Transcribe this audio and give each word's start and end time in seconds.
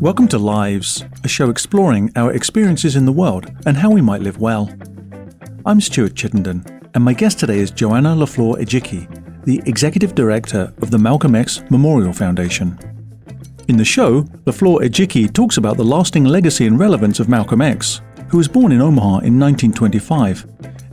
Welcome 0.00 0.28
to 0.28 0.38
Lives, 0.38 1.04
a 1.24 1.28
show 1.28 1.48
exploring 1.48 2.12
our 2.16 2.32
experiences 2.32 2.96
in 2.96 3.06
the 3.06 3.12
world 3.12 3.50
and 3.64 3.78
how 3.78 3.90
we 3.90 4.02
might 4.02 4.20
live 4.20 4.38
well. 4.38 4.70
I'm 5.64 5.80
Stuart 5.80 6.16
Chittenden, 6.16 6.64
and 6.94 7.02
my 7.02 7.14
guest 7.14 7.38
today 7.38 7.60
is 7.60 7.70
Joanna 7.70 8.14
LaFleur 8.14 8.60
Ejike, 8.60 9.44
the 9.44 9.62
Executive 9.64 10.14
Director 10.14 10.74
of 10.82 10.90
the 10.90 10.98
Malcolm 10.98 11.34
X 11.34 11.62
Memorial 11.70 12.12
Foundation. 12.12 12.78
In 13.68 13.78
the 13.78 13.84
show, 13.84 14.22
LaFleur 14.44 14.82
Ejike 14.82 15.32
talks 15.32 15.56
about 15.56 15.78
the 15.78 15.84
lasting 15.84 16.24
legacy 16.24 16.66
and 16.66 16.78
relevance 16.78 17.20
of 17.20 17.28
Malcolm 17.30 17.62
X, 17.62 18.02
who 18.28 18.36
was 18.36 18.48
born 18.48 18.72
in 18.72 18.82
Omaha 18.82 19.20
in 19.20 19.38
1925, 19.38 20.46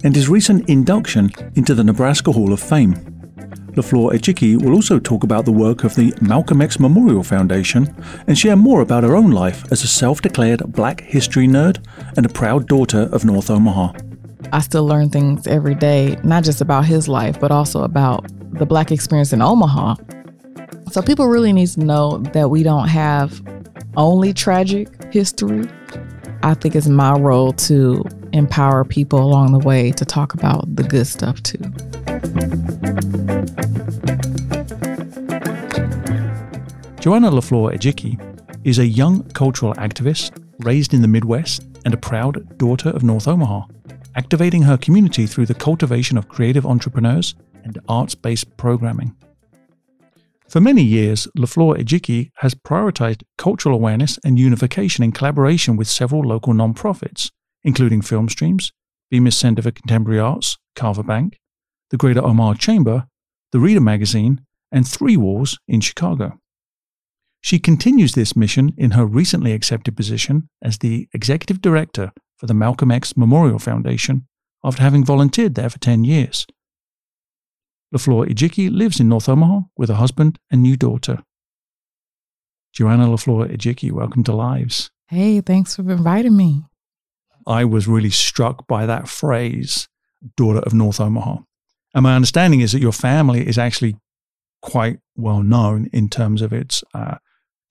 and 0.04 0.16
his 0.16 0.30
recent 0.30 0.70
induction 0.70 1.32
into 1.55 1.73
the 1.73 1.84
Nebraska 1.84 2.32
Hall 2.32 2.54
of 2.54 2.59
Fame. 2.59 3.07
LaFleur 3.78 4.11
Ejike 4.11 4.61
will 4.61 4.74
also 4.74 5.00
talk 5.00 5.24
about 5.24 5.46
the 5.46 5.51
work 5.51 5.86
of 5.86 5.96
the 5.96 6.14
Malcolm 6.21 6.61
X 6.61 6.79
Memorial 6.79 7.24
Foundation 7.24 7.96
and 8.28 8.38
share 8.38 8.57
more 8.57 8.82
about 8.82 9.04
her 9.04 9.15
own 9.15 9.32
life 9.32 9.64
as 9.71 9.84
a 9.84 9.88
self 9.88 10.21
declared 10.21 10.61
black 10.74 11.00
history 11.01 11.47
nerd 11.47 11.78
and 12.18 12.25
a 12.25 12.29
proud 12.29 12.68
daughter 12.68 13.07
of 13.14 13.24
North 13.24 13.50
Omaha. 13.50 13.93
I 14.51 14.60
still 14.60 14.86
learn 14.86 15.10
things 15.10 15.48
every 15.48 15.75
day, 15.75 16.18
not 16.24 16.43
just 16.43 16.60
about 16.60 16.86
his 16.86 17.07
life, 17.07 17.39
but 17.39 17.51
also 17.51 17.84
about 17.84 18.25
the 18.60 18.65
black 18.65 18.92
experience 18.92 19.32
in 19.32 19.42
Omaha 19.42 19.96
so 20.92 21.01
people 21.01 21.28
really 21.28 21.54
need 21.54 21.68
to 21.68 21.82
know 21.82 22.18
that 22.34 22.50
we 22.50 22.64
don't 22.64 22.87
have 22.87 23.42
only 23.98 24.34
tragic 24.34 24.87
history. 25.12 25.68
I 26.43 26.54
think 26.54 26.75
it's 26.75 26.87
my 26.87 27.14
role 27.14 27.51
to 27.54 28.04
empower 28.37 28.86
people 28.86 29.19
along 29.19 29.51
the 29.51 29.59
way 29.59 29.91
to 29.91 30.05
talk 30.05 30.33
about 30.33 30.75
the 30.75 30.83
good 30.83 31.07
stuff 31.07 31.41
too. 31.43 31.57
Joanna 37.00 37.31
LaFleur 37.31 37.73
Ejike 37.73 38.20
is 38.66 38.80
a 38.80 38.86
young 38.86 39.23
cultural 39.31 39.73
activist 39.75 40.31
raised 40.59 40.94
in 40.94 41.02
the 41.02 41.08
Midwest 41.08 41.66
and 41.86 41.94
a 41.94 41.97
proud 41.97 42.58
daughter 42.58 42.89
of 42.89 43.03
North 43.03 43.28
Omaha, 43.28 43.62
activating 44.16 44.64
her 44.64 44.78
community 44.78 45.25
through 45.25 45.45
the 45.45 45.53
cultivation 45.53 46.17
of 46.17 46.28
creative 46.28 46.66
entrepreneurs 46.66 47.36
and 47.64 47.80
arts 47.88 48.16
based 48.16 48.58
programming. 48.58 49.16
For 50.50 50.62
many 50.62 50.81
years, 50.81 51.28
LaFleur 51.38 51.78
Ejike 51.78 52.31
has 52.38 52.56
prioritized 52.56 53.23
cultural 53.38 53.75
awareness 53.75 54.17
and 54.23 54.40
unification 54.40 55.03
in 55.03 55.12
collaboration 55.12 55.75
with 55.75 55.88
several 55.88 56.22
local 56.22 56.53
nonprofits, 56.53 57.31
including 57.68 58.02
Film 58.02 58.30
Streams, 58.30 58.72
Bemis 59.12 59.36
Center 59.36 59.62
for 59.62 59.72
Contemporary 59.72 60.22
Arts, 60.22 60.58
Carver 60.73 61.04
Bank, 61.04 61.38
the 61.90 61.98
Greater 61.98 62.24
Omaha 62.24 62.54
Chamber, 62.54 63.08
the 63.52 63.59
Reader 63.59 63.82
Magazine, 63.82 64.40
and 64.72 64.88
Three 64.88 65.18
Walls 65.18 65.59
in 65.68 65.82
Chicago. 65.82 66.40
She 67.42 67.59
continues 67.59 68.14
this 68.14 68.38
mission 68.38 68.74
in 68.78 68.92
her 68.92 69.06
recently 69.06 69.52
accepted 69.52 69.98
position 69.98 70.48
as 70.62 70.78
the 70.78 71.09
Executive 71.14 71.62
Director 71.62 72.14
for 72.38 72.48
the 72.48 72.54
Malcolm 72.54 72.90
X 72.90 73.18
Memorial 73.18 73.59
Foundation 73.59 74.26
after 74.64 74.81
having 74.81 75.04
volunteered 75.04 75.56
there 75.56 75.70
for 75.70 75.80
10 75.80 76.06
years. 76.06 76.48
LaFleur 77.94 78.30
Ejike 78.30 78.72
lives 78.72 79.02
in 79.02 79.09
North 79.09 79.28
Omaha 79.28 79.64
with 79.76 79.90
a 79.90 79.96
husband 79.96 80.40
and 80.50 80.64
new 80.64 80.78
daughter. 80.78 81.22
Joanna 82.72 83.08
LaFleur 83.08 83.54
Ejike, 83.54 83.92
welcome 83.92 84.24
to 84.24 84.34
Lives. 84.34 84.90
Hey, 85.09 85.42
thanks 85.42 85.76
for 85.76 85.92
inviting 85.92 86.38
me. 86.38 86.64
I 87.48 87.66
was 87.66 87.88
really 87.88 88.09
struck 88.09 88.67
by 88.67 88.86
that 88.86 89.08
phrase, 89.08 89.88
daughter 90.36 90.59
of 90.59 90.73
North 90.73 91.00
Omaha. 91.00 91.38
And 91.94 92.03
my 92.03 92.16
understanding 92.16 92.59
is 92.59 92.73
that 92.73 92.81
your 92.81 92.92
family 92.92 93.48
is 93.48 93.58
actually 93.58 93.95
quite 94.62 95.00
well 95.16 95.42
known 95.42 95.90
in 95.94 96.09
terms 96.09 96.42
of 96.42 96.52
its 96.52 96.84
uh, 96.94 97.18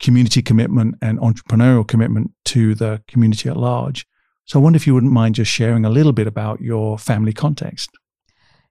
community 0.01 0.43
commitment 0.43 0.97
and 1.03 1.19
entrepreneurial 1.19 1.87
commitment 1.87 2.33
to 2.47 2.75
the 2.75 3.03
community 3.07 3.49
at 3.49 3.57
large. 3.57 4.07
So 4.47 4.59
I 4.59 4.63
wonder 4.63 4.77
if 4.77 4.87
you 4.87 4.95
wouldn't 4.95 5.13
mind 5.13 5.35
just 5.35 5.51
sharing 5.51 5.85
a 5.85 5.91
little 5.91 6.13
bit 6.13 6.27
about 6.27 6.61
your 6.61 6.99
family 6.99 7.33
context. 7.33 7.91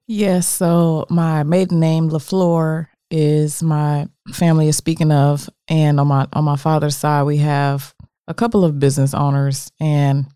Yes. 0.08 0.48
So 0.48 1.06
my 1.10 1.44
maiden 1.44 1.80
name 1.80 2.10
Lafleur 2.10 2.88
is 3.12 3.62
my 3.62 4.08
family 4.34 4.68
is 4.68 4.78
speaking 4.78 5.12
of, 5.12 5.50
and 5.68 6.00
on 6.00 6.08
my 6.08 6.28
on 6.34 6.44
my 6.44 6.56
father's 6.56 6.96
side 6.96 7.24
we 7.24 7.38
have 7.38 7.94
a 8.28 8.34
couple 8.34 8.64
of 8.64 8.80
business 8.80 9.14
owners, 9.14 9.72
and 9.80 10.28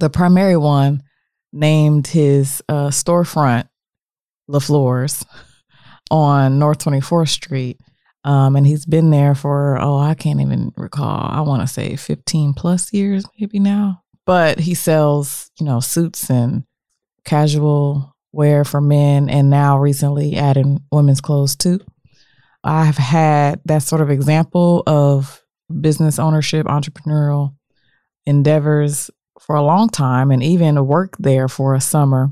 the 0.00 0.10
primary 0.10 0.56
one 0.56 1.02
named 1.52 2.06
his 2.06 2.62
uh, 2.68 2.88
storefront 2.88 3.68
Lafleur's 4.50 5.24
on 6.10 6.58
North 6.58 6.78
Twenty 6.78 7.00
Fourth 7.00 7.30
Street. 7.30 7.80
Um, 8.24 8.56
and 8.56 8.66
he's 8.66 8.84
been 8.84 9.10
there 9.10 9.34
for 9.34 9.78
oh 9.80 9.96
I 9.96 10.14
can't 10.14 10.40
even 10.40 10.72
recall 10.76 11.28
I 11.30 11.40
want 11.42 11.62
to 11.62 11.68
say 11.72 11.94
15 11.94 12.52
plus 12.52 12.92
years 12.92 13.24
maybe 13.38 13.60
now 13.60 14.02
but 14.26 14.58
he 14.58 14.74
sells 14.74 15.50
you 15.58 15.64
know 15.64 15.78
suits 15.78 16.28
and 16.28 16.64
casual 17.24 18.16
wear 18.32 18.64
for 18.64 18.80
men 18.80 19.28
and 19.28 19.50
now 19.50 19.78
recently 19.78 20.36
adding 20.36 20.80
women's 20.92 21.20
clothes 21.20 21.56
too. 21.56 21.80
I've 22.64 22.96
had 22.96 23.60
that 23.66 23.82
sort 23.82 24.00
of 24.00 24.10
example 24.10 24.82
of 24.86 25.42
business 25.80 26.18
ownership, 26.18 26.66
entrepreneurial 26.66 27.54
endeavors 28.26 29.10
for 29.48 29.56
a 29.56 29.62
long 29.62 29.88
time 29.88 30.30
and 30.30 30.42
even 30.42 30.86
worked 30.86 31.20
there 31.20 31.48
for 31.48 31.74
a 31.74 31.80
summer 31.80 32.30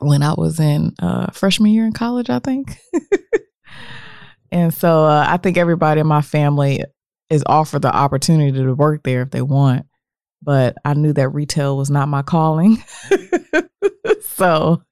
when 0.00 0.22
I 0.22 0.34
was 0.34 0.58
in 0.58 0.92
uh, 0.98 1.30
freshman 1.30 1.70
year 1.70 1.86
in 1.86 1.92
college, 1.92 2.28
I 2.28 2.40
think. 2.40 2.76
and 4.52 4.74
so 4.74 5.04
uh, 5.04 5.24
I 5.28 5.36
think 5.36 5.56
everybody 5.56 6.00
in 6.00 6.08
my 6.08 6.22
family 6.22 6.82
is 7.30 7.44
offered 7.46 7.82
the 7.82 7.94
opportunity 7.94 8.50
to 8.50 8.74
work 8.74 9.04
there 9.04 9.22
if 9.22 9.30
they 9.30 9.42
want. 9.42 9.86
But 10.42 10.76
I 10.84 10.94
knew 10.94 11.12
that 11.12 11.28
retail 11.28 11.76
was 11.76 11.88
not 11.88 12.08
my 12.08 12.22
calling. 12.22 12.82
so 14.22 14.82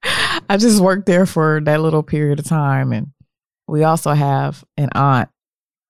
I 0.49 0.55
just 0.55 0.79
worked 0.81 1.07
there 1.07 1.25
for 1.25 1.59
that 1.65 1.81
little 1.81 2.03
period 2.03 2.39
of 2.39 2.45
time. 2.45 2.93
And 2.93 3.07
we 3.67 3.83
also 3.83 4.13
have 4.13 4.63
an 4.77 4.89
aunt 4.95 5.29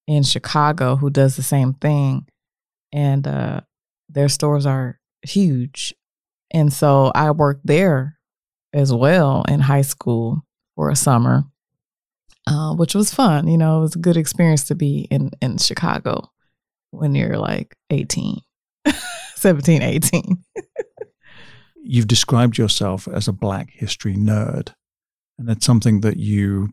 in 0.08 0.24
Chicago 0.24 0.96
who 0.96 1.12
does 1.12 1.36
the 1.36 1.44
same 1.44 1.76
thing. 1.76 2.26
And 2.92 3.28
uh, 3.28 3.62
their 4.10 4.30
stores 4.30 4.66
are 4.66 5.00
huge. 5.24 5.94
And 6.52 6.72
so 6.72 7.12
I 7.16 7.32
worked 7.32 7.66
there 7.66 8.18
as 8.74 8.94
well 8.94 9.44
in 9.48 9.60
high 9.60 9.82
school 9.82 10.44
for 10.76 10.90
a 10.90 10.96
summer, 10.96 11.44
uh, 12.48 12.74
which 12.76 12.96
was 12.96 13.14
fun. 13.14 13.48
You 13.48 13.58
know, 13.58 13.80
it 13.80 13.82
was 13.82 13.96
a 13.96 14.00
good 14.00 14.18
experience 14.18 14.64
to 14.66 14.76
be 14.76 15.08
in, 15.10 15.32
in 15.42 15.58
Chicago 15.58 16.32
when 16.92 17.16
you're 17.16 17.38
like 17.38 17.76
18, 17.90 18.38
17, 19.36 19.82
18. 19.82 20.44
you've 21.84 22.08
described 22.08 22.58
yourself 22.58 23.08
as 23.08 23.28
a 23.28 23.34
Black 23.34 23.70
history 23.72 24.16
nerd. 24.16 24.74
And 25.38 25.48
that's 25.48 25.66
something 25.66 26.02
that 26.02 26.18
you 26.18 26.70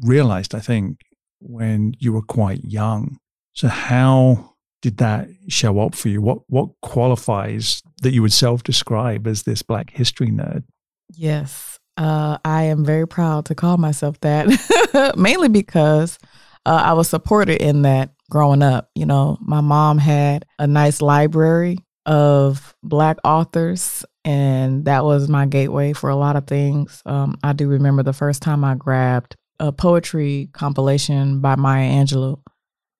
realized, 0.00 0.54
I 0.54 0.60
think, 0.60 1.00
when 1.40 1.94
you 1.98 2.12
were 2.12 2.22
quite 2.22 2.64
young. 2.64 3.18
So, 3.52 3.68
how 3.68 4.47
did 4.82 4.98
that 4.98 5.28
show 5.48 5.80
up 5.80 5.94
for 5.94 6.08
you? 6.08 6.20
What, 6.20 6.40
what 6.48 6.70
qualifies 6.82 7.82
that 8.02 8.12
you 8.12 8.22
would 8.22 8.32
self 8.32 8.62
describe 8.62 9.26
as 9.26 9.42
this 9.42 9.62
Black 9.62 9.90
history 9.90 10.28
nerd? 10.28 10.64
Yes, 11.10 11.78
uh, 11.96 12.38
I 12.44 12.64
am 12.64 12.84
very 12.84 13.06
proud 13.06 13.46
to 13.46 13.54
call 13.54 13.76
myself 13.76 14.20
that, 14.20 15.14
mainly 15.16 15.48
because 15.48 16.18
uh, 16.64 16.82
I 16.84 16.92
was 16.92 17.08
supported 17.08 17.60
in 17.60 17.82
that 17.82 18.12
growing 18.30 18.62
up. 18.62 18.90
You 18.94 19.06
know, 19.06 19.38
my 19.40 19.60
mom 19.60 19.98
had 19.98 20.44
a 20.58 20.66
nice 20.66 21.02
library 21.02 21.78
of 22.06 22.74
Black 22.82 23.18
authors, 23.24 24.04
and 24.24 24.84
that 24.84 25.04
was 25.04 25.28
my 25.28 25.46
gateway 25.46 25.92
for 25.92 26.08
a 26.08 26.16
lot 26.16 26.36
of 26.36 26.46
things. 26.46 27.02
Um, 27.04 27.36
I 27.42 27.52
do 27.52 27.68
remember 27.68 28.02
the 28.02 28.12
first 28.12 28.42
time 28.42 28.64
I 28.64 28.74
grabbed 28.74 29.34
a 29.58 29.72
poetry 29.72 30.50
compilation 30.52 31.40
by 31.40 31.56
Maya 31.56 31.90
Angelou. 31.90 32.40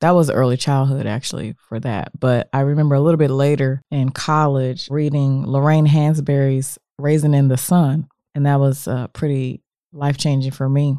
That 0.00 0.12
was 0.12 0.30
early 0.30 0.56
childhood, 0.56 1.06
actually, 1.06 1.56
for 1.68 1.80
that. 1.80 2.18
But 2.18 2.48
I 2.52 2.60
remember 2.60 2.94
a 2.94 3.00
little 3.00 3.18
bit 3.18 3.30
later 3.30 3.82
in 3.90 4.10
college 4.10 4.88
reading 4.90 5.44
Lorraine 5.44 5.86
Hansberry's 5.86 6.78
Raisin 6.98 7.34
in 7.34 7.48
the 7.48 7.56
Sun, 7.56 8.08
and 8.34 8.46
that 8.46 8.60
was 8.60 8.86
uh, 8.86 9.08
pretty 9.08 9.60
life 9.92 10.16
changing 10.16 10.52
for 10.52 10.68
me. 10.68 10.96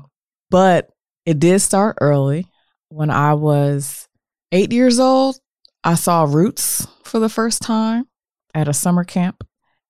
But 0.50 0.90
it 1.26 1.40
did 1.40 1.60
start 1.60 1.98
early. 2.02 2.48
When 2.90 3.10
I 3.10 3.36
was 3.36 4.08
eight 4.52 4.74
years 4.74 5.00
old, 5.00 5.40
I 5.84 5.96
saw 5.96 6.24
Roots 6.24 6.88
for 7.04 7.20
the 7.20 7.30
first 7.30 7.62
time 7.62 8.06
at 8.54 8.68
a 8.68 8.74
summer 8.74 9.04
camp. 9.04 9.46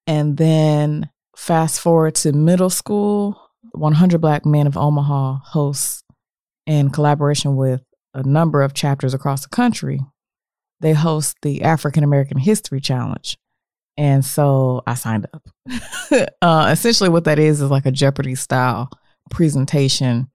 And 0.05 0.37
then 0.37 1.09
fast 1.35 1.79
forward 1.79 2.15
to 2.15 2.31
middle 2.33 2.69
school, 2.69 3.41
100 3.71 4.19
Black 4.19 4.45
Men 4.45 4.67
of 4.67 4.77
Omaha 4.77 5.39
hosts, 5.45 6.03
in 6.65 6.89
collaboration 6.89 7.55
with 7.55 7.81
a 8.19 8.27
number 8.27 8.61
of 8.61 8.73
chapters 8.73 9.13
across 9.13 9.43
the 9.43 9.49
country, 9.49 9.99
they 10.81 10.93
host 10.93 11.37
the 11.41 11.63
African 11.63 12.03
American 12.03 12.37
History 12.37 12.79
Challenge. 12.79 13.37
And 13.97 14.23
so 14.23 14.81
I 14.87 14.93
signed 14.93 15.27
up. 15.33 15.49
uh, 16.41 16.69
essentially, 16.71 17.09
what 17.09 17.25
that 17.25 17.39
is 17.39 17.61
is 17.61 17.69
like 17.69 17.85
a 17.85 17.91
Jeopardy 17.91 18.35
style 18.35 18.89
presentation, 19.29 20.29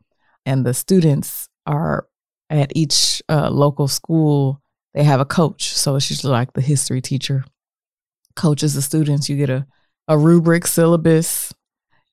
and 0.44 0.66
the 0.66 0.74
students 0.74 1.48
are 1.66 2.06
at 2.50 2.72
each 2.74 3.22
uh, 3.28 3.50
local 3.50 3.88
school. 3.88 4.60
They 4.92 5.02
have 5.02 5.20
a 5.20 5.24
coach, 5.24 5.72
so 5.72 5.96
it's 5.96 6.10
usually 6.10 6.32
like 6.32 6.52
the 6.52 6.60
history 6.60 7.00
teacher 7.00 7.44
coaches 8.36 8.74
the 8.74 8.82
students. 8.82 9.28
You 9.28 9.36
get 9.36 9.50
a 9.50 9.66
a 10.08 10.18
rubric 10.18 10.66
syllabus. 10.66 11.52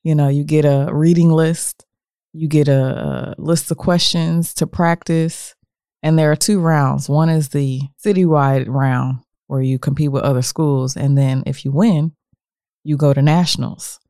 You 0.02 0.14
know, 0.14 0.28
you 0.28 0.44
get 0.44 0.64
a 0.64 0.88
reading 0.92 1.30
list. 1.30 1.84
You 2.32 2.48
get 2.48 2.68
a, 2.68 3.34
a 3.38 3.42
list 3.42 3.70
of 3.70 3.76
questions 3.76 4.54
to 4.54 4.66
practice. 4.66 5.54
And 6.02 6.18
there 6.18 6.32
are 6.32 6.36
two 6.36 6.60
rounds. 6.60 7.08
One 7.08 7.28
is 7.28 7.50
the 7.50 7.80
citywide 8.04 8.66
round 8.68 9.18
where 9.46 9.62
you 9.62 9.78
compete 9.78 10.10
with 10.10 10.22
other 10.22 10.42
schools. 10.42 10.96
And 10.96 11.16
then 11.16 11.42
if 11.46 11.64
you 11.64 11.70
win, 11.70 12.12
you 12.84 12.96
go 12.96 13.12
to 13.12 13.22
nationals. 13.22 14.00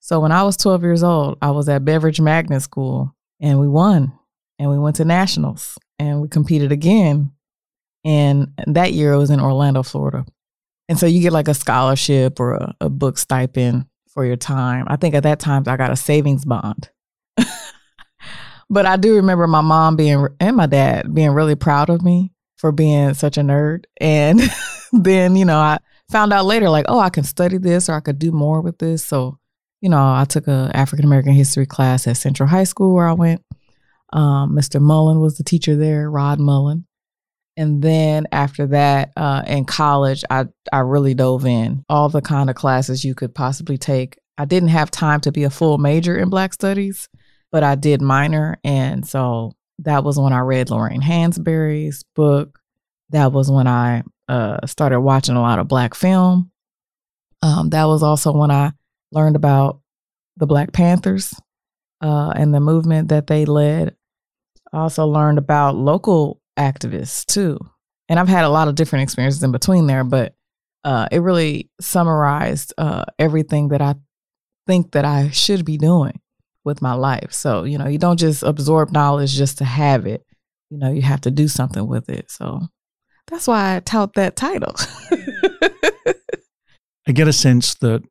So 0.00 0.20
when 0.20 0.32
I 0.32 0.42
was 0.42 0.56
12 0.56 0.82
years 0.82 1.02
old, 1.02 1.38
I 1.40 1.50
was 1.50 1.68
at 1.68 1.84
Beveridge 1.84 2.20
Magnet 2.20 2.62
School 2.62 3.14
and 3.40 3.60
we 3.60 3.68
won 3.68 4.12
and 4.58 4.70
we 4.70 4.78
went 4.78 4.96
to 4.96 5.04
nationals 5.04 5.78
and 5.98 6.20
we 6.20 6.28
competed 6.28 6.72
again. 6.72 7.32
And 8.04 8.52
that 8.66 8.92
year 8.92 9.12
it 9.12 9.18
was 9.18 9.30
in 9.30 9.40
Orlando, 9.40 9.82
Florida. 9.82 10.24
And 10.88 10.98
so 10.98 11.06
you 11.06 11.20
get 11.20 11.32
like 11.32 11.48
a 11.48 11.54
scholarship 11.54 12.40
or 12.40 12.54
a, 12.54 12.74
a 12.80 12.88
book 12.88 13.18
stipend 13.18 13.86
for 14.08 14.24
your 14.24 14.36
time. 14.36 14.86
I 14.88 14.96
think 14.96 15.14
at 15.14 15.22
that 15.22 15.38
time 15.38 15.64
I 15.66 15.76
got 15.76 15.92
a 15.92 15.96
savings 15.96 16.44
bond. 16.44 16.90
But 18.70 18.86
I 18.86 18.96
do 18.96 19.16
remember 19.16 19.46
my 19.48 19.60
mom 19.60 19.96
being 19.96 20.26
and 20.38 20.56
my 20.56 20.66
dad 20.66 21.12
being 21.12 21.30
really 21.30 21.56
proud 21.56 21.90
of 21.90 22.02
me 22.02 22.32
for 22.56 22.70
being 22.70 23.14
such 23.14 23.36
a 23.36 23.40
nerd. 23.40 23.84
And 24.00 24.40
then, 24.92 25.34
you 25.34 25.44
know, 25.44 25.58
I 25.58 25.78
found 26.10 26.32
out 26.32 26.46
later 26.46 26.70
like, 26.70 26.86
oh, 26.88 27.00
I 27.00 27.10
can 27.10 27.24
study 27.24 27.58
this 27.58 27.88
or 27.88 27.94
I 27.94 28.00
could 28.00 28.18
do 28.18 28.30
more 28.30 28.60
with 28.60 28.78
this. 28.78 29.04
So, 29.04 29.38
you 29.80 29.88
know, 29.88 29.98
I 29.98 30.24
took 30.24 30.46
a 30.46 30.70
African 30.72 31.04
American 31.04 31.32
history 31.32 31.66
class 31.66 32.06
at 32.06 32.16
Central 32.16 32.48
High 32.48 32.64
School 32.64 32.94
where 32.94 33.08
I 33.08 33.12
went. 33.12 33.42
Um, 34.12 34.56
Mr. 34.56 34.80
Mullen 34.80 35.20
was 35.20 35.36
the 35.36 35.44
teacher 35.44 35.76
there, 35.76 36.10
Rod 36.10 36.38
Mullen. 36.38 36.86
And 37.56 37.82
then 37.82 38.26
after 38.32 38.68
that, 38.68 39.12
uh, 39.16 39.42
in 39.46 39.64
college, 39.64 40.24
I 40.30 40.46
I 40.72 40.78
really 40.78 41.14
dove 41.14 41.44
in 41.44 41.84
all 41.88 42.08
the 42.08 42.22
kind 42.22 42.48
of 42.48 42.56
classes 42.56 43.04
you 43.04 43.14
could 43.14 43.34
possibly 43.34 43.78
take. 43.78 44.16
I 44.38 44.44
didn't 44.44 44.70
have 44.70 44.90
time 44.90 45.20
to 45.22 45.32
be 45.32 45.44
a 45.44 45.50
full 45.50 45.78
major 45.78 46.16
in 46.16 46.30
Black 46.30 46.52
Studies, 46.54 47.08
but 47.52 47.62
I 47.62 47.74
did 47.74 48.00
minor, 48.00 48.58
and 48.64 49.06
so 49.06 49.52
that 49.80 50.04
was 50.04 50.18
when 50.18 50.32
I 50.32 50.40
read 50.40 50.70
Lorraine 50.70 51.02
Hansberry's 51.02 52.04
book. 52.14 52.58
That 53.10 53.32
was 53.32 53.50
when 53.50 53.66
I 53.66 54.02
uh, 54.28 54.64
started 54.66 55.00
watching 55.00 55.36
a 55.36 55.40
lot 55.40 55.58
of 55.58 55.68
Black 55.68 55.94
film. 55.94 56.50
Um, 57.42 57.70
that 57.70 57.84
was 57.84 58.02
also 58.02 58.32
when 58.32 58.50
I 58.50 58.72
learned 59.12 59.36
about 59.36 59.80
the 60.36 60.46
Black 60.46 60.72
Panthers 60.72 61.34
uh, 62.00 62.32
and 62.36 62.54
the 62.54 62.60
movement 62.60 63.08
that 63.08 63.26
they 63.26 63.44
led. 63.44 63.96
I 64.72 64.78
also 64.78 65.06
learned 65.06 65.38
about 65.38 65.74
local 65.74 66.40
activists 66.58 67.24
too. 67.26 67.58
And 68.08 68.18
I've 68.18 68.28
had 68.28 68.44
a 68.44 68.48
lot 68.48 68.68
of 68.68 68.74
different 68.74 69.04
experiences 69.04 69.42
in 69.42 69.52
between 69.52 69.86
there, 69.86 70.04
but 70.04 70.34
uh, 70.84 71.08
it 71.10 71.20
really 71.20 71.70
summarized 71.80 72.74
uh, 72.78 73.04
everything 73.18 73.68
that 73.68 73.82
I 73.82 73.94
think 74.66 74.92
that 74.92 75.04
I 75.04 75.30
should 75.30 75.64
be 75.64 75.78
doing 75.78 76.20
with 76.64 76.82
my 76.82 76.94
life. 76.94 77.32
So, 77.32 77.64
you 77.64 77.78
know, 77.78 77.86
you 77.86 77.98
don't 77.98 78.18
just 78.18 78.42
absorb 78.42 78.92
knowledge 78.92 79.34
just 79.34 79.58
to 79.58 79.64
have 79.64 80.06
it. 80.06 80.24
You 80.70 80.78
know, 80.78 80.90
you 80.90 81.02
have 81.02 81.20
to 81.22 81.30
do 81.30 81.48
something 81.48 81.86
with 81.86 82.08
it. 82.08 82.30
So 82.30 82.60
that's 83.26 83.46
why 83.46 83.76
I 83.76 83.80
tout 83.80 84.14
that 84.14 84.36
title. 84.36 84.74
I 87.06 87.12
get 87.12 87.28
a 87.28 87.32
sense 87.32 87.74
that 87.76 88.02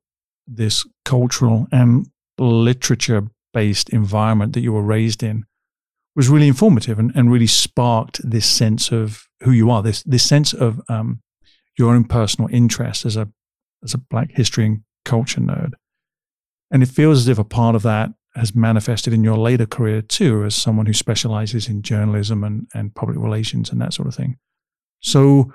this 0.48 0.86
cultural 1.06 1.68
and 1.72 2.08
literature 2.38 3.28
based 3.54 3.90
environment 3.90 4.54
that 4.54 4.62
you 4.62 4.74
were 4.74 4.82
raised 4.82 5.24
in 5.24 5.46
was 6.16 6.30
really 6.30 6.48
informative 6.48 7.00
and, 7.00 7.12
and 7.16 7.32
really 7.32 7.48
sparked 7.48 8.20
this 8.30 8.46
sense 8.46 8.92
of 8.92 9.28
who 9.44 9.52
you 9.52 9.70
are, 9.70 9.82
this 9.82 10.04
this 10.04 10.28
sense 10.28 10.54
of 10.54 10.82
um, 10.90 11.22
your 11.78 11.94
own 11.94 12.04
personal 12.04 12.50
interest 12.52 13.06
as 13.06 13.16
a 13.16 13.30
as 13.84 13.94
a 13.94 13.98
Black 13.98 14.32
history 14.32 14.66
and 14.66 14.84
culture 15.06 15.40
nerd. 15.40 15.74
And 16.72 16.84
it 16.84 16.90
feels 16.90 17.20
as 17.20 17.28
if 17.28 17.40
a 17.40 17.44
part 17.44 17.76
of 17.76 17.84
that 17.84 18.12
has 18.40 18.56
manifested 18.56 19.14
in 19.14 19.24
your 19.24 19.38
later 19.38 19.66
career 19.66 20.02
too, 20.02 20.44
as 20.44 20.56
someone 20.56 20.86
who 20.86 20.94
specializes 20.94 21.68
in 21.68 21.82
journalism 21.82 22.44
and, 22.44 22.68
and 22.74 22.96
public 22.96 23.18
relations 23.18 23.70
and 23.70 23.80
that 23.82 23.94
sort 23.94 24.08
of 24.08 24.16
thing. 24.16 24.38
So, 25.02 25.54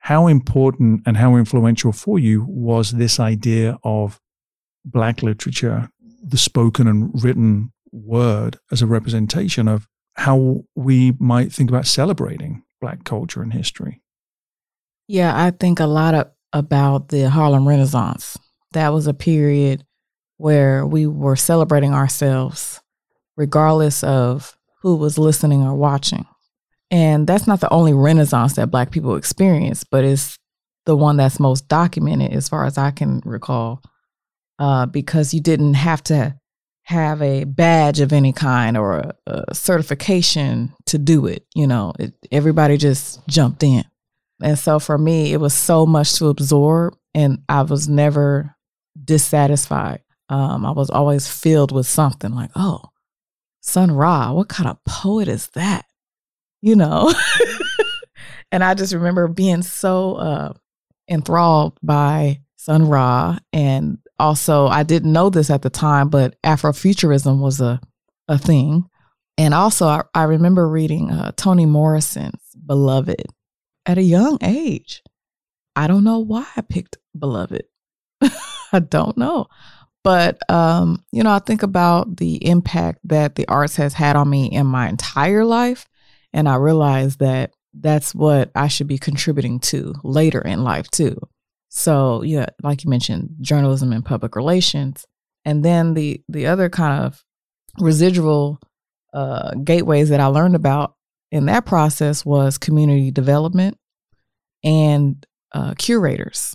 how 0.00 0.26
important 0.26 1.02
and 1.06 1.16
how 1.16 1.36
influential 1.36 1.92
for 1.92 2.18
you 2.18 2.44
was 2.48 2.92
this 2.92 3.18
idea 3.18 3.78
of 3.82 4.20
Black 4.84 5.22
literature, 5.22 5.88
the 6.22 6.38
spoken 6.38 6.86
and 6.86 7.10
written 7.24 7.72
word 7.90 8.58
as 8.70 8.82
a 8.82 8.86
representation 8.86 9.66
of 9.66 9.88
how 10.14 10.64
we 10.74 11.12
might 11.18 11.52
think 11.52 11.70
about 11.70 11.86
celebrating 11.86 12.62
Black 12.80 13.04
culture 13.04 13.42
and 13.42 13.52
history. 13.52 14.00
Yeah, 15.08 15.32
I 15.34 15.50
think 15.50 15.80
a 15.80 15.86
lot 15.86 16.14
of, 16.14 16.30
about 16.52 17.08
the 17.08 17.28
Harlem 17.28 17.66
Renaissance. 17.66 18.38
That 18.72 18.92
was 18.92 19.06
a 19.06 19.14
period 19.14 19.84
where 20.36 20.86
we 20.86 21.06
were 21.06 21.36
celebrating 21.36 21.94
ourselves, 21.94 22.80
regardless 23.36 24.04
of 24.04 24.56
who 24.82 24.96
was 24.96 25.18
listening 25.18 25.62
or 25.62 25.74
watching. 25.74 26.26
And 26.90 27.26
that's 27.26 27.46
not 27.46 27.60
the 27.60 27.72
only 27.72 27.94
Renaissance 27.94 28.54
that 28.54 28.70
Black 28.70 28.90
people 28.90 29.16
experienced, 29.16 29.90
but 29.90 30.04
it's 30.04 30.38
the 30.84 30.96
one 30.96 31.16
that's 31.16 31.40
most 31.40 31.66
documented, 31.68 32.32
as 32.32 32.48
far 32.48 32.64
as 32.64 32.78
I 32.78 32.92
can 32.92 33.20
recall, 33.24 33.82
uh, 34.58 34.86
because 34.86 35.34
you 35.34 35.40
didn't 35.40 35.74
have 35.74 36.02
to 36.04 36.38
have 36.84 37.20
a 37.20 37.42
badge 37.42 37.98
of 37.98 38.12
any 38.12 38.32
kind 38.32 38.76
or 38.76 38.98
a, 38.98 39.14
a 39.26 39.54
certification 39.54 40.72
to 40.86 40.98
do 40.98 41.26
it. 41.26 41.44
You 41.54 41.66
know, 41.66 41.92
it, 41.98 42.14
everybody 42.30 42.76
just 42.76 43.26
jumped 43.26 43.64
in. 43.64 43.84
And 44.40 44.56
so 44.56 44.78
for 44.78 44.96
me, 44.96 45.32
it 45.32 45.40
was 45.40 45.54
so 45.54 45.86
much 45.86 46.14
to 46.18 46.28
absorb, 46.28 46.94
and 47.14 47.42
I 47.48 47.62
was 47.62 47.88
never 47.88 48.54
dissatisfied. 49.02 50.02
Um, 50.28 50.66
I 50.66 50.72
was 50.72 50.90
always 50.90 51.28
filled 51.28 51.72
with 51.72 51.86
something 51.86 52.34
like, 52.34 52.50
oh, 52.56 52.80
Sun 53.60 53.92
Ra, 53.92 54.32
what 54.32 54.48
kind 54.48 54.68
of 54.68 54.82
poet 54.84 55.28
is 55.28 55.48
that? 55.48 55.86
You 56.62 56.76
know? 56.76 57.12
and 58.52 58.64
I 58.64 58.74
just 58.74 58.92
remember 58.92 59.28
being 59.28 59.62
so 59.62 60.14
uh, 60.14 60.52
enthralled 61.08 61.78
by 61.82 62.40
Sun 62.56 62.88
Ra 62.88 63.38
and 63.52 63.98
also 64.18 64.66
I 64.66 64.82
didn't 64.82 65.12
know 65.12 65.30
this 65.30 65.50
at 65.50 65.62
the 65.62 65.70
time, 65.70 66.08
but 66.08 66.40
Afrofuturism 66.42 67.40
was 67.40 67.60
a 67.60 67.80
a 68.28 68.38
thing. 68.38 68.88
And 69.38 69.54
also, 69.54 69.86
I, 69.86 70.02
I 70.14 70.24
remember 70.24 70.68
reading 70.68 71.10
uh, 71.10 71.32
Toni 71.36 71.66
Morrison's 71.66 72.40
Beloved 72.64 73.26
at 73.84 73.98
a 73.98 74.02
young 74.02 74.38
age. 74.42 75.02
I 75.74 75.86
don't 75.86 76.04
know 76.04 76.20
why 76.20 76.46
I 76.56 76.62
picked 76.62 76.96
Beloved. 77.18 77.64
I 78.72 78.78
don't 78.78 79.16
know. 79.16 79.46
But, 80.06 80.38
um, 80.48 81.04
you 81.10 81.24
know, 81.24 81.32
I 81.32 81.40
think 81.40 81.64
about 81.64 82.16
the 82.16 82.36
impact 82.46 83.00
that 83.08 83.34
the 83.34 83.48
arts 83.48 83.74
has 83.74 83.92
had 83.92 84.14
on 84.14 84.30
me 84.30 84.46
in 84.46 84.64
my 84.64 84.88
entire 84.88 85.44
life. 85.44 85.88
And 86.32 86.48
I 86.48 86.54
realize 86.54 87.16
that 87.16 87.50
that's 87.74 88.14
what 88.14 88.52
I 88.54 88.68
should 88.68 88.86
be 88.86 88.98
contributing 88.98 89.58
to 89.60 89.94
later 90.04 90.40
in 90.40 90.62
life, 90.62 90.88
too. 90.92 91.18
So 91.70 92.22
yeah, 92.22 92.46
like 92.62 92.84
you 92.84 92.90
mentioned, 92.90 93.34
journalism 93.40 93.92
and 93.92 94.04
public 94.04 94.36
relations, 94.36 95.04
and 95.44 95.64
then 95.64 95.94
the 95.94 96.22
the 96.28 96.46
other 96.46 96.70
kind 96.70 97.04
of 97.04 97.24
residual 97.80 98.60
uh, 99.12 99.50
gateways 99.62 100.08
that 100.10 100.20
I 100.20 100.26
learned 100.26 100.54
about 100.54 100.94
in 101.30 101.46
that 101.46 101.66
process 101.66 102.24
was 102.24 102.58
community 102.58 103.10
development 103.10 103.76
and 104.64 105.26
uh, 105.52 105.74
curators. 105.76 106.54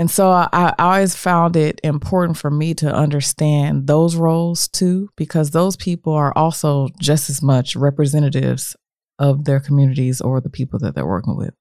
And 0.00 0.10
so 0.10 0.30
I, 0.30 0.48
I 0.50 0.74
always 0.78 1.14
found 1.14 1.56
it 1.56 1.78
important 1.84 2.38
for 2.38 2.50
me 2.50 2.72
to 2.76 2.90
understand 2.90 3.86
those 3.86 4.16
roles 4.16 4.66
too, 4.66 5.10
because 5.14 5.50
those 5.50 5.76
people 5.76 6.14
are 6.14 6.32
also 6.34 6.88
just 6.98 7.28
as 7.28 7.42
much 7.42 7.76
representatives 7.76 8.74
of 9.18 9.44
their 9.44 9.60
communities 9.60 10.22
or 10.22 10.40
the 10.40 10.48
people 10.48 10.78
that 10.78 10.94
they're 10.94 11.06
working 11.06 11.36
with. 11.36 11.52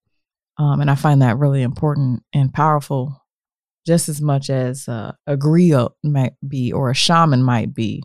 Um, 0.58 0.80
and 0.80 0.90
I 0.90 0.96
find 0.96 1.22
that 1.22 1.38
really 1.38 1.62
important 1.62 2.24
and 2.32 2.54
powerful, 2.54 3.22
just 3.86 4.08
as 4.08 4.22
much 4.22 4.50
as 4.50 4.88
uh, 4.88 5.12
a 5.28 5.36
griot 5.36 5.92
might 6.02 6.36
be 6.48 6.72
or 6.72 6.90
a 6.90 6.96
shaman 6.96 7.44
might 7.44 7.74
be 7.74 8.02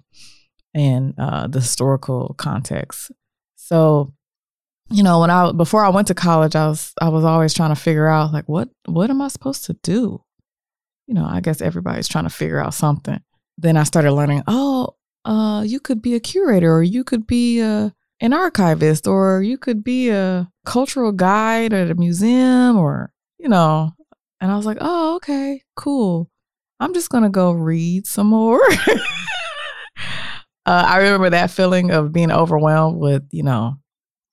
in 0.75 1.15
uh, 1.17 1.47
the 1.47 1.61
historical 1.61 2.35
context. 2.39 3.13
So, 3.55 4.13
you 4.91 5.05
know, 5.05 5.21
when 5.21 5.31
I 5.31 5.53
before 5.53 5.85
I 5.85 5.91
went 5.91 6.09
to 6.09 6.15
college, 6.15 6.57
I 6.57 6.67
was 6.67 6.93
I 7.01 7.09
was 7.09 7.23
always 7.23 7.55
trying 7.55 7.73
to 7.73 7.81
figure 7.81 8.09
out 8.09 8.33
like 8.33 8.49
what 8.49 8.69
what 8.87 9.11
am 9.11 9.23
I 9.23 9.29
supposed 9.29 9.65
to 9.67 9.75
do? 9.75 10.24
You 11.07 11.15
know, 11.15 11.27
I 11.27 11.41
guess 11.41 11.61
everybody's 11.61 12.09
trying 12.09 12.25
to 12.25 12.31
figure 12.31 12.61
out 12.61 12.75
something. 12.75 13.21
Then 13.59 13.77
I 13.77 13.85
started 13.85 14.13
learning, 14.13 14.43
oh, 14.47 14.97
uh, 15.25 15.63
you 15.67 15.81
could 15.81 16.03
be 16.03 16.15
a 16.15 16.21
curator 16.21 16.75
or 16.75 16.83
you 16.83 17.05
could 17.05 17.27
be 17.27 17.61
a 17.61 17.95
an 18.21 18.33
archivist 18.33 19.07
or 19.07 19.43
you 19.43 19.59
could 19.59 19.85
be 19.85 20.09
a 20.09 20.49
cultural 20.65 21.13
guide 21.13 21.73
at 21.73 21.91
a 21.91 21.95
museum 21.95 22.77
or, 22.77 23.13
you 23.39 23.49
know. 23.49 23.93
And 24.41 24.51
I 24.51 24.57
was 24.57 24.67
like, 24.67 24.79
oh, 24.81 25.17
okay, 25.17 25.63
cool. 25.77 26.31
I'm 26.81 26.95
just 26.95 27.11
going 27.11 27.25
to 27.25 27.31
go 27.31 27.53
read 27.53 28.07
some 28.07 28.29
more. 28.29 28.61
uh, 30.67 30.85
I 30.87 30.99
remember 30.99 31.31
that 31.31 31.51
feeling 31.51 31.91
of 31.91 32.13
being 32.13 32.33
overwhelmed 32.33 32.99
with, 32.99 33.25
you 33.31 33.43
know, 33.43 33.77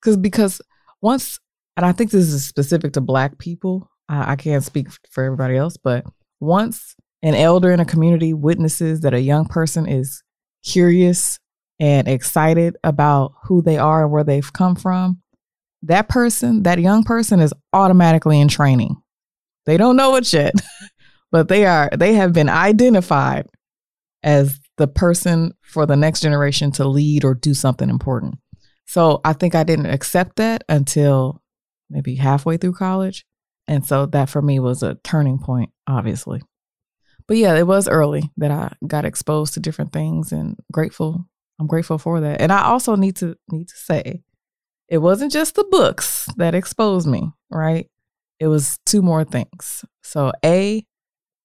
because 0.00 0.16
because 0.16 0.60
once, 1.00 1.38
and 1.76 1.86
I 1.86 1.92
think 1.92 2.10
this 2.10 2.32
is 2.32 2.44
specific 2.44 2.92
to 2.94 3.00
Black 3.00 3.38
people. 3.38 3.90
I, 4.08 4.32
I 4.32 4.36
can't 4.36 4.64
speak 4.64 4.88
for 5.10 5.24
everybody 5.24 5.56
else, 5.56 5.76
but 5.76 6.04
once 6.42 6.96
an 7.22 7.34
elder 7.34 7.70
in 7.70 7.78
a 7.78 7.84
community 7.84 8.34
witnesses 8.34 9.00
that 9.00 9.14
a 9.14 9.20
young 9.20 9.46
person 9.46 9.88
is 9.88 10.22
curious 10.64 11.38
and 11.78 12.08
excited 12.08 12.76
about 12.82 13.32
who 13.44 13.62
they 13.62 13.78
are 13.78 14.02
and 14.02 14.12
where 14.12 14.24
they've 14.24 14.52
come 14.52 14.74
from, 14.74 15.22
that 15.82 16.08
person, 16.08 16.64
that 16.64 16.80
young 16.80 17.04
person 17.04 17.40
is 17.40 17.54
automatically 17.72 18.40
in 18.40 18.48
training. 18.48 18.96
They 19.66 19.76
don't 19.76 19.96
know 19.96 20.16
it 20.16 20.32
yet, 20.32 20.54
but 21.30 21.48
they 21.48 21.64
are 21.64 21.88
they 21.96 22.14
have 22.14 22.32
been 22.32 22.48
identified 22.48 23.46
as 24.24 24.58
the 24.76 24.88
person 24.88 25.52
for 25.62 25.86
the 25.86 25.96
next 25.96 26.20
generation 26.20 26.72
to 26.72 26.88
lead 26.88 27.24
or 27.24 27.34
do 27.34 27.54
something 27.54 27.88
important. 27.88 28.36
So 28.86 29.20
I 29.24 29.32
think 29.32 29.54
I 29.54 29.62
didn't 29.62 29.86
accept 29.86 30.36
that 30.36 30.64
until 30.68 31.40
maybe 31.88 32.16
halfway 32.16 32.56
through 32.56 32.74
college. 32.74 33.24
And 33.68 33.86
so 33.86 34.06
that 34.06 34.28
for 34.28 34.42
me 34.42 34.58
was 34.58 34.82
a 34.82 34.96
turning 35.04 35.38
point, 35.38 35.70
obviously. 35.86 36.42
But 37.26 37.36
yeah, 37.36 37.54
it 37.54 37.66
was 37.66 37.88
early 37.88 38.30
that 38.36 38.50
I 38.50 38.74
got 38.86 39.04
exposed 39.04 39.54
to 39.54 39.60
different 39.60 39.92
things 39.92 40.32
and 40.32 40.56
grateful. 40.72 41.24
I'm 41.60 41.66
grateful 41.66 41.98
for 41.98 42.20
that. 42.20 42.40
And 42.40 42.52
I 42.52 42.64
also 42.64 42.96
need 42.96 43.16
to 43.16 43.36
need 43.50 43.68
to 43.68 43.76
say 43.76 44.22
it 44.88 44.98
wasn't 44.98 45.32
just 45.32 45.54
the 45.54 45.64
books 45.64 46.28
that 46.36 46.54
exposed 46.54 47.06
me, 47.06 47.30
right? 47.50 47.88
It 48.40 48.48
was 48.48 48.78
two 48.84 49.02
more 49.02 49.24
things. 49.24 49.84
So 50.02 50.32
A 50.44 50.84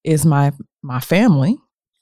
is 0.03 0.25
my 0.25 0.51
my 0.81 1.00
family 1.00 1.57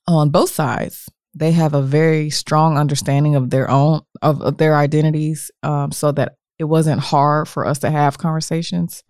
on 0.07 0.29
both 0.29 0.51
sides. 0.51 1.09
They 1.33 1.51
have 1.51 1.73
a 1.73 1.81
very 1.81 2.29
strong 2.29 2.77
understanding 2.77 3.35
of 3.35 3.49
their 3.49 3.69
own 3.69 4.01
of, 4.21 4.41
of 4.41 4.57
their 4.57 4.75
identities, 4.75 5.51
um, 5.63 5.91
so 5.91 6.13
that 6.13 6.35
it 6.57 6.63
wasn't 6.63 7.01
hard 7.01 7.49
for 7.49 7.65
us 7.65 7.79
to 7.79 7.91
have 7.91 8.17
conversations 8.17 9.03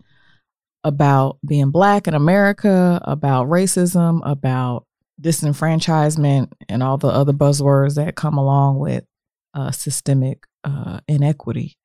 about 0.86 1.36
being 1.44 1.72
black 1.72 2.06
in 2.06 2.14
America, 2.14 3.00
about 3.02 3.48
racism, 3.48 4.20
about 4.24 4.86
disenfranchisement, 5.20 6.52
and 6.68 6.80
all 6.80 6.96
the 6.96 7.08
other 7.08 7.32
buzzwords 7.32 7.96
that 7.96 8.14
come 8.14 8.38
along 8.38 8.78
with 8.78 9.04
uh, 9.52 9.72
systemic 9.72 10.44
uh, 10.62 11.00
inequity. 11.08 11.76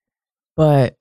But 0.55 0.97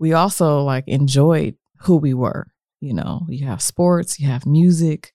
we 0.00 0.12
also 0.12 0.62
like 0.62 0.88
enjoyed 0.88 1.54
who 1.82 1.98
we 1.98 2.14
were. 2.14 2.48
You 2.80 2.94
know, 2.94 3.26
you 3.28 3.46
have 3.46 3.62
sports, 3.62 4.18
you 4.18 4.26
have 4.26 4.44
music. 4.44 5.12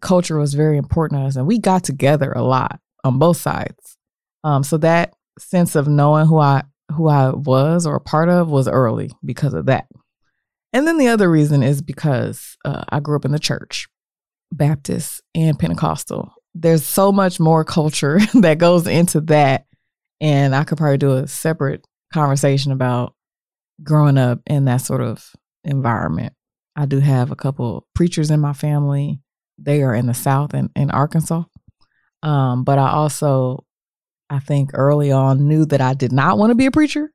Culture 0.00 0.36
was 0.36 0.54
very 0.54 0.76
important 0.76 1.20
to 1.20 1.26
us, 1.26 1.36
and 1.36 1.46
we 1.46 1.60
got 1.60 1.84
together 1.84 2.32
a 2.32 2.42
lot 2.42 2.80
on 3.04 3.20
both 3.20 3.36
sides. 3.36 3.96
Um, 4.42 4.64
so 4.64 4.76
that 4.78 5.14
sense 5.38 5.76
of 5.76 5.86
knowing 5.86 6.26
who 6.26 6.40
I 6.40 6.64
who 6.92 7.06
I 7.06 7.30
was 7.30 7.86
or 7.86 7.94
a 7.94 8.00
part 8.00 8.28
of 8.28 8.48
was 8.48 8.66
early 8.66 9.12
because 9.24 9.54
of 9.54 9.66
that. 9.66 9.86
And 10.76 10.86
then 10.86 10.98
the 10.98 11.08
other 11.08 11.30
reason 11.30 11.62
is 11.62 11.80
because 11.80 12.58
uh, 12.62 12.84
I 12.90 13.00
grew 13.00 13.16
up 13.16 13.24
in 13.24 13.32
the 13.32 13.38
church, 13.38 13.88
Baptist 14.52 15.22
and 15.34 15.58
Pentecostal. 15.58 16.34
There's 16.54 16.84
so 16.84 17.10
much 17.10 17.40
more 17.40 17.64
culture 17.64 18.18
that 18.34 18.58
goes 18.58 18.86
into 18.86 19.22
that. 19.22 19.64
And 20.20 20.54
I 20.54 20.64
could 20.64 20.76
probably 20.76 20.98
do 20.98 21.12
a 21.12 21.28
separate 21.28 21.82
conversation 22.12 22.72
about 22.72 23.14
growing 23.82 24.18
up 24.18 24.40
in 24.46 24.66
that 24.66 24.82
sort 24.82 25.00
of 25.00 25.32
environment. 25.64 26.34
I 26.76 26.84
do 26.84 27.00
have 27.00 27.30
a 27.30 27.36
couple 27.36 27.86
preachers 27.94 28.30
in 28.30 28.40
my 28.40 28.52
family. 28.52 29.22
They 29.56 29.82
are 29.82 29.94
in 29.94 30.04
the 30.04 30.12
South 30.12 30.52
and 30.52 30.68
in 30.76 30.90
Arkansas. 30.90 31.44
Um, 32.22 32.64
but 32.64 32.78
I 32.78 32.90
also, 32.90 33.64
I 34.28 34.40
think 34.40 34.72
early 34.74 35.10
on, 35.10 35.48
knew 35.48 35.64
that 35.64 35.80
I 35.80 35.94
did 35.94 36.12
not 36.12 36.36
want 36.36 36.50
to 36.50 36.54
be 36.54 36.66
a 36.66 36.70
preacher. 36.70 37.14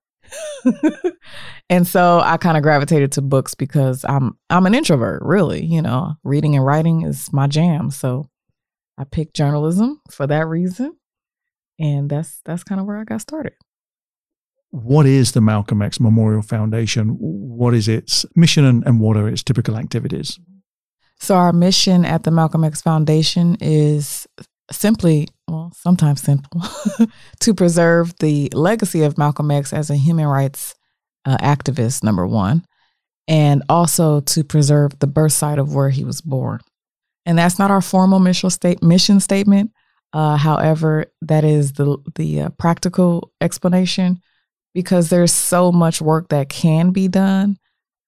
and 1.69 1.87
so 1.87 2.19
I 2.23 2.37
kind 2.37 2.57
of 2.57 2.63
gravitated 2.63 3.11
to 3.13 3.21
books 3.21 3.55
because 3.55 4.05
I'm 4.07 4.37
I'm 4.49 4.65
an 4.65 4.75
introvert, 4.75 5.21
really. 5.23 5.65
You 5.65 5.81
know, 5.81 6.13
reading 6.23 6.55
and 6.55 6.65
writing 6.65 7.03
is 7.03 7.31
my 7.33 7.47
jam. 7.47 7.91
So 7.91 8.29
I 8.97 9.03
picked 9.03 9.35
journalism 9.35 10.01
for 10.09 10.27
that 10.27 10.47
reason, 10.47 10.95
and 11.79 12.09
that's 12.09 12.41
that's 12.45 12.63
kind 12.63 12.79
of 12.79 12.87
where 12.87 12.97
I 12.97 13.03
got 13.03 13.21
started 13.21 13.53
what 14.71 15.05
is 15.05 15.33
the 15.33 15.41
Malcolm 15.41 15.81
X 15.81 15.99
Memorial 15.99 16.41
Foundation? 16.41 17.09
What 17.19 17.73
is 17.73 17.87
its 17.87 18.25
mission 18.35 18.65
and, 18.65 18.85
and 18.85 18.99
what 18.99 19.17
are 19.17 19.27
its 19.27 19.43
typical 19.43 19.77
activities? 19.77 20.39
So, 21.19 21.35
our 21.35 21.53
mission 21.53 22.03
at 22.03 22.23
the 22.23 22.31
Malcolm 22.31 22.63
X 22.63 22.81
Foundation 22.81 23.57
is 23.59 24.27
simply, 24.71 25.27
well, 25.47 25.71
sometimes 25.75 26.21
simple, 26.21 26.61
to 27.39 27.53
preserve 27.53 28.13
the 28.19 28.49
legacy 28.53 29.03
of 29.03 29.17
Malcolm 29.17 29.51
X 29.51 29.73
as 29.73 29.89
a 29.89 29.95
human 29.95 30.27
rights 30.27 30.75
uh, 31.25 31.37
activist, 31.37 32.03
number 32.03 32.25
one, 32.25 32.65
and 33.27 33.63
also 33.69 34.21
to 34.21 34.43
preserve 34.43 34.97
the 34.99 35.07
birth 35.07 35.33
site 35.33 35.59
of 35.59 35.73
where 35.73 35.89
he 35.89 36.03
was 36.03 36.21
born. 36.21 36.59
And 37.25 37.37
that's 37.37 37.59
not 37.59 37.71
our 37.71 37.81
formal 37.81 38.19
mission, 38.19 38.49
state, 38.49 38.81
mission 38.81 39.19
statement. 39.19 39.71
Uh, 40.13 40.35
however, 40.35 41.05
that 41.21 41.43
is 41.43 41.73
the 41.73 41.97
the 42.15 42.41
uh, 42.41 42.49
practical 42.49 43.31
explanation 43.39 44.19
because 44.73 45.09
there's 45.09 45.31
so 45.31 45.71
much 45.71 46.01
work 46.01 46.29
that 46.29 46.49
can 46.49 46.91
be 46.91 47.07
done 47.07 47.57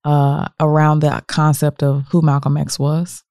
uh, 0.04 0.48
around 0.60 1.00
the 1.00 1.24
concept 1.28 1.84
of 1.84 2.06
who 2.10 2.22
Malcolm 2.22 2.58
X 2.58 2.78
was. 2.78 3.24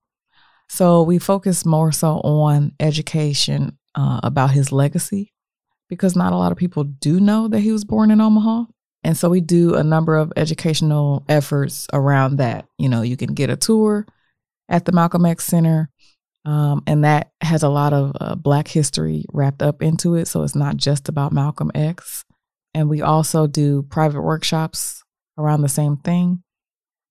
So 0.72 1.02
we 1.02 1.18
focus 1.18 1.66
more 1.66 1.92
so 1.92 2.22
on 2.24 2.72
education 2.80 3.76
uh, 3.94 4.20
about 4.22 4.52
his 4.52 4.72
legacy 4.72 5.34
because 5.90 6.16
not 6.16 6.32
a 6.32 6.36
lot 6.36 6.50
of 6.50 6.56
people 6.56 6.84
do 6.84 7.20
know 7.20 7.46
that 7.46 7.60
he 7.60 7.70
was 7.72 7.84
born 7.84 8.10
in 8.10 8.22
Omaha. 8.22 8.64
And 9.04 9.14
so 9.14 9.28
we 9.28 9.42
do 9.42 9.74
a 9.74 9.84
number 9.84 10.16
of 10.16 10.32
educational 10.34 11.26
efforts 11.28 11.88
around 11.92 12.38
that. 12.38 12.64
You 12.78 12.88
know, 12.88 13.02
you 13.02 13.18
can 13.18 13.34
get 13.34 13.50
a 13.50 13.56
tour 13.56 14.06
at 14.66 14.86
the 14.86 14.92
Malcolm 14.92 15.26
X 15.26 15.44
Center, 15.44 15.90
um, 16.46 16.82
and 16.86 17.04
that 17.04 17.32
has 17.42 17.62
a 17.62 17.68
lot 17.68 17.92
of 17.92 18.16
uh, 18.18 18.34
Black 18.34 18.66
history 18.66 19.26
wrapped 19.30 19.62
up 19.62 19.82
into 19.82 20.14
it. 20.14 20.26
So 20.26 20.42
it's 20.42 20.54
not 20.54 20.78
just 20.78 21.06
about 21.06 21.34
Malcolm 21.34 21.70
X. 21.74 22.24
And 22.72 22.88
we 22.88 23.02
also 23.02 23.46
do 23.46 23.82
private 23.82 24.22
workshops 24.22 25.02
around 25.36 25.60
the 25.60 25.68
same 25.68 25.98
thing. 25.98 26.42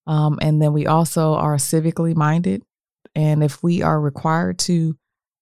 Um, 0.07 0.39
and 0.41 0.59
then 0.59 0.73
we 0.73 0.87
also 0.87 1.35
are 1.35 1.57
civically 1.57 2.15
minded. 2.15 2.63
And 3.15 3.43
if 3.43 3.61
we 3.61 3.81
are 3.81 3.99
required 3.99 4.59
to 4.59 4.97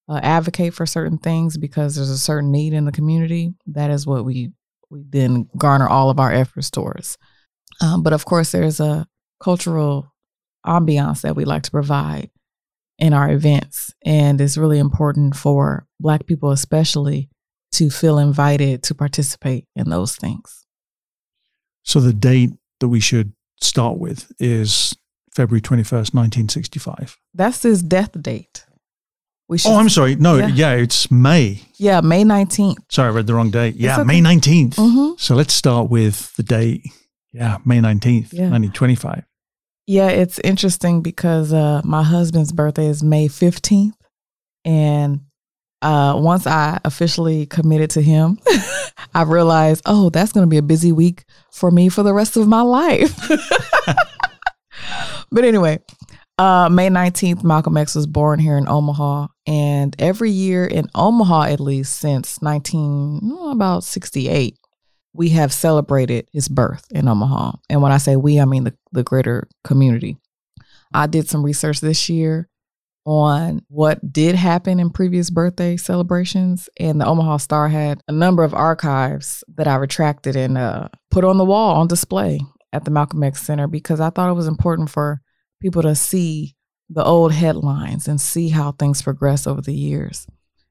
uh, 0.08 0.20
advocate 0.24 0.74
for 0.74 0.86
certain 0.86 1.18
things 1.18 1.58
because 1.58 1.96
there's 1.96 2.10
a 2.10 2.18
certain 2.18 2.52
need 2.52 2.74
in 2.74 2.86
the 2.86 2.92
community, 2.92 3.54
that 3.68 3.92
is 3.92 4.08
what 4.08 4.26
we 4.26 4.52
we 4.90 5.04
then 5.08 5.48
garner 5.56 5.88
all 5.88 6.10
of 6.10 6.20
our 6.20 6.32
efforts 6.32 6.72
towards. 6.72 7.18
Um, 7.82 8.02
but 8.02 8.12
of 8.14 8.26
course, 8.26 8.52
there's 8.52 8.80
a 8.80 9.08
cultural 9.42 10.12
ambiance 10.66 11.22
that 11.22 11.36
we 11.36 11.46
like 11.46 11.64
to 11.64 11.72
provide 11.72 12.32
in 12.98 13.14
our 13.14 13.32
events, 13.32 13.94
and 14.04 14.42
it's 14.42 14.58
really 14.58 14.80
important 14.80 15.36
for 15.36 15.86
Black 16.00 16.26
people, 16.26 16.52
especially, 16.52 17.30
to 17.74 17.90
feel 17.90 18.18
invited 18.18 18.82
to 18.84 18.96
participate 18.96 19.66
in 19.76 19.90
those 19.90 20.16
things. 20.16 20.66
So 21.84 22.00
the 22.00 22.14
date 22.14 22.52
that 22.80 22.90
we 22.90 23.00
should 23.00 23.34
start 23.62 24.00
with 24.00 24.32
is 24.40 24.96
February 25.40 25.62
21st, 25.62 26.14
1965. 26.14 27.18
That's 27.34 27.64
his 27.64 27.82
death 27.82 28.22
date. 28.22 28.66
Oh, 29.66 29.78
I'm 29.78 29.88
sorry. 29.88 30.16
No, 30.16 30.36
yeah. 30.36 30.48
yeah. 30.48 30.74
it's 30.74 31.10
May. 31.10 31.62
Yeah, 31.78 32.02
May 32.02 32.26
19th. 32.26 32.76
Sorry, 32.90 33.08
I 33.08 33.12
read 33.12 33.26
the 33.26 33.36
wrong 33.36 33.50
date. 33.50 33.76
Yeah, 33.76 34.02
okay. 34.02 34.04
May 34.04 34.20
19th. 34.20 34.76
Mm-hmm. 34.76 35.14
So 35.18 35.36
let's 35.36 35.54
start 35.54 35.90
with 35.90 36.36
the 36.36 36.44
date. 36.44 36.86
Yeah, 37.32 37.60
May 37.64 37.80
19th, 37.80 38.34
yeah. 38.34 38.50
1925. 38.50 39.24
Yeah, 39.88 40.10
it's 40.10 40.40
interesting 40.40 41.02
because 41.02 41.54
uh, 41.54 41.84
my 41.86 42.04
husband's 42.04 42.52
birthday 42.52 42.88
is 42.88 43.02
May 43.02 43.30
15th. 43.30 43.94
And 44.66 45.22
uh, 45.82 46.16
once 46.18 46.48
I 46.48 46.82
officially 46.84 47.46
committed 47.46 47.92
to 47.92 48.02
him, 48.02 48.40
I 49.14 49.24
realized, 49.24 49.84
oh, 49.86 50.10
that's 50.10 50.34
going 50.34 50.46
to 50.46 50.50
be 50.50 50.58
a 50.58 50.62
busy 50.62 50.92
week 50.92 51.24
for 51.54 51.72
me 51.72 51.88
for 51.88 52.04
the 52.04 52.14
rest 52.14 52.36
of 52.36 52.46
my 52.46 52.62
life. 52.62 53.18
but 55.32 55.44
anyway, 55.44 55.80
uh, 56.40 56.70
May 56.70 56.88
19th, 56.88 57.44
Malcolm 57.44 57.76
X 57.76 57.96
was 57.96 58.08
born 58.08 58.40
here 58.40 58.58
in 58.58 58.68
Omaha. 58.68 59.28
And 59.46 59.94
every 60.00 60.32
year 60.32 60.66
in 60.66 60.88
Omaha, 60.96 61.44
at 61.44 61.60
least 61.60 62.00
since 62.00 62.42
19, 62.42 63.38
about 63.52 63.84
68, 63.84 64.58
we 65.14 65.30
have 65.30 65.52
celebrated 65.52 66.30
his 66.32 66.48
birth 66.48 66.86
in 66.92 67.10
Omaha. 67.10 67.54
And 67.70 67.82
when 67.82 67.92
I 67.92 67.98
say 67.98 68.16
we, 68.16 68.40
I 68.40 68.46
mean 68.46 68.64
the, 68.64 68.74
the 68.94 69.04
greater 69.04 69.50
community. 69.66 70.18
I 70.94 71.08
did 71.08 71.28
some 71.28 71.44
research 71.44 71.82
this 71.82 72.08
year 72.08 72.48
on 73.06 73.62
what 73.68 74.14
did 74.14 74.36
happen 74.36 74.80
in 74.80 74.92
previous 74.92 75.30
birthday 75.30 75.76
celebrations. 75.76 76.70
And 76.80 77.02
the 77.02 77.06
Omaha 77.06 77.38
Star 77.38 77.68
had 77.68 78.02
a 78.08 78.14
number 78.14 78.44
of 78.44 78.54
archives 78.54 79.44
that 79.56 79.68
I 79.68 79.76
retracted 79.76 80.38
and 80.38 80.58
uh, 80.58 80.88
put 81.12 81.26
on 81.26 81.38
the 81.38 81.46
wall 81.46 81.76
on 81.76 81.88
display 81.88 82.40
at 82.72 82.86
the 82.86 82.92
Malcolm 82.92 83.24
X 83.24 83.42
Center 83.42 83.68
because 83.68 84.00
I 84.00 84.10
thought 84.10 84.30
it 84.30 84.36
was 84.36 84.48
important 84.48 84.90
for 84.90 85.22
people 85.62 85.82
to 85.82 85.96
see 85.96 86.56
the 86.90 87.04
old 87.04 87.32
headlines 87.32 88.08
and 88.08 88.20
see 88.20 88.50
how 88.50 88.72
things 88.72 89.02
progress 89.02 89.46
over 89.46 89.62
the 89.62 89.74
years. 89.74 90.28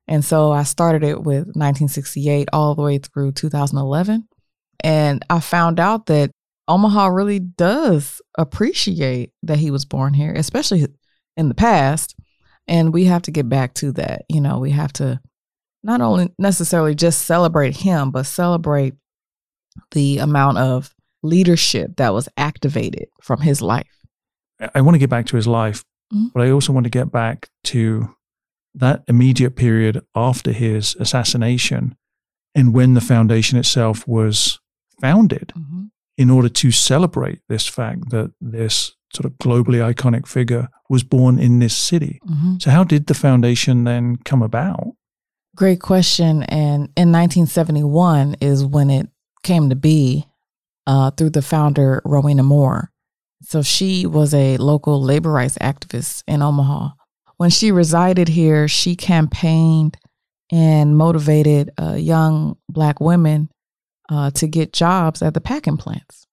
And 0.06 0.24
so 0.24 0.52
I 0.52 0.62
started 0.62 1.04
it 1.04 1.18
with 1.18 1.46
1968 1.48 2.48
all 2.52 2.74
the 2.74 2.82
way 2.82 2.98
through 2.98 3.32
2011. 3.32 4.26
And 4.82 5.24
I 5.28 5.40
found 5.40 5.78
out 5.78 6.06
that 6.06 6.30
Omaha 6.66 7.08
really 7.08 7.40
does 7.40 8.20
appreciate 8.36 9.32
that 9.42 9.58
he 9.58 9.70
was 9.70 9.84
born 9.84 10.14
here, 10.14 10.32
especially 10.32 10.86
in 11.36 11.48
the 11.48 11.54
past. 11.54 12.16
And 12.66 12.92
we 12.92 13.04
have 13.04 13.22
to 13.22 13.30
get 13.30 13.48
back 13.48 13.74
to 13.74 13.92
that. 13.92 14.22
You 14.28 14.40
know, 14.40 14.58
we 14.58 14.70
have 14.70 14.92
to 14.94 15.20
not 15.82 16.00
only 16.00 16.30
necessarily 16.38 16.94
just 16.94 17.22
celebrate 17.22 17.76
him, 17.76 18.10
but 18.10 18.26
celebrate 18.26 18.94
the 19.92 20.18
amount 20.18 20.58
of 20.58 20.94
leadership 21.22 21.96
that 21.96 22.12
was 22.14 22.28
activated 22.36 23.08
from 23.22 23.40
his 23.40 23.60
life. 23.60 23.86
I 24.74 24.80
want 24.80 24.94
to 24.94 24.98
get 24.98 25.10
back 25.10 25.26
to 25.26 25.36
his 25.36 25.46
life, 25.46 25.84
mm-hmm. 26.12 26.28
but 26.34 26.42
I 26.42 26.50
also 26.50 26.72
want 26.72 26.84
to 26.84 26.90
get 26.90 27.12
back 27.12 27.48
to 27.64 28.14
that 28.74 29.02
immediate 29.08 29.56
period 29.56 30.00
after 30.14 30.52
his 30.52 30.96
assassination 31.00 31.96
and 32.54 32.74
when 32.74 32.94
the 32.94 33.00
foundation 33.00 33.58
itself 33.58 34.06
was 34.06 34.58
founded 35.00 35.52
mm-hmm. 35.56 35.84
in 36.16 36.30
order 36.30 36.48
to 36.48 36.70
celebrate 36.70 37.40
this 37.48 37.66
fact 37.66 38.10
that 38.10 38.32
this 38.40 38.96
sort 39.14 39.24
of 39.24 39.38
globally 39.38 39.78
iconic 39.94 40.26
figure 40.26 40.68
was 40.88 41.02
born 41.02 41.38
in 41.38 41.58
this 41.58 41.76
city. 41.76 42.20
Mm-hmm. 42.28 42.56
So, 42.60 42.70
how 42.70 42.84
did 42.84 43.06
the 43.06 43.14
foundation 43.14 43.84
then 43.84 44.16
come 44.24 44.42
about? 44.42 44.94
Great 45.56 45.80
question. 45.80 46.42
And 46.44 46.88
in 46.96 47.10
1971 47.12 48.36
is 48.40 48.64
when 48.64 48.90
it 48.90 49.08
came 49.42 49.70
to 49.70 49.76
be 49.76 50.26
uh, 50.88 51.12
through 51.12 51.30
the 51.30 51.42
founder, 51.42 52.02
Rowena 52.04 52.42
Moore. 52.42 52.90
So, 53.42 53.62
she 53.62 54.06
was 54.06 54.34
a 54.34 54.56
local 54.56 55.00
labor 55.00 55.30
rights 55.30 55.56
activist 55.58 56.24
in 56.26 56.42
Omaha. 56.42 56.90
When 57.36 57.50
she 57.50 57.70
resided 57.70 58.26
here, 58.26 58.66
she 58.66 58.96
campaigned 58.96 59.96
and 60.50 60.96
motivated 60.96 61.70
uh, 61.80 61.92
young 61.92 62.56
Black 62.68 63.00
women 63.00 63.50
uh, 64.08 64.30
to 64.32 64.48
get 64.48 64.72
jobs 64.72 65.22
at 65.22 65.34
the 65.34 65.40
packing 65.40 65.76
plants. 65.76 66.26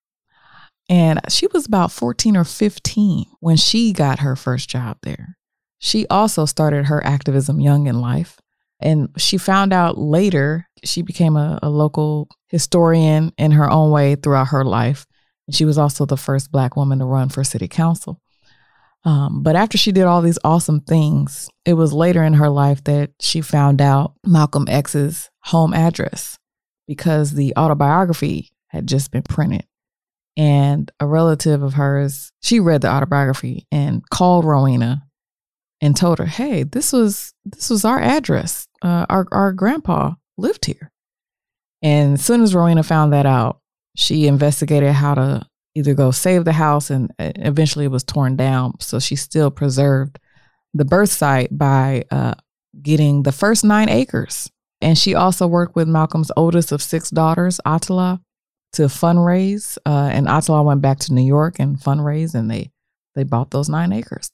And 0.89 1.19
she 1.29 1.47
was 1.47 1.65
about 1.65 1.91
14 1.91 2.37
or 2.37 2.43
15 2.43 3.25
when 3.39 3.57
she 3.57 3.91
got 3.91 4.19
her 4.19 4.35
first 4.35 4.69
job 4.69 4.97
there. 5.03 5.37
She 5.79 6.07
also 6.07 6.45
started 6.45 6.85
her 6.85 7.03
activism 7.05 7.59
young 7.59 7.87
in 7.87 7.99
life. 7.99 8.39
And 8.79 9.09
she 9.17 9.37
found 9.37 9.73
out 9.73 9.97
later, 9.97 10.67
she 10.83 11.01
became 11.01 11.37
a, 11.37 11.59
a 11.63 11.69
local 11.69 12.27
historian 12.49 13.31
in 13.37 13.51
her 13.51 13.69
own 13.69 13.91
way 13.91 14.15
throughout 14.15 14.49
her 14.49 14.65
life. 14.65 15.05
And 15.47 15.55
she 15.55 15.65
was 15.65 15.77
also 15.77 16.05
the 16.05 16.17
first 16.17 16.51
Black 16.51 16.75
woman 16.75 16.99
to 16.99 17.05
run 17.05 17.29
for 17.29 17.43
city 17.43 17.67
council. 17.67 18.21
Um, 19.05 19.43
but 19.43 19.55
after 19.55 19.77
she 19.77 19.91
did 19.91 20.05
all 20.05 20.21
these 20.21 20.39
awesome 20.43 20.81
things, 20.81 21.47
it 21.63 21.73
was 21.73 21.93
later 21.93 22.23
in 22.23 22.33
her 22.33 22.49
life 22.49 22.83
that 22.85 23.11
she 23.21 23.41
found 23.41 23.79
out 23.79 24.13
Malcolm 24.25 24.65
X's 24.67 25.29
home 25.43 25.73
address 25.73 26.39
because 26.87 27.31
the 27.31 27.53
autobiography 27.55 28.49
had 28.67 28.87
just 28.87 29.11
been 29.11 29.21
printed. 29.21 29.65
And 30.37 30.91
a 30.99 31.05
relative 31.05 31.63
of 31.63 31.75
hers, 31.75 32.31
she 32.41 32.59
read 32.59 32.81
the 32.81 32.89
autobiography 32.89 33.67
and 33.71 34.07
called 34.09 34.43
Rowena 34.43 35.04
and 35.81 35.95
told 35.95 36.19
her, 36.19 36.25
"Hey, 36.25 36.63
this 36.63 36.91
was 36.93 37.33
this 37.45 37.69
was 37.69 37.85
our 37.85 37.99
address. 37.99 38.67
Uh, 38.81 39.05
our 39.09 39.27
our 39.31 39.53
grandpa 39.53 40.13
lived 40.37 40.65
here." 40.65 40.91
And 41.81 42.13
as 42.13 42.25
soon 42.25 42.41
as 42.41 42.55
Rowena 42.55 42.83
found 42.83 43.13
that 43.13 43.25
out, 43.25 43.59
she 43.95 44.27
investigated 44.27 44.93
how 44.93 45.15
to 45.15 45.47
either 45.75 45.93
go 45.93 46.11
save 46.11 46.45
the 46.45 46.53
house, 46.53 46.89
and 46.89 47.11
uh, 47.19 47.31
eventually 47.35 47.85
it 47.85 47.91
was 47.91 48.03
torn 48.03 48.35
down. 48.35 48.79
So 48.79 48.99
she 48.99 49.15
still 49.15 49.51
preserved 49.51 50.19
the 50.73 50.85
birth 50.85 51.11
site 51.11 51.57
by 51.57 52.05
uh, 52.11 52.35
getting 52.81 53.23
the 53.23 53.31
first 53.31 53.63
nine 53.63 53.89
acres 53.89 54.49
and 54.81 54.97
she 54.97 55.15
also 55.15 55.47
worked 55.47 55.75
with 55.75 55.87
Malcolm's 55.87 56.31
oldest 56.35 56.71
of 56.71 56.81
six 56.81 57.09
daughters, 57.09 57.59
Attallah, 57.65 58.19
to 58.73 58.83
fundraise. 58.83 59.77
Uh, 59.85 60.09
and 60.11 60.27
Attallah 60.27 60.65
went 60.65 60.81
back 60.81 60.99
to 60.99 61.13
New 61.13 61.25
York 61.25 61.59
and 61.59 61.79
fundraise, 61.79 62.35
and 62.35 62.51
they 62.51 62.71
they 63.15 63.23
bought 63.23 63.51
those 63.51 63.69
nine 63.69 63.93
acres. 63.93 64.29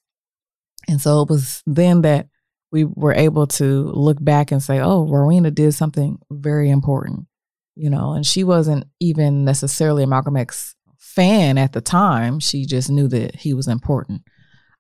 And 0.88 1.02
so 1.02 1.22
it 1.22 1.30
was 1.30 1.62
then 1.66 2.02
that 2.02 2.28
we 2.72 2.86
were 2.86 3.14
able 3.14 3.48
to 3.48 3.84
look 3.94 4.24
back 4.24 4.52
and 4.52 4.64
say, 4.64 4.80
"Oh, 4.80 5.08
Rowena 5.08 5.52
did 5.52 5.74
something 5.74 6.20
very 6.32 6.70
important," 6.70 7.28
you 7.76 7.90
know. 7.90 8.14
And 8.14 8.26
she 8.26 8.44
wasn't 8.44 8.86
even 9.00 9.44
necessarily 9.44 10.04
a 10.04 10.08
Malcolm 10.08 10.38
X 10.38 10.76
fan 10.98 11.58
at 11.58 11.74
the 11.74 11.82
time. 11.82 12.40
She 12.40 12.66
just 12.66 12.90
knew 12.90 13.08
that 13.10 13.36
he 13.36 13.54
was 13.54 13.68
important. 13.68 14.22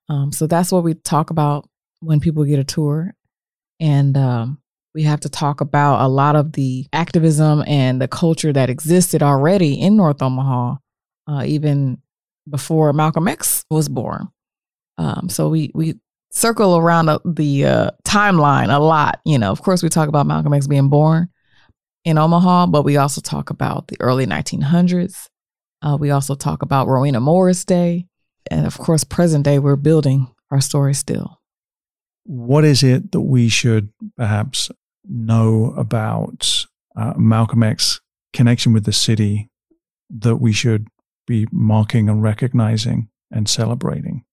Um, 0.09 0.31
so 0.31 0.47
that's 0.47 0.71
what 0.71 0.83
we 0.83 0.93
talk 0.93 1.29
about 1.29 1.69
when 1.99 2.19
people 2.19 2.43
get 2.45 2.59
a 2.59 2.63
tour. 2.63 3.13
And 3.79 4.15
um, 4.17 4.61
we 4.93 5.03
have 5.03 5.21
to 5.21 5.29
talk 5.29 5.61
about 5.61 6.05
a 6.05 6.07
lot 6.07 6.35
of 6.35 6.53
the 6.53 6.85
activism 6.93 7.63
and 7.65 8.01
the 8.01 8.07
culture 8.07 8.53
that 8.53 8.69
existed 8.69 9.23
already 9.23 9.79
in 9.79 9.97
North 9.97 10.21
Omaha, 10.21 10.75
uh, 11.27 11.43
even 11.45 12.01
before 12.49 12.93
Malcolm 12.93 13.27
X 13.27 13.63
was 13.69 13.87
born. 13.87 14.29
Um, 14.97 15.29
so 15.29 15.49
we 15.49 15.71
we 15.73 15.99
circle 16.31 16.77
around 16.77 17.07
the, 17.25 17.65
uh, 17.65 17.91
timeline 18.03 18.73
a 18.73 18.79
lot. 18.79 19.19
You 19.25 19.37
know, 19.37 19.51
of 19.51 19.61
course, 19.61 19.83
we 19.83 19.89
talk 19.89 20.09
about 20.09 20.25
Malcolm 20.25 20.53
X 20.53 20.67
being 20.67 20.89
born 20.89 21.29
in 22.03 22.17
Omaha, 22.17 22.67
but 22.67 22.83
we 22.83 22.97
also 22.97 23.21
talk 23.21 23.49
about 23.49 23.87
the 23.87 23.97
early 23.99 24.25
1900s. 24.25 25.27
Uh, 25.81 25.97
we 25.99 26.11
also 26.11 26.35
talk 26.35 26.61
about 26.61 26.87
Rowena 26.87 27.19
Moore's 27.19 27.65
Day, 27.65 28.07
and 28.49 28.65
of 28.65 28.77
course, 28.77 29.03
present 29.03 29.45
day. 29.45 29.59
We're 29.59 29.75
building 29.75 30.27
our 30.51 30.61
story 30.61 30.93
still. 30.93 31.39
What 32.23 32.63
is 32.63 32.83
it 32.83 33.11
that 33.11 33.21
we 33.21 33.49
should 33.49 33.89
perhaps 34.15 34.69
know 35.07 35.73
about 35.75 36.65
uh, 36.95 37.13
Malcolm 37.17 37.63
X 37.63 37.99
connection 38.31 38.73
with 38.73 38.85
the 38.85 38.93
city 38.93 39.49
that 40.09 40.37
we 40.37 40.53
should 40.53 40.87
be 41.25 41.47
marking 41.51 42.09
and 42.09 42.21
recognizing 42.21 43.09
and 43.31 43.49
celebrating? 43.49 44.23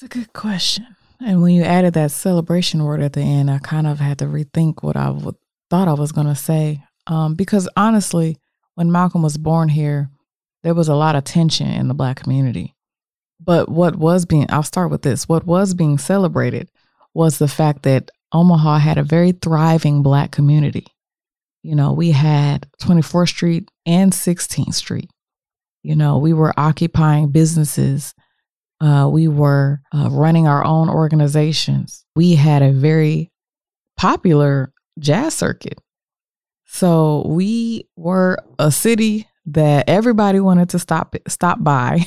That's 0.00 0.16
a 0.16 0.18
good 0.18 0.32
question. 0.32 0.86
And 1.20 1.42
when 1.42 1.54
you 1.54 1.62
added 1.62 1.92
that 1.92 2.10
celebration 2.10 2.84
word 2.84 3.02
at 3.02 3.12
the 3.12 3.20
end, 3.20 3.50
I 3.50 3.58
kind 3.58 3.86
of 3.86 4.00
had 4.00 4.18
to 4.20 4.24
rethink 4.24 4.82
what 4.82 4.96
I 4.96 5.08
w- 5.08 5.34
thought 5.68 5.88
I 5.88 5.92
was 5.92 6.10
going 6.10 6.26
to 6.26 6.34
say. 6.34 6.82
Um, 7.06 7.34
because 7.34 7.68
honestly, 7.76 8.38
when 8.76 8.90
Malcolm 8.90 9.20
was 9.20 9.36
born 9.36 9.68
here, 9.68 10.08
there 10.62 10.72
was 10.72 10.88
a 10.88 10.94
lot 10.94 11.16
of 11.16 11.24
tension 11.24 11.66
in 11.66 11.88
the 11.88 11.94
Black 11.94 12.22
community. 12.22 12.74
But 13.38 13.68
what 13.68 13.94
was 13.94 14.24
being, 14.24 14.46
I'll 14.48 14.62
start 14.62 14.90
with 14.90 15.02
this 15.02 15.28
what 15.28 15.44
was 15.44 15.74
being 15.74 15.98
celebrated 15.98 16.70
was 17.12 17.36
the 17.36 17.48
fact 17.48 17.82
that 17.82 18.10
Omaha 18.32 18.78
had 18.78 18.96
a 18.96 19.02
very 19.02 19.32
thriving 19.32 20.02
Black 20.02 20.30
community. 20.30 20.86
You 21.62 21.74
know, 21.74 21.92
we 21.92 22.12
had 22.12 22.66
24th 22.80 23.28
Street 23.28 23.68
and 23.84 24.12
16th 24.12 24.72
Street. 24.72 25.10
You 25.82 25.94
know, 25.94 26.16
we 26.16 26.32
were 26.32 26.58
occupying 26.58 27.32
businesses. 27.32 28.14
Uh, 28.80 29.08
we 29.12 29.28
were 29.28 29.80
uh, 29.94 30.08
running 30.10 30.48
our 30.48 30.64
own 30.64 30.88
organizations. 30.88 32.04
We 32.16 32.34
had 32.34 32.62
a 32.62 32.72
very 32.72 33.30
popular 33.96 34.72
jazz 34.98 35.34
circuit. 35.34 35.78
So 36.66 37.24
we 37.26 37.88
were 37.96 38.38
a 38.58 38.70
city 38.70 39.26
that 39.46 39.88
everybody 39.88 40.40
wanted 40.40 40.70
to 40.70 40.78
stop 40.78 41.14
stop 41.26 41.62
by 41.62 42.06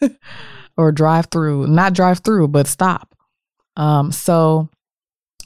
or 0.76 0.92
drive 0.92 1.26
through, 1.30 1.66
not 1.66 1.92
drive 1.92 2.20
through, 2.20 2.48
but 2.48 2.66
stop. 2.66 3.14
Um, 3.76 4.12
so 4.12 4.70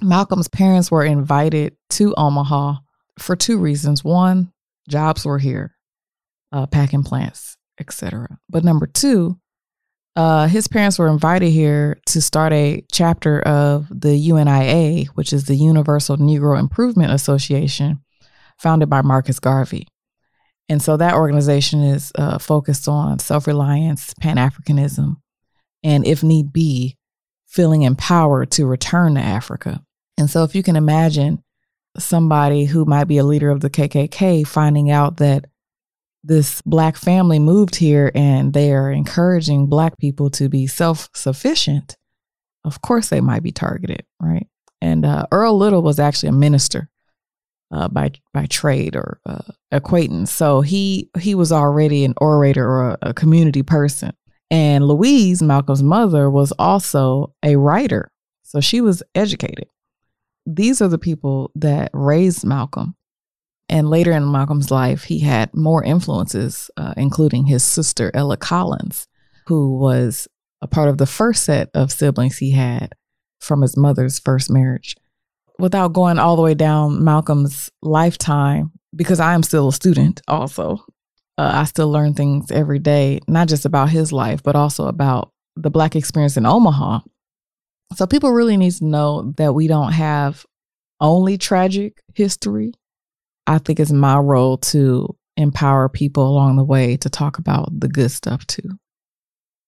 Malcolm's 0.02 0.48
parents 0.48 0.90
were 0.90 1.04
invited 1.04 1.76
to 1.90 2.14
Omaha 2.16 2.76
for 3.18 3.34
two 3.34 3.58
reasons. 3.58 4.04
One, 4.04 4.52
jobs 4.88 5.24
were 5.24 5.38
here, 5.38 5.76
uh, 6.52 6.66
packing 6.66 7.02
plants, 7.02 7.56
etc. 7.78 8.38
But 8.48 8.64
number 8.64 8.86
two, 8.86 9.38
uh, 10.20 10.46
his 10.48 10.68
parents 10.68 10.98
were 10.98 11.08
invited 11.08 11.48
here 11.48 11.98
to 12.04 12.20
start 12.20 12.52
a 12.52 12.84
chapter 12.92 13.40
of 13.40 13.88
the 13.88 14.14
UNIA, 14.14 15.06
which 15.14 15.32
is 15.32 15.46
the 15.46 15.54
Universal 15.54 16.18
Negro 16.18 16.60
Improvement 16.60 17.10
Association, 17.10 18.02
founded 18.58 18.90
by 18.90 19.00
Marcus 19.00 19.40
Garvey. 19.40 19.88
And 20.68 20.82
so 20.82 20.98
that 20.98 21.14
organization 21.14 21.82
is 21.82 22.12
uh, 22.16 22.36
focused 22.36 22.86
on 22.86 23.18
self 23.18 23.46
reliance, 23.46 24.12
Pan 24.20 24.36
Africanism, 24.36 25.16
and 25.82 26.06
if 26.06 26.22
need 26.22 26.52
be, 26.52 26.98
feeling 27.46 27.80
empowered 27.80 28.50
to 28.50 28.66
return 28.66 29.14
to 29.14 29.22
Africa. 29.22 29.82
And 30.18 30.28
so, 30.28 30.44
if 30.44 30.54
you 30.54 30.62
can 30.62 30.76
imagine 30.76 31.42
somebody 31.96 32.66
who 32.66 32.84
might 32.84 33.04
be 33.04 33.16
a 33.16 33.24
leader 33.24 33.48
of 33.48 33.60
the 33.60 33.70
KKK 33.70 34.46
finding 34.46 34.90
out 34.90 35.16
that 35.16 35.46
this 36.22 36.62
black 36.62 36.96
family 36.96 37.38
moved 37.38 37.76
here 37.76 38.12
and 38.14 38.52
they 38.52 38.72
are 38.72 38.90
encouraging 38.90 39.66
black 39.66 39.98
people 39.98 40.30
to 40.30 40.48
be 40.48 40.66
self 40.66 41.08
sufficient, 41.14 41.96
of 42.64 42.82
course 42.82 43.08
they 43.08 43.20
might 43.20 43.42
be 43.42 43.52
targeted, 43.52 44.04
right? 44.20 44.46
And 44.80 45.04
uh, 45.04 45.26
Earl 45.32 45.56
Little 45.56 45.82
was 45.82 45.98
actually 45.98 46.30
a 46.30 46.32
minister 46.32 46.88
uh, 47.70 47.88
by 47.88 48.12
by 48.32 48.46
trade 48.46 48.96
or 48.96 49.20
uh, 49.26 49.52
acquaintance, 49.72 50.32
so 50.32 50.60
he 50.60 51.10
he 51.18 51.34
was 51.34 51.52
already 51.52 52.04
an 52.04 52.14
orator 52.20 52.68
or 52.68 52.90
a, 52.90 52.98
a 53.02 53.14
community 53.14 53.62
person. 53.62 54.12
And 54.52 54.84
Louise, 54.84 55.42
Malcolm's 55.42 55.82
mother, 55.82 56.28
was 56.28 56.52
also 56.58 57.34
a 57.44 57.56
writer, 57.56 58.10
so 58.42 58.60
she 58.60 58.80
was 58.80 59.02
educated 59.14 59.68
these 60.46 60.80
are 60.80 60.88
the 60.88 60.98
people 60.98 61.50
that 61.54 61.90
raised 61.92 62.44
Malcolm. 62.44 62.94
And 63.70 63.88
later 63.88 64.10
in 64.10 64.30
Malcolm's 64.30 64.72
life, 64.72 65.04
he 65.04 65.20
had 65.20 65.54
more 65.54 65.84
influences, 65.84 66.72
uh, 66.76 66.92
including 66.96 67.46
his 67.46 67.62
sister, 67.62 68.10
Ella 68.12 68.36
Collins, 68.36 69.06
who 69.46 69.78
was 69.78 70.26
a 70.60 70.66
part 70.66 70.88
of 70.88 70.98
the 70.98 71.06
first 71.06 71.44
set 71.44 71.70
of 71.72 71.92
siblings 71.92 72.38
he 72.38 72.50
had 72.50 72.94
from 73.40 73.62
his 73.62 73.76
mother's 73.76 74.18
first 74.18 74.50
marriage. 74.50 74.96
Without 75.60 75.92
going 75.92 76.18
all 76.18 76.34
the 76.34 76.42
way 76.42 76.54
down 76.54 77.04
Malcolm's 77.04 77.70
lifetime, 77.80 78.72
because 78.96 79.20
I 79.20 79.34
am 79.34 79.44
still 79.44 79.68
a 79.68 79.72
student 79.72 80.20
also, 80.26 80.84
uh, 81.38 81.52
I 81.54 81.64
still 81.64 81.92
learn 81.92 82.14
things 82.14 82.50
every 82.50 82.80
day, 82.80 83.20
not 83.28 83.46
just 83.46 83.64
about 83.64 83.90
his 83.90 84.12
life, 84.12 84.42
but 84.42 84.56
also 84.56 84.86
about 84.86 85.30
the 85.54 85.70
Black 85.70 85.94
experience 85.94 86.36
in 86.36 86.44
Omaha. 86.44 87.00
So 87.94 88.06
people 88.08 88.32
really 88.32 88.56
need 88.56 88.72
to 88.72 88.84
know 88.84 89.32
that 89.36 89.54
we 89.54 89.68
don't 89.68 89.92
have 89.92 90.44
only 91.00 91.38
tragic 91.38 92.02
history. 92.14 92.72
I 93.50 93.58
think 93.58 93.80
it's 93.80 93.90
my 93.90 94.16
role 94.16 94.58
to 94.58 95.16
empower 95.36 95.88
people 95.88 96.24
along 96.24 96.54
the 96.54 96.62
way 96.62 96.96
to 96.98 97.10
talk 97.10 97.36
about 97.36 97.68
the 97.80 97.88
good 97.88 98.12
stuff 98.12 98.46
too. 98.46 98.78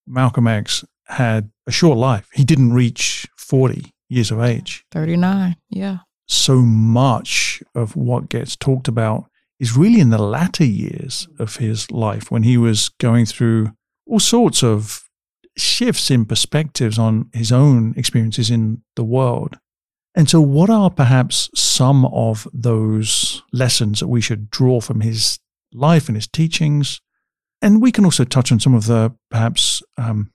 Malcolm 0.07 0.47
X 0.47 0.85
had 1.07 1.51
a 1.67 1.71
short 1.71 1.97
life. 1.97 2.29
He 2.33 2.45
didn't 2.45 2.71
reach 2.71 3.27
40 3.37 3.91
years 4.07 4.31
of 4.31 4.39
age. 4.39 4.85
39, 4.91 5.57
yeah. 5.69 5.97
So 6.29 6.61
much 6.61 7.61
of 7.75 7.97
what 7.97 8.29
gets 8.29 8.55
talked 8.55 8.87
about 8.87 9.25
is 9.59 9.75
really 9.75 9.99
in 9.99 10.11
the 10.11 10.21
latter 10.21 10.63
years 10.63 11.27
of 11.37 11.57
his 11.57 11.91
life 11.91 12.31
when 12.31 12.43
he 12.43 12.57
was 12.57 12.87
going 13.01 13.25
through 13.25 13.73
all 14.07 14.21
sorts 14.21 14.63
of 14.63 15.03
shifts 15.57 16.09
in 16.09 16.23
perspectives 16.23 16.97
on 16.97 17.29
his 17.33 17.51
own 17.51 17.93
experiences 17.97 18.49
in 18.49 18.81
the 18.95 19.03
world. 19.03 19.57
And 20.15 20.29
so, 20.29 20.41
what 20.41 20.69
are 20.69 20.89
perhaps 20.89 21.49
some 21.55 22.05
of 22.05 22.47
those 22.53 23.41
lessons 23.51 23.99
that 23.99 24.07
we 24.07 24.21
should 24.21 24.49
draw 24.51 24.79
from 24.79 25.01
his 25.01 25.39
life 25.73 26.07
and 26.07 26.15
his 26.15 26.27
teachings? 26.27 27.01
And 27.61 27.81
we 27.81 27.91
can 27.91 28.05
also 28.05 28.23
touch 28.23 28.51
on 28.51 28.59
some 28.59 28.75
of 28.75 28.85
the 28.85 29.15
perhaps 29.31 29.81
um, 29.97 30.31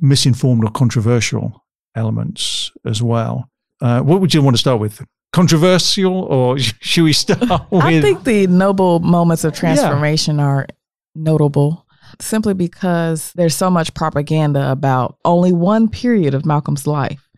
misinformed 0.00 0.64
or 0.64 0.70
controversial 0.70 1.64
elements 1.94 2.72
as 2.84 3.02
well. 3.02 3.50
Uh, 3.80 4.00
what 4.00 4.20
would 4.20 4.34
you 4.34 4.42
want 4.42 4.56
to 4.56 4.60
start 4.60 4.80
with? 4.80 5.04
Controversial, 5.32 6.22
or 6.22 6.58
should 6.58 7.04
we 7.04 7.12
start 7.12 7.70
with? 7.70 7.82
I 7.82 8.00
think 8.00 8.24
the 8.24 8.46
noble 8.48 9.00
moments 9.00 9.44
of 9.44 9.54
transformation 9.54 10.38
yeah. 10.38 10.44
are 10.44 10.66
notable 11.14 11.86
simply 12.20 12.54
because 12.54 13.32
there's 13.34 13.54
so 13.54 13.70
much 13.70 13.94
propaganda 13.94 14.70
about 14.70 15.16
only 15.24 15.52
one 15.52 15.88
period 15.88 16.34
of 16.34 16.44
Malcolm's 16.44 16.86
life. 16.86 17.28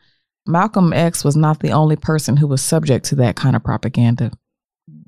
Malcolm 0.46 0.92
X 0.92 1.24
was 1.24 1.36
not 1.36 1.60
the 1.60 1.72
only 1.72 1.96
person 1.96 2.36
who 2.36 2.46
was 2.46 2.62
subject 2.62 3.06
to 3.06 3.14
that 3.16 3.36
kind 3.36 3.56
of 3.56 3.64
propaganda. 3.64 4.30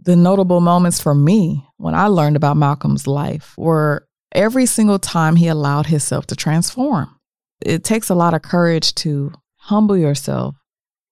The 0.03 0.17
notable 0.17 0.61
moments 0.61 1.01
for 1.01 1.15
me 1.15 1.67
when 1.77 1.95
I 1.95 2.07
learned 2.07 2.37
about 2.37 2.57
Malcolm's 2.57 3.07
life 3.07 3.55
were 3.59 4.07
every 4.33 4.67
single 4.67 4.99
time 4.99 5.37
he 5.37 5.49
allowed 5.49 5.87
himself 5.87 6.27
to 6.27 6.37
transform. 6.37 7.15
It 7.61 7.85
takes 7.85 8.09
a 8.09 8.15
lot 8.15 8.35
of 8.35 8.43
courage 8.43 8.95
to 8.97 9.33
humble 9.57 9.97
yourself 9.97 10.57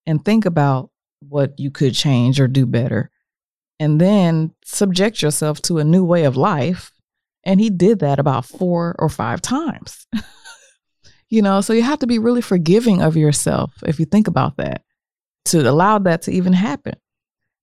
and 0.05 0.23
think 0.23 0.45
about 0.45 0.89
what 1.19 1.59
you 1.59 1.71
could 1.71 1.93
change 1.93 2.39
or 2.39 2.47
do 2.47 2.65
better, 2.65 3.09
and 3.79 3.99
then 3.99 4.53
subject 4.63 5.21
yourself 5.21 5.61
to 5.63 5.79
a 5.79 5.83
new 5.83 6.03
way 6.03 6.23
of 6.23 6.37
life 6.37 6.91
and 7.45 7.59
he 7.59 7.69
did 7.69 7.99
that 7.99 8.19
about 8.19 8.45
four 8.45 8.95
or 8.97 9.07
five 9.07 9.41
times. 9.41 10.07
you 11.35 11.41
know, 11.41 11.59
so 11.59 11.73
you 11.73 11.81
have 11.83 11.99
to 11.99 12.07
be 12.07 12.17
really 12.17 12.41
forgiving 12.41 13.01
of 13.01 13.17
yourself 13.17 13.73
if 13.85 13.99
you 13.99 14.05
think 14.05 14.29
about 14.29 14.55
that 14.55 14.83
to 15.43 15.69
allow 15.69 15.99
that 15.99 16.21
to 16.21 16.31
even 16.31 16.53
happen. 16.53 16.95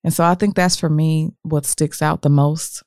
And 0.05 0.13
so 0.13 0.25
I 0.25 0.35
think 0.35 0.55
that's 0.55 0.77
for 0.79 0.91
me 0.91 1.31
what 1.43 1.65
sticks 1.65 2.03
out 2.03 2.21
the 2.21 2.29
most. 2.29 2.83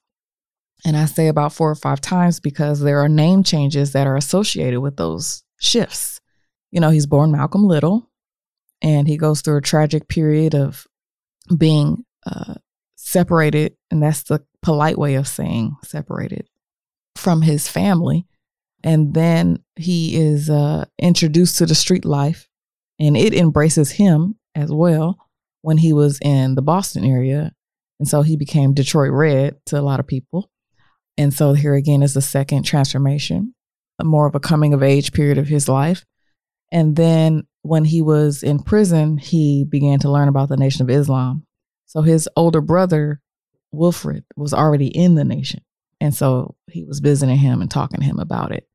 And 0.85 0.95
I 0.95 1.05
say 1.05 1.27
about 1.27 1.53
four 1.53 1.71
or 1.71 1.75
five 1.75 2.01
times 2.01 2.39
because 2.39 2.81
there 2.81 2.99
are 2.99 3.09
name 3.09 3.41
changes 3.41 3.93
that 3.93 4.05
are 4.05 4.15
associated 4.15 4.79
with 4.79 4.95
those 4.95 5.43
shifts. 5.59 6.21
You 6.69 6.81
know, 6.81 6.91
he's 6.91 7.07
born 7.07 7.31
Malcolm 7.31 7.63
Little 7.63 8.11
and 8.83 9.07
he 9.07 9.17
goes 9.17 9.41
through 9.41 9.57
a 9.57 9.61
tragic 9.61 10.07
period 10.07 10.53
of 10.53 10.85
being 11.57 12.05
uh, 12.27 12.53
separated. 12.95 13.75
And 13.89 14.03
that's 14.03 14.21
the 14.21 14.45
polite 14.61 14.99
way 14.99 15.15
of 15.15 15.27
saying 15.27 15.77
separated 15.83 16.47
from 17.15 17.41
his 17.41 17.67
family. 17.67 18.27
And 18.85 19.15
then 19.15 19.63
he 19.75 20.15
is 20.15 20.49
uh, 20.49 20.85
introduced 20.99 21.57
to 21.57 21.65
the 21.65 21.73
street 21.73 22.05
life, 22.05 22.47
and 22.99 23.17
it 23.17 23.33
embraces 23.33 23.91
him 23.91 24.35
as 24.53 24.71
well 24.71 25.17
when 25.63 25.77
he 25.79 25.91
was 25.91 26.19
in 26.21 26.53
the 26.53 26.61
Boston 26.61 27.03
area. 27.03 27.51
And 27.99 28.07
so 28.07 28.21
he 28.21 28.37
became 28.37 28.75
Detroit 28.75 29.11
Red 29.11 29.57
to 29.65 29.79
a 29.79 29.81
lot 29.81 29.99
of 29.99 30.05
people. 30.05 30.51
And 31.17 31.33
so 31.33 31.53
here 31.53 31.73
again 31.73 32.03
is 32.03 32.13
the 32.13 32.21
second 32.21 32.63
transformation, 32.63 33.55
more 34.03 34.27
of 34.27 34.35
a 34.35 34.39
coming 34.39 34.73
of 34.73 34.83
age 34.83 35.13
period 35.13 35.39
of 35.39 35.47
his 35.47 35.67
life. 35.67 36.05
And 36.71 36.95
then 36.95 37.47
when 37.63 37.85
he 37.85 38.03
was 38.03 38.43
in 38.43 38.59
prison, 38.61 39.17
he 39.17 39.65
began 39.67 39.97
to 39.99 40.11
learn 40.11 40.27
about 40.27 40.49
the 40.49 40.57
Nation 40.57 40.83
of 40.83 40.91
Islam. 40.91 41.47
So 41.87 42.01
his 42.01 42.29
older 42.35 42.61
brother, 42.61 43.19
Wilfred, 43.71 44.25
was 44.35 44.53
already 44.53 44.87
in 44.87 45.15
the 45.15 45.23
nation. 45.23 45.61
And 45.99 46.13
so 46.13 46.55
he 46.67 46.83
was 46.83 46.99
visiting 46.99 47.37
him 47.37 47.61
and 47.61 47.71
talking 47.71 48.01
to 48.01 48.05
him 48.05 48.19
about 48.19 48.51
it. 48.51 48.67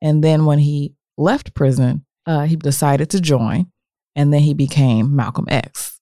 And 0.00 0.22
then 0.22 0.44
when 0.44 0.58
he 0.58 0.94
left 1.16 1.54
prison, 1.54 2.04
uh, 2.26 2.44
he 2.44 2.56
decided 2.56 3.10
to 3.10 3.20
join, 3.20 3.70
and 4.14 4.32
then 4.32 4.40
he 4.40 4.54
became 4.54 5.16
Malcolm 5.16 5.46
X. 5.48 6.00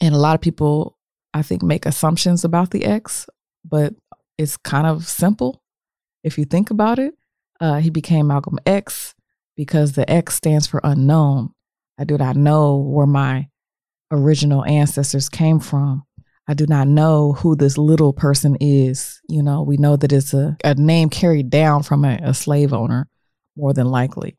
And 0.00 0.14
a 0.14 0.18
lot 0.18 0.34
of 0.34 0.40
people, 0.40 0.98
I 1.32 1.42
think, 1.42 1.62
make 1.62 1.86
assumptions 1.86 2.44
about 2.44 2.70
the 2.70 2.84
X, 2.84 3.28
but 3.64 3.94
it's 4.38 4.56
kind 4.56 4.86
of 4.86 5.06
simple 5.06 5.62
if 6.24 6.38
you 6.38 6.44
think 6.44 6.70
about 6.70 6.98
it. 6.98 7.14
Uh, 7.60 7.76
he 7.76 7.90
became 7.90 8.26
Malcolm 8.26 8.58
X 8.64 9.14
because 9.56 9.92
the 9.92 10.10
X 10.10 10.34
stands 10.34 10.66
for 10.66 10.80
unknown. 10.82 11.50
I 11.98 12.04
do 12.04 12.16
not 12.16 12.36
know 12.36 12.76
where 12.76 13.06
my 13.06 13.48
original 14.10 14.64
ancestors 14.64 15.28
came 15.28 15.60
from. 15.60 16.04
I 16.48 16.54
do 16.54 16.66
not 16.66 16.88
know 16.88 17.34
who 17.34 17.54
this 17.54 17.76
little 17.76 18.12
person 18.12 18.56
is. 18.60 19.20
You 19.28 19.42
know, 19.42 19.62
we 19.62 19.76
know 19.76 19.96
that 19.96 20.12
it's 20.12 20.32
a, 20.32 20.56
a 20.64 20.74
name 20.74 21.10
carried 21.10 21.50
down 21.50 21.82
from 21.82 22.04
a, 22.04 22.18
a 22.22 22.32
slave 22.32 22.72
owner, 22.72 23.08
more 23.60 23.72
than 23.72 23.86
likely. 23.86 24.36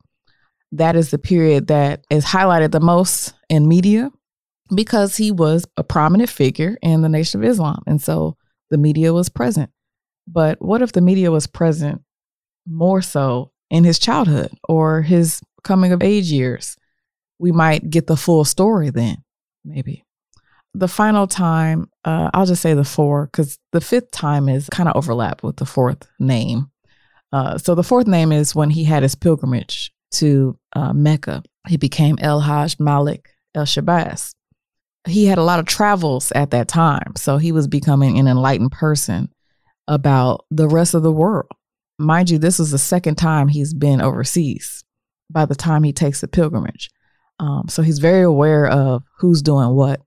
That 0.72 0.96
is 0.96 1.12
the 1.12 1.20
period 1.20 1.68
that 1.68 2.06
is 2.10 2.26
highlighted 2.26 2.72
the 2.72 2.80
most 2.80 3.34
in 3.50 3.68
media 3.68 4.10
because 4.74 5.18
he 5.18 5.32
was 5.32 5.66
a 5.78 5.84
prominent 5.84 6.30
figure 6.30 6.78
in 6.82 7.02
the 7.02 7.10
Nation 7.10 7.44
of 7.44 7.50
Islam. 7.50 7.84
And 7.86 8.02
so 8.02 8.38
the 8.70 8.78
media 8.78 9.14
was 9.14 9.30
present. 9.30 9.70
But 10.28 10.62
what 10.62 10.82
if 10.82 10.94
the 10.94 11.02
media 11.02 11.30
was 11.32 11.46
present 11.46 12.02
more 12.66 13.02
so 13.02 13.52
in 13.70 13.84
his 13.84 14.00
childhood 14.00 14.52
or 14.70 15.02
his 15.02 15.42
coming 15.64 15.92
of 15.92 16.02
age 16.02 16.32
years? 16.32 16.78
We 17.38 17.52
might 17.52 17.90
get 17.90 18.08
the 18.08 18.16
full 18.16 18.46
story 18.46 18.92
then, 18.92 19.18
maybe 19.66 20.06
the 20.74 20.88
final 20.88 21.28
time, 21.28 21.90
uh, 22.06 22.30
I'll 22.34 22.46
just 22.46 22.62
say 22.62 22.74
the 22.74 22.84
four 22.84 23.26
because 23.26 23.58
the 23.72 23.82
fifth 23.82 24.12
time 24.12 24.48
is 24.48 24.70
kind 24.70 24.88
of 24.88 24.96
overlap 24.96 25.44
with 25.44 25.58
the 25.58 25.66
fourth 25.66 26.08
name. 26.20 26.71
Uh, 27.32 27.58
so 27.58 27.76
the 27.76 27.84
fourth 27.84 28.08
name 28.08 28.32
is 28.32 28.56
when 28.56 28.70
he 28.70 28.84
had 28.84 29.04
his 29.04 29.16
pilgrimage 29.16 29.92
to 30.12 30.58
uh, 30.74 30.94
Mecca. 30.94 31.44
He 31.68 31.78
became 31.78 32.18
El 32.20 32.42
Hajj 32.42 32.80
Malik 32.80 33.30
El 33.56 33.66
Shabazz. 33.66 34.34
He 35.08 35.26
had 35.26 35.38
a 35.38 35.44
lot 35.44 35.60
of 35.60 35.66
travels 35.66 36.32
at 36.34 36.52
that 36.52 36.68
time, 36.68 37.14
so 37.16 37.38
he 37.38 37.52
was 37.52 37.68
becoming 37.68 38.20
an 38.20 38.28
enlightened 38.28 38.72
person 38.72 39.30
about 39.88 40.46
the 40.52 40.68
rest 40.68 40.94
of 40.94 41.04
the 41.04 41.12
world. 41.12 41.50
Mind 41.98 42.30
you, 42.30 42.38
this 42.38 42.60
is 42.60 42.72
the 42.72 42.78
second 42.78 43.16
time 43.16 43.48
he's 43.48 43.74
been 43.74 44.02
overseas 44.02 44.84
by 45.30 45.46
the 45.46 45.56
time 45.56 45.84
he 45.84 45.94
takes 45.94 46.22
the 46.22 46.28
pilgrimage. 46.28 46.90
Um, 47.40 47.66
so 47.68 47.82
he's 47.82 48.00
very 48.00 48.22
aware 48.22 48.68
of 48.68 49.04
who's 49.18 49.42
doing 49.42 49.70
what 49.70 50.02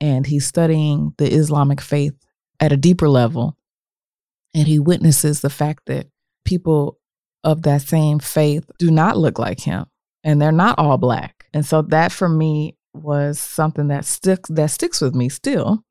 and 0.00 0.26
he's 0.26 0.46
studying 0.46 1.14
the 1.16 1.30
Islamic 1.32 1.80
faith 1.80 2.14
at 2.60 2.72
a 2.72 2.76
deeper 2.76 3.08
level. 3.08 3.56
And 4.54 4.66
he 4.66 4.78
witnesses 4.78 5.40
the 5.40 5.50
fact 5.50 5.84
that 5.86 6.08
people 6.46 6.98
of 7.44 7.62
that 7.62 7.82
same 7.82 8.18
faith 8.18 8.70
do 8.78 8.90
not 8.90 9.18
look 9.18 9.38
like 9.38 9.60
him 9.60 9.86
and 10.24 10.40
they're 10.40 10.52
not 10.52 10.78
all 10.78 10.96
black. 10.96 11.46
And 11.52 11.64
so 11.64 11.82
that 11.82 12.12
for 12.12 12.28
me 12.28 12.76
was 12.94 13.38
something 13.38 13.88
that 13.88 14.04
sticks 14.04 14.48
that 14.48 14.70
sticks 14.70 15.00
with 15.00 15.14
me 15.14 15.28
still. 15.28 15.84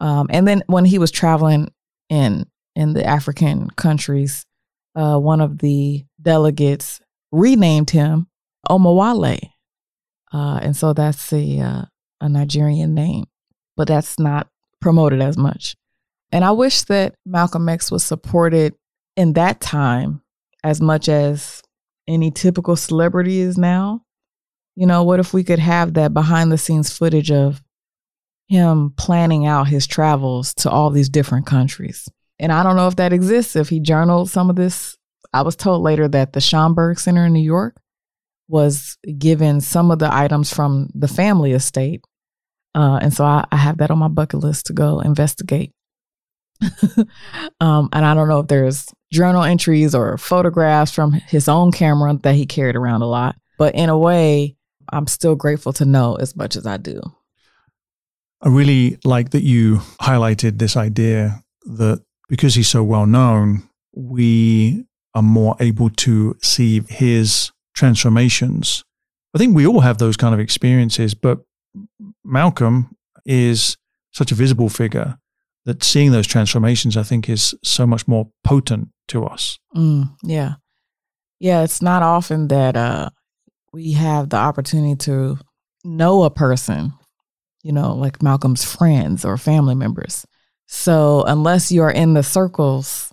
Um, 0.00 0.28
and 0.30 0.48
then 0.48 0.62
when 0.66 0.86
he 0.86 0.98
was 0.98 1.10
traveling 1.10 1.70
in 2.08 2.46
in 2.74 2.94
the 2.94 3.04
African 3.04 3.68
countries, 3.70 4.46
uh, 4.94 5.18
one 5.18 5.42
of 5.42 5.58
the 5.58 6.04
delegates 6.20 7.00
renamed 7.30 7.90
him 7.90 8.26
Omowale, 8.68 9.38
Uh, 10.32 10.60
and 10.62 10.76
so 10.76 10.92
that's 10.92 11.32
a, 11.32 11.58
uh, 11.58 11.84
a 12.20 12.28
Nigerian 12.28 12.94
name 12.94 13.26
but 13.80 13.88
that's 13.88 14.18
not 14.18 14.46
promoted 14.78 15.22
as 15.22 15.38
much. 15.38 15.74
And 16.30 16.44
I 16.44 16.50
wish 16.50 16.82
that 16.82 17.14
Malcolm 17.24 17.66
X 17.66 17.90
was 17.90 18.04
supported 18.04 18.74
in 19.20 19.34
that 19.34 19.60
time 19.60 20.22
as 20.64 20.80
much 20.80 21.06
as 21.06 21.62
any 22.08 22.30
typical 22.30 22.74
celebrity 22.74 23.40
is 23.40 23.58
now. 23.58 24.02
You 24.76 24.86
know, 24.86 25.04
what 25.04 25.20
if 25.20 25.34
we 25.34 25.44
could 25.44 25.58
have 25.58 25.92
that 25.94 26.14
behind 26.14 26.50
the 26.50 26.56
scenes 26.56 26.90
footage 26.90 27.30
of 27.30 27.62
him 28.48 28.94
planning 28.96 29.44
out 29.44 29.68
his 29.68 29.86
travels 29.86 30.54
to 30.54 30.70
all 30.70 30.88
these 30.88 31.10
different 31.10 31.44
countries. 31.44 32.08
And 32.38 32.50
I 32.50 32.62
don't 32.62 32.76
know 32.76 32.88
if 32.88 32.96
that 32.96 33.12
exists, 33.12 33.56
if 33.56 33.68
he 33.68 33.78
journaled 33.78 34.30
some 34.30 34.48
of 34.48 34.56
this. 34.56 34.96
I 35.34 35.42
was 35.42 35.54
told 35.54 35.82
later 35.82 36.08
that 36.08 36.32
the 36.32 36.40
Schomburg 36.40 36.98
Center 36.98 37.26
in 37.26 37.34
New 37.34 37.44
York 37.44 37.76
was 38.48 38.96
given 39.18 39.60
some 39.60 39.90
of 39.90 39.98
the 39.98 40.12
items 40.12 40.52
from 40.52 40.88
the 40.94 41.06
family 41.06 41.52
estate. 41.52 42.02
Uh, 42.74 42.98
and 43.02 43.12
so 43.12 43.24
I, 43.24 43.44
I, 43.52 43.56
have 43.56 43.78
that 43.78 43.90
on 43.90 43.98
my 43.98 44.08
bucket 44.08 44.40
list 44.40 44.66
to 44.66 44.72
go 44.72 45.00
investigate. 45.00 45.72
um, 47.60 47.88
and 47.92 48.04
I 48.04 48.14
don't 48.14 48.28
know 48.28 48.40
if 48.40 48.48
there's 48.48 48.86
journal 49.12 49.42
entries 49.42 49.94
or 49.94 50.16
photographs 50.18 50.92
from 50.92 51.12
his 51.12 51.48
own 51.48 51.72
camera 51.72 52.18
that 52.22 52.34
he 52.34 52.46
carried 52.46 52.76
around 52.76 53.02
a 53.02 53.06
lot. 53.06 53.36
But 53.58 53.74
in 53.74 53.88
a 53.88 53.98
way, 53.98 54.56
I'm 54.92 55.06
still 55.06 55.34
grateful 55.34 55.72
to 55.74 55.84
know 55.84 56.14
as 56.16 56.36
much 56.36 56.56
as 56.56 56.66
I 56.66 56.76
do. 56.76 57.00
I 58.42 58.48
really 58.48 58.98
like 59.04 59.30
that 59.30 59.42
you 59.42 59.76
highlighted 60.00 60.58
this 60.58 60.76
idea 60.76 61.42
that 61.64 62.02
because 62.28 62.54
he's 62.54 62.68
so 62.68 62.82
well 62.82 63.06
known, 63.06 63.68
we 63.94 64.86
are 65.14 65.22
more 65.22 65.56
able 65.60 65.90
to 65.90 66.36
see 66.40 66.82
his 66.88 67.52
transformations. 67.74 68.84
I 69.34 69.38
think 69.38 69.54
we 69.54 69.66
all 69.66 69.80
have 69.80 69.98
those 69.98 70.16
kind 70.16 70.32
of 70.32 70.40
experiences, 70.40 71.14
but 71.14 71.40
Malcolm 72.24 72.96
is 73.26 73.76
such 74.12 74.32
a 74.32 74.34
visible 74.34 74.68
figure 74.68 75.18
that 75.66 75.84
seeing 75.84 76.10
those 76.10 76.26
transformations, 76.26 76.96
I 76.96 77.02
think, 77.02 77.28
is 77.28 77.54
so 77.62 77.86
much 77.86 78.08
more 78.08 78.30
potent 78.44 78.88
to 79.10 79.24
us. 79.24 79.58
Mm, 79.76 80.16
yeah. 80.22 80.54
Yeah, 81.38 81.62
it's 81.62 81.80
not 81.80 82.02
often 82.02 82.48
that 82.48 82.76
uh, 82.76 83.10
we 83.72 83.92
have 83.92 84.28
the 84.28 84.36
opportunity 84.36 84.96
to 84.96 85.38
know 85.84 86.24
a 86.24 86.30
person, 86.30 86.92
you 87.62 87.72
know, 87.72 87.94
like 87.94 88.22
Malcolm's 88.22 88.64
friends 88.64 89.24
or 89.24 89.36
family 89.38 89.74
members. 89.74 90.26
So 90.66 91.24
unless 91.26 91.72
you 91.72 91.82
are 91.82 91.90
in 91.90 92.14
the 92.14 92.22
circles, 92.22 93.12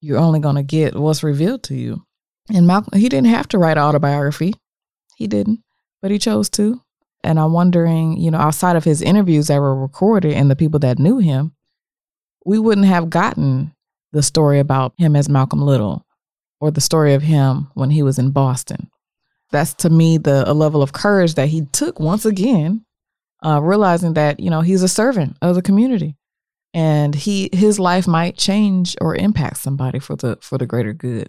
you're 0.00 0.18
only 0.18 0.40
going 0.40 0.56
to 0.56 0.62
get 0.62 0.94
what's 0.94 1.22
revealed 1.22 1.62
to 1.64 1.74
you. 1.74 2.04
And 2.54 2.66
Malcolm, 2.66 2.98
he 2.98 3.08
didn't 3.08 3.28
have 3.28 3.48
to 3.48 3.58
write 3.58 3.76
autobiography. 3.76 4.54
He 5.16 5.26
didn't, 5.26 5.60
but 6.00 6.10
he 6.10 6.18
chose 6.18 6.48
to. 6.50 6.80
And 7.24 7.38
I'm 7.38 7.52
wondering, 7.52 8.16
you 8.16 8.30
know, 8.30 8.38
outside 8.38 8.76
of 8.76 8.84
his 8.84 9.02
interviews 9.02 9.48
that 9.48 9.60
were 9.60 9.74
recorded 9.74 10.32
and 10.32 10.50
the 10.50 10.56
people 10.56 10.78
that 10.80 10.98
knew 10.98 11.18
him, 11.18 11.52
we 12.46 12.58
wouldn't 12.58 12.86
have 12.86 13.10
gotten 13.10 13.74
the 14.12 14.22
story 14.22 14.58
about 14.58 14.94
him 14.98 15.14
as 15.16 15.28
Malcolm 15.28 15.60
Little 15.60 16.04
or 16.60 16.70
the 16.70 16.80
story 16.80 17.14
of 17.14 17.22
him 17.22 17.70
when 17.74 17.90
he 17.90 18.02
was 18.02 18.18
in 18.18 18.30
Boston. 18.30 18.90
That's 19.50 19.74
to 19.74 19.90
me 19.90 20.18
the 20.18 20.44
a 20.50 20.52
level 20.52 20.82
of 20.82 20.92
courage 20.92 21.34
that 21.34 21.48
he 21.48 21.66
took 21.72 22.00
once 22.00 22.24
again, 22.24 22.84
uh, 23.44 23.60
realizing 23.62 24.14
that 24.14 24.40
you 24.40 24.50
know 24.50 24.60
he's 24.60 24.82
a 24.82 24.88
servant 24.88 25.36
of 25.40 25.54
the 25.54 25.62
community, 25.62 26.16
and 26.74 27.14
he 27.14 27.48
his 27.52 27.78
life 27.78 28.06
might 28.06 28.36
change 28.36 28.96
or 29.00 29.14
impact 29.14 29.58
somebody 29.58 29.98
for 29.98 30.16
the 30.16 30.38
for 30.42 30.58
the 30.58 30.66
greater 30.66 30.92
good. 30.92 31.28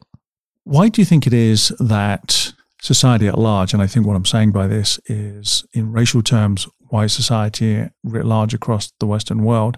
Why 0.65 0.89
do 0.89 1.01
you 1.01 1.05
think 1.05 1.25
it 1.25 1.33
is 1.33 1.69
that 1.79 2.53
society 2.81 3.27
at 3.27 3.37
large, 3.37 3.73
and 3.73 3.81
I 3.81 3.87
think 3.87 4.05
what 4.05 4.15
I'm 4.15 4.25
saying 4.25 4.51
by 4.51 4.67
this 4.67 4.99
is 5.05 5.65
in 5.73 5.91
racial 5.91 6.21
terms, 6.21 6.67
why 6.89 7.07
society 7.07 7.87
writ 8.03 8.25
large 8.25 8.53
across 8.53 8.91
the 8.99 9.05
Western 9.05 9.43
world 9.43 9.77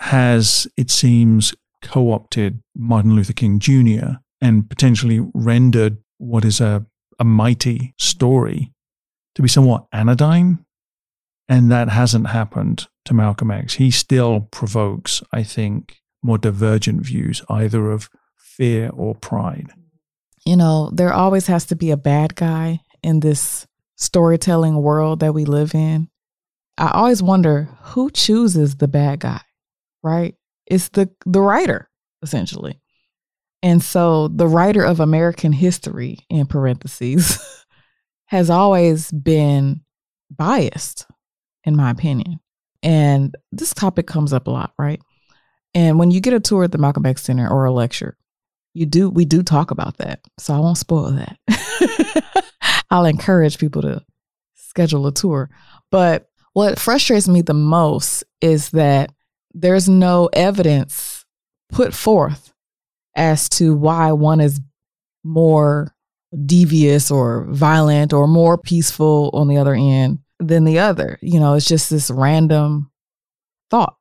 has, 0.00 0.66
it 0.76 0.90
seems, 0.90 1.54
co 1.82 2.12
opted 2.12 2.62
Martin 2.76 3.14
Luther 3.14 3.32
King 3.32 3.58
Jr. 3.58 4.18
and 4.40 4.68
potentially 4.68 5.20
rendered 5.34 5.98
what 6.18 6.44
is 6.44 6.60
a, 6.60 6.86
a 7.18 7.24
mighty 7.24 7.94
story 7.98 8.72
to 9.34 9.42
be 9.42 9.48
somewhat 9.48 9.86
anodyne. 9.92 10.64
And 11.48 11.70
that 11.72 11.88
hasn't 11.88 12.28
happened 12.28 12.86
to 13.06 13.14
Malcolm 13.14 13.50
X. 13.50 13.74
He 13.74 13.90
still 13.90 14.48
provokes, 14.52 15.22
I 15.32 15.42
think, 15.42 15.96
more 16.22 16.38
divergent 16.38 17.04
views, 17.04 17.42
either 17.48 17.90
of 17.90 18.08
fear 18.36 18.90
or 18.90 19.14
pride. 19.14 19.72
You 20.46 20.56
know, 20.56 20.90
there 20.92 21.12
always 21.12 21.46
has 21.48 21.66
to 21.66 21.76
be 21.76 21.90
a 21.90 21.96
bad 21.96 22.34
guy 22.34 22.80
in 23.02 23.20
this 23.20 23.66
storytelling 23.96 24.76
world 24.80 25.20
that 25.20 25.34
we 25.34 25.44
live 25.44 25.74
in. 25.74 26.08
I 26.78 26.92
always 26.92 27.22
wonder 27.22 27.68
who 27.82 28.10
chooses 28.10 28.76
the 28.76 28.88
bad 28.88 29.20
guy, 29.20 29.40
right? 30.02 30.34
It's 30.70 30.88
the 30.88 31.10
the 31.26 31.42
writer 31.42 31.90
essentially. 32.22 32.80
And 33.62 33.82
so 33.82 34.28
the 34.28 34.48
writer 34.48 34.82
of 34.82 35.00
American 35.00 35.52
history 35.52 36.18
in 36.30 36.46
parentheses 36.46 37.38
has 38.26 38.48
always 38.48 39.10
been 39.10 39.82
biased 40.30 41.06
in 41.64 41.76
my 41.76 41.90
opinion. 41.90 42.40
And 42.82 43.36
this 43.52 43.74
topic 43.74 44.06
comes 44.06 44.32
up 44.32 44.46
a 44.46 44.50
lot, 44.50 44.72
right? 44.78 45.02
And 45.74 45.98
when 45.98 46.10
you 46.10 46.20
get 46.20 46.32
a 46.32 46.40
tour 46.40 46.64
at 46.64 46.72
the 46.72 46.78
Malcolm 46.78 47.04
X 47.04 47.22
Center 47.22 47.48
or 47.48 47.66
a 47.66 47.72
lecture, 47.72 48.16
you 48.72 48.86
do 48.86 49.10
we 49.10 49.24
do 49.24 49.42
talk 49.42 49.70
about 49.70 49.98
that. 49.98 50.20
So 50.38 50.54
I 50.54 50.60
won't 50.60 50.78
spoil 50.78 51.10
that. 51.12 52.44
I'll 52.90 53.04
encourage 53.04 53.58
people 53.58 53.82
to 53.82 54.02
schedule 54.54 55.06
a 55.06 55.12
tour. 55.12 55.50
But 55.90 56.28
what 56.52 56.78
frustrates 56.78 57.28
me 57.28 57.42
the 57.42 57.54
most 57.54 58.24
is 58.40 58.70
that 58.70 59.12
there's 59.52 59.88
no 59.88 60.28
evidence 60.32 61.24
put 61.70 61.94
forth 61.94 62.52
as 63.16 63.48
to 63.48 63.74
why 63.74 64.12
one 64.12 64.40
is 64.40 64.60
more 65.24 65.94
devious 66.46 67.10
or 67.10 67.46
violent 67.50 68.12
or 68.12 68.26
more 68.26 68.56
peaceful 68.56 69.30
on 69.32 69.48
the 69.48 69.56
other 69.56 69.74
end 69.74 70.18
than 70.38 70.64
the 70.64 70.78
other. 70.78 71.18
You 71.20 71.40
know, 71.40 71.54
it's 71.54 71.66
just 71.66 71.90
this 71.90 72.10
random 72.10 72.90
thought 73.70 73.96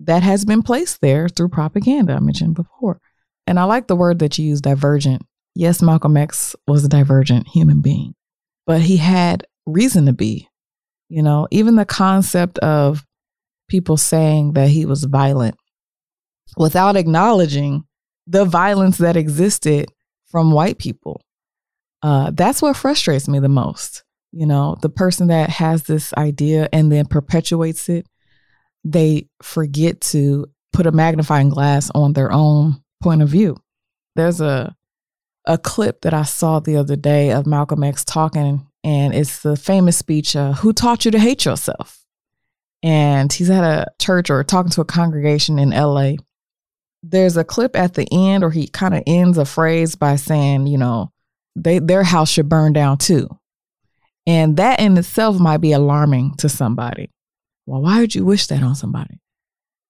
that 0.00 0.22
has 0.22 0.44
been 0.44 0.62
placed 0.62 1.00
there 1.00 1.28
through 1.28 1.48
propaganda 1.48 2.14
I 2.14 2.20
mentioned 2.20 2.54
before. 2.54 3.00
And 3.46 3.60
I 3.60 3.64
like 3.64 3.86
the 3.86 3.96
word 3.96 4.18
that 4.20 4.38
you 4.38 4.46
use, 4.46 4.60
divergent. 4.60 5.22
Yes, 5.54 5.82
Malcolm 5.82 6.16
X 6.16 6.56
was 6.66 6.84
a 6.84 6.88
divergent 6.88 7.46
human 7.48 7.80
being, 7.80 8.14
but 8.66 8.80
he 8.80 8.96
had 8.96 9.46
reason 9.66 10.06
to 10.06 10.12
be. 10.12 10.48
You 11.10 11.22
know, 11.22 11.46
even 11.50 11.76
the 11.76 11.84
concept 11.84 12.58
of 12.58 13.04
people 13.68 13.96
saying 13.96 14.52
that 14.52 14.68
he 14.68 14.84
was 14.86 15.04
violent 15.04 15.56
without 16.56 16.96
acknowledging 16.96 17.84
the 18.26 18.44
violence 18.44 18.98
that 18.98 19.16
existed 19.16 19.90
from 20.26 20.50
white 20.50 20.78
people. 20.78 21.20
Uh, 22.02 22.30
that's 22.32 22.60
what 22.60 22.76
frustrates 22.76 23.28
me 23.28 23.38
the 23.38 23.48
most. 23.48 24.04
You 24.32 24.46
know, 24.46 24.76
the 24.82 24.88
person 24.88 25.28
that 25.28 25.48
has 25.48 25.84
this 25.84 26.12
idea 26.14 26.68
and 26.72 26.90
then 26.90 27.06
perpetuates 27.06 27.88
it, 27.88 28.06
they 28.84 29.28
forget 29.42 30.00
to 30.00 30.46
put 30.72 30.86
a 30.86 30.92
magnifying 30.92 31.48
glass 31.48 31.90
on 31.94 32.12
their 32.12 32.32
own 32.32 32.82
point 33.02 33.22
of 33.22 33.28
view. 33.28 33.56
There's 34.16 34.40
a 34.40 34.74
a 35.46 35.58
clip 35.58 36.00
that 36.00 36.14
I 36.14 36.22
saw 36.22 36.58
the 36.58 36.76
other 36.76 36.96
day 36.96 37.30
of 37.30 37.46
Malcolm 37.46 37.84
X 37.84 38.02
talking, 38.02 38.66
and 38.82 39.14
it's 39.14 39.40
the 39.40 39.56
famous 39.56 39.96
speech, 39.96 40.34
uh, 40.34 40.54
"Who 40.54 40.72
taught 40.72 41.04
you 41.04 41.10
to 41.10 41.18
hate 41.18 41.44
yourself?" 41.44 42.03
And 42.84 43.32
he's 43.32 43.48
at 43.48 43.64
a 43.64 43.86
church 43.98 44.28
or 44.28 44.44
talking 44.44 44.70
to 44.72 44.82
a 44.82 44.84
congregation 44.84 45.58
in 45.58 45.72
L.A. 45.72 46.18
There's 47.02 47.38
a 47.38 47.42
clip 47.42 47.74
at 47.74 47.94
the 47.94 48.06
end, 48.12 48.44
or 48.44 48.50
he 48.50 48.68
kind 48.68 48.94
of 48.94 49.02
ends 49.06 49.38
a 49.38 49.46
phrase 49.46 49.96
by 49.96 50.16
saying, 50.16 50.66
"You 50.66 50.76
know, 50.76 51.10
they 51.56 51.78
their 51.78 52.02
house 52.02 52.28
should 52.28 52.48
burn 52.50 52.74
down 52.74 52.98
too," 52.98 53.28
and 54.26 54.58
that 54.58 54.80
in 54.80 54.98
itself 54.98 55.38
might 55.38 55.62
be 55.62 55.72
alarming 55.72 56.34
to 56.36 56.48
somebody. 56.50 57.10
Well, 57.64 57.80
why 57.80 58.00
would 58.00 58.14
you 58.14 58.24
wish 58.24 58.46
that 58.48 58.62
on 58.62 58.74
somebody? 58.74 59.18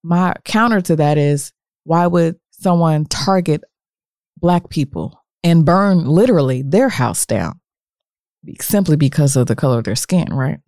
My 0.04 0.34
counter 0.44 0.80
to 0.82 0.96
that 0.96 1.18
is, 1.18 1.52
why 1.82 2.06
would 2.06 2.36
someone 2.52 3.06
target 3.06 3.64
black 4.38 4.68
people 4.68 5.18
and 5.42 5.64
burn 5.64 6.06
literally 6.06 6.62
their 6.62 6.90
house 6.90 7.26
down 7.26 7.58
simply 8.60 8.96
because 8.96 9.34
of 9.34 9.48
the 9.48 9.56
color 9.56 9.78
of 9.78 9.84
their 9.84 9.96
skin, 9.96 10.32
right? 10.32 10.60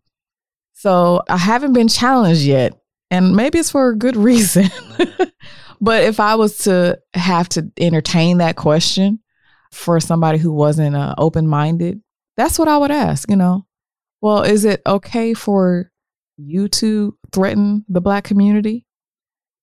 So 0.79 1.23
I 1.27 1.39
haven't 1.39 1.73
been 1.73 1.89
challenged 1.89 2.43
yet, 2.43 2.79
and 3.11 3.35
maybe 3.35 3.59
it's 3.59 3.71
for 3.71 3.89
a 3.89 3.97
good 3.97 4.15
reason. 4.31 4.71
but 5.81 6.05
if 6.05 6.21
I 6.21 6.35
was 6.35 6.59
to 6.59 7.01
have 7.15 7.49
to 7.51 7.73
entertain 7.79 8.39
that 8.39 8.57
question 8.57 9.21
for 9.73 9.99
somebody 10.01 10.37
who 10.37 10.53
wasn't 10.53 10.95
uh, 10.95 11.15
open 11.17 11.49
minded, 11.49 12.03
that's 12.37 12.59
what 12.59 12.69
I 12.69 12.77
would 12.77 12.91
ask, 12.91 13.31
you 13.31 13.37
know. 13.37 13.67
Well, 14.21 14.43
is 14.43 14.67
it 14.67 14.83
okay 14.87 15.33
for 15.33 15.91
you 16.37 16.69
to 16.69 17.17
threaten 17.33 17.87
the 17.89 18.03
black 18.03 18.25
community 18.25 18.85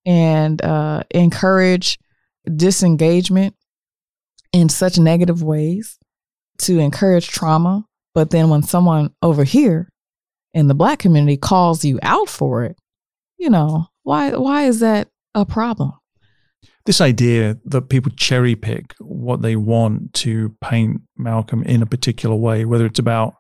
and 0.08 0.60
uh, 0.64 1.04
encourage 1.12 2.00
disengagement 2.56 3.56
in 4.52 4.68
such 4.68 4.98
negative 4.98 5.44
ways 5.44 6.00
to 6.58 6.80
encourage 6.80 7.28
trauma. 7.28 7.86
But 8.16 8.32
then 8.32 8.50
when 8.50 8.64
someone 8.64 9.14
over 9.22 9.44
here 9.44 9.90
in 10.54 10.68
the 10.68 10.76
black 10.76 11.00
community 11.00 11.38
calls 11.38 11.84
you 11.84 12.00
out 12.02 12.30
for 12.30 12.64
it, 12.64 12.78
you 13.38 13.50
know, 13.50 13.88
why 14.04 14.36
why 14.36 14.64
is 14.64 14.80
that 14.80 15.10
a 15.34 15.46
problem? 15.46 15.94
This 16.86 17.00
idea 17.00 17.58
that 17.66 17.90
people 17.90 18.12
cherry 18.16 18.56
pick 18.56 18.94
what 19.00 19.42
they 19.42 19.56
want 19.56 20.14
to 20.16 20.56
paint 20.62 21.02
Malcolm 21.18 21.64
in 21.64 21.82
a 21.82 21.86
particular 21.86 22.36
way, 22.36 22.66
whether 22.66 22.86
it's 22.86 23.00
about 23.00 23.36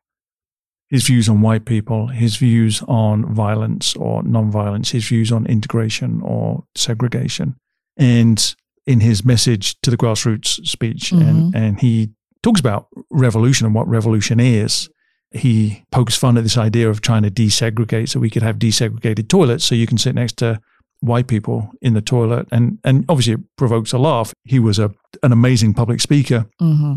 his 0.88 1.06
views 1.06 1.28
on 1.28 1.41
white 1.41 1.65
people, 1.65 2.08
his 2.08 2.38
views 2.38 2.82
on 2.88 3.34
violence 3.34 3.95
or 3.95 4.21
nonviolence, 4.23 4.91
his 4.91 5.08
views 5.08 5.32
on 5.32 5.45
integration 5.47 6.21
or 6.21 6.63
segregation. 6.76 7.56
And 7.97 8.56
in 8.86 8.99
his 8.99 9.26
message 9.26 9.80
to 9.82 9.89
the 9.89 9.97
grassroots 9.97 10.65
speech, 10.67 11.12
mm-hmm. 11.12 11.28
and, 11.28 11.56
and 11.56 11.80
he 11.80 12.12
talks 12.43 12.60
about 12.60 12.88
revolution 13.10 13.65
and 13.65 13.73
what 13.73 13.88
revolution 13.88 14.39
is. 14.39 14.89
He 15.34 15.84
pokes 15.91 16.15
fun 16.15 16.38
at 16.38 16.43
this 16.43 16.58
idea 16.58 16.89
of 16.89 17.02
trying 17.02 17.24
to 17.24 17.32
desegregate 17.32 18.10
so 18.10 18.19
we 18.19 18.30
could 18.30 18.43
have 18.43 18.60
desegregated 18.60 19.28
toilets 19.28 19.65
so 19.65 19.76
you 19.76 19.88
can 19.88 19.98
sit 19.98 20.15
next 20.15 20.38
to 20.38 20.60
white 21.00 21.28
people 21.28 21.72
in 21.82 21.93
the 21.93 22.02
toilet. 22.02 22.48
And, 22.52 22.80
and 22.84 23.04
obviously, 23.10 23.34
it 23.34 23.39
provokes 23.58 23.93
a 23.93 23.98
laugh. 23.98 24.34
He 24.43 24.60
was 24.60 24.80
a, 24.80 24.91
an 25.22 25.32
amazing 25.32 25.74
public 25.74 26.00
speaker. 26.02 26.46
Mm-hmm. 26.62 26.93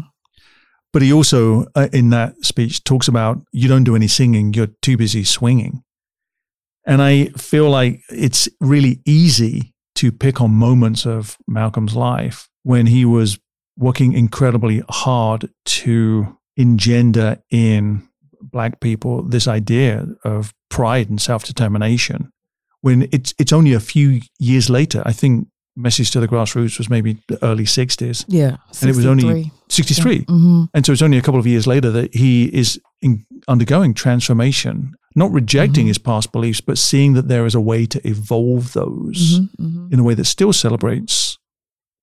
But 0.92 1.02
he 1.02 1.12
also, 1.12 1.66
uh, 1.74 1.88
in 1.92 2.10
that 2.10 2.44
speech, 2.44 2.84
talks 2.84 3.08
about 3.08 3.42
you 3.52 3.68
don't 3.68 3.84
do 3.84 3.96
any 3.96 4.08
singing, 4.08 4.54
you're 4.54 4.68
too 4.80 4.96
busy 4.96 5.24
swinging. 5.24 5.82
And 6.86 7.02
I 7.02 7.26
feel 7.36 7.68
like 7.68 8.00
it's 8.10 8.48
really 8.60 9.00
easy 9.04 9.74
to 9.96 10.12
pick 10.12 10.40
on 10.40 10.52
moments 10.52 11.04
of 11.04 11.36
Malcolm's 11.48 11.96
life 11.96 12.48
when 12.62 12.86
he 12.86 13.04
was 13.04 13.38
working 13.76 14.12
incredibly 14.12 14.82
hard 14.88 15.50
to 15.64 16.38
engender 16.56 17.42
in 17.50 18.08
black 18.40 18.80
people 18.80 19.22
this 19.22 19.48
idea 19.48 20.06
of 20.24 20.52
pride 20.68 21.08
and 21.08 21.20
self-determination 21.20 22.30
when 22.80 23.08
it's 23.12 23.34
it's 23.38 23.52
only 23.52 23.72
a 23.72 23.80
few 23.80 24.20
years 24.38 24.70
later 24.70 25.02
i 25.06 25.12
think 25.12 25.48
message 25.76 26.10
to 26.10 26.20
the 26.20 26.26
grassroots 26.26 26.78
was 26.78 26.88
maybe 26.88 27.18
the 27.28 27.42
early 27.44 27.64
60s. 27.64 28.24
Yeah. 28.28 28.56
63. 28.72 28.80
And 28.80 28.90
it 28.90 28.96
was 28.96 29.06
only 29.06 29.52
63. 29.68 30.14
Yeah. 30.14 30.20
Mm-hmm. 30.22 30.64
And 30.74 30.86
so 30.86 30.92
it's 30.92 31.02
only 31.02 31.18
a 31.18 31.22
couple 31.22 31.38
of 31.38 31.46
years 31.46 31.66
later 31.66 31.90
that 31.90 32.14
he 32.14 32.46
is 32.46 32.80
in, 33.02 33.24
undergoing 33.46 33.92
transformation, 33.92 34.94
not 35.14 35.30
rejecting 35.30 35.82
mm-hmm. 35.82 35.88
his 35.88 35.98
past 35.98 36.32
beliefs, 36.32 36.60
but 36.60 36.78
seeing 36.78 37.12
that 37.12 37.28
there 37.28 37.44
is 37.44 37.54
a 37.54 37.60
way 37.60 37.84
to 37.86 38.06
evolve 38.08 38.72
those 38.72 39.40
mm-hmm. 39.40 39.66
mm-hmm. 39.66 39.92
in 39.92 40.00
a 40.00 40.02
way 40.02 40.14
that 40.14 40.24
still 40.24 40.52
celebrates 40.52 41.38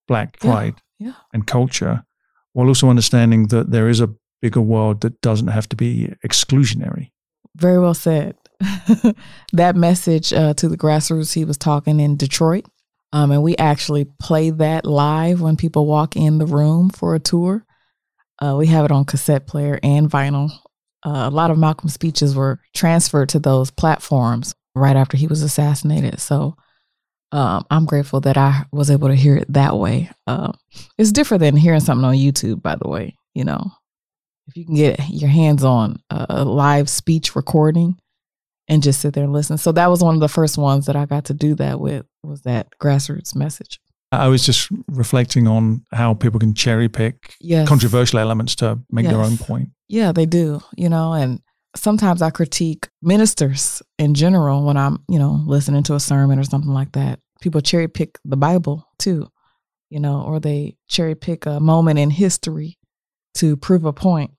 Black 0.08 0.40
pride 0.40 0.76
yeah. 1.00 1.08
Yeah. 1.08 1.14
and 1.34 1.48
culture, 1.48 2.04
while 2.52 2.68
also 2.68 2.90
understanding 2.90 3.48
that 3.48 3.72
there 3.72 3.90
is 3.90 4.02
a 4.02 4.10
bigger 4.44 4.62
world 4.62 5.02
that 5.02 5.20
doesn't 5.22 5.48
have 5.48 5.68
to 5.70 5.76
be 5.76 6.14
exclusionary. 6.26 7.12
Very 7.56 7.80
well 7.80 7.94
said. 7.94 8.36
that 9.54 9.76
message 9.76 10.34
uh, 10.34 10.54
to 10.56 10.68
the 10.68 10.78
grassroots, 10.78 11.34
he 11.34 11.46
was 11.46 11.58
talking 11.58 12.00
in 12.00 12.18
Detroit 12.18 12.66
um, 13.14 13.30
and 13.30 13.44
we 13.44 13.56
actually 13.58 14.06
play 14.20 14.50
that 14.50 14.86
live 14.86 15.40
when 15.40 15.56
people 15.56 15.86
walk 15.86 16.16
in 16.16 16.40
the 16.40 16.48
room 16.48 16.90
for 16.90 17.14
a 17.14 17.20
tour. 17.20 17.64
Uh, 18.42 18.56
we 18.58 18.66
have 18.66 18.86
it 18.86 18.92
on 18.92 19.06
cassette 19.06 19.46
player 19.46 19.80
and 19.84 20.10
vinyl. 20.10 20.50
Uh, 21.06 21.28
a 21.28 21.30
lot 21.30 21.52
of 21.52 21.60
Malcolm's 21.60 21.94
speeches 21.94 22.36
were 22.36 22.60
transferred 22.74 23.30
to 23.30 23.40
those 23.40 23.70
platforms 23.70 24.56
right 24.74 24.96
after 24.96 25.16
he 25.16 25.28
was 25.28 25.44
assassinated. 25.44 26.20
So 26.20 26.56
um, 27.32 27.66
I'm 27.70 27.86
grateful 27.86 28.20
that 28.22 28.36
I 28.36 28.66
was 28.72 28.90
able 28.90 29.10
to 29.10 29.16
hear 29.16 29.38
it 29.38 29.54
that 29.54 29.78
way. 29.78 30.10
Uh, 30.26 30.54
it's 30.98 31.12
different 31.12 31.42
than 31.42 31.56
hearing 31.56 31.82
something 31.82 32.06
on 32.06 32.16
YouTube, 32.16 32.64
by 32.64 32.76
the 32.76 32.88
way. 32.88 33.16
You 33.36 33.44
know, 33.44 33.72
if 34.48 34.58
you 34.58 34.66
can 34.66 34.76
get 34.76 35.00
your 35.10 35.30
hands 35.30 35.64
on 35.64 36.02
a 36.10 36.44
live 36.44 36.90
speech 36.90 37.36
recording, 37.36 37.98
and 38.68 38.82
just 38.82 39.02
sit 39.02 39.14
there 39.14 39.24
and 39.24 39.34
listen. 39.34 39.58
So 39.58 39.72
that 39.74 39.90
was 39.90 40.02
one 40.02 40.16
of 40.16 40.22
the 40.22 40.30
first 40.30 40.58
ones 40.58 40.86
that 40.86 40.96
I 40.96 41.06
got 41.06 41.26
to 41.26 41.34
do 41.34 41.56
that 41.56 41.80
with 41.80 42.06
was 42.24 42.42
that 42.44 42.68
grassroots 42.82 43.36
message. 43.36 43.80
I 44.12 44.28
was 44.28 44.46
just 44.46 44.70
reflecting 44.88 45.48
on 45.48 45.84
how 45.92 46.14
people 46.14 46.40
can 46.40 46.54
cherry 46.54 46.88
pick 46.88 47.36
yes. 47.42 47.68
controversial 47.68 48.20
elements 48.20 48.56
to 48.58 48.80
make 48.92 49.04
yes. 49.04 49.14
their 49.14 49.22
own 49.22 49.38
point. 49.38 49.70
Yeah, 49.90 50.12
they 50.12 50.26
do, 50.26 50.62
you 50.78 50.88
know, 50.88 51.14
and 51.14 51.42
sometimes 51.76 52.22
I 52.22 52.30
critique 52.30 52.90
ministers 53.02 53.82
in 53.98 54.14
general 54.14 54.64
when 54.64 54.78
I'm, 54.78 55.04
you 55.10 55.18
know, 55.18 55.44
listening 55.46 55.84
to 55.84 55.96
a 55.96 56.00
sermon 56.00 56.38
or 56.38 56.44
something 56.44 56.72
like 56.72 56.92
that. 56.92 57.20
People 57.42 57.62
cherry 57.62 57.88
pick 57.88 58.20
the 58.24 58.38
Bible 58.38 58.88
too, 59.00 59.28
you 59.90 60.00
know, 60.00 60.22
or 60.22 60.40
they 60.40 60.78
cherry 60.88 61.16
pick 61.16 61.48
a 61.48 61.60
moment 61.60 61.98
in 61.98 62.12
history 62.12 62.78
to 63.36 63.56
prove 63.58 63.86
a 63.86 63.94
point. 63.94 64.32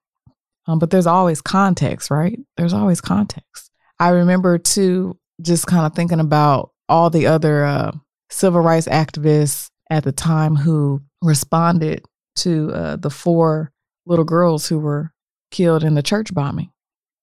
Um, 0.67 0.79
but 0.79 0.91
there's 0.91 1.07
always 1.07 1.41
context, 1.41 2.11
right? 2.11 2.39
There's 2.57 2.73
always 2.73 3.01
context. 3.01 3.71
I 3.99 4.11
remember 4.11 4.59
too, 4.59 5.19
just 5.43 5.67
kind 5.67 5.87
of 5.87 5.95
thinking 5.95 6.21
about 6.21 6.71
all 6.89 7.11
the 7.11 7.27
other 7.27 7.65
uh, 7.65 7.93
civil 8.31 8.61
rights 8.61 8.89
activists 8.89 9.69
at 9.91 10.05
the 10.05 10.13
time 10.13 10.57
who 10.57 11.03
responded 11.23 12.05
to 12.37 12.73
uh, 12.73 12.97
the 12.97 13.11
four 13.11 13.73
little 14.07 14.25
girls 14.25 14.67
who 14.67 14.79
were 14.79 15.13
killed 15.51 15.85
in 15.85 15.95
the 15.95 16.03
church 16.03 16.33
bombing. 16.35 16.71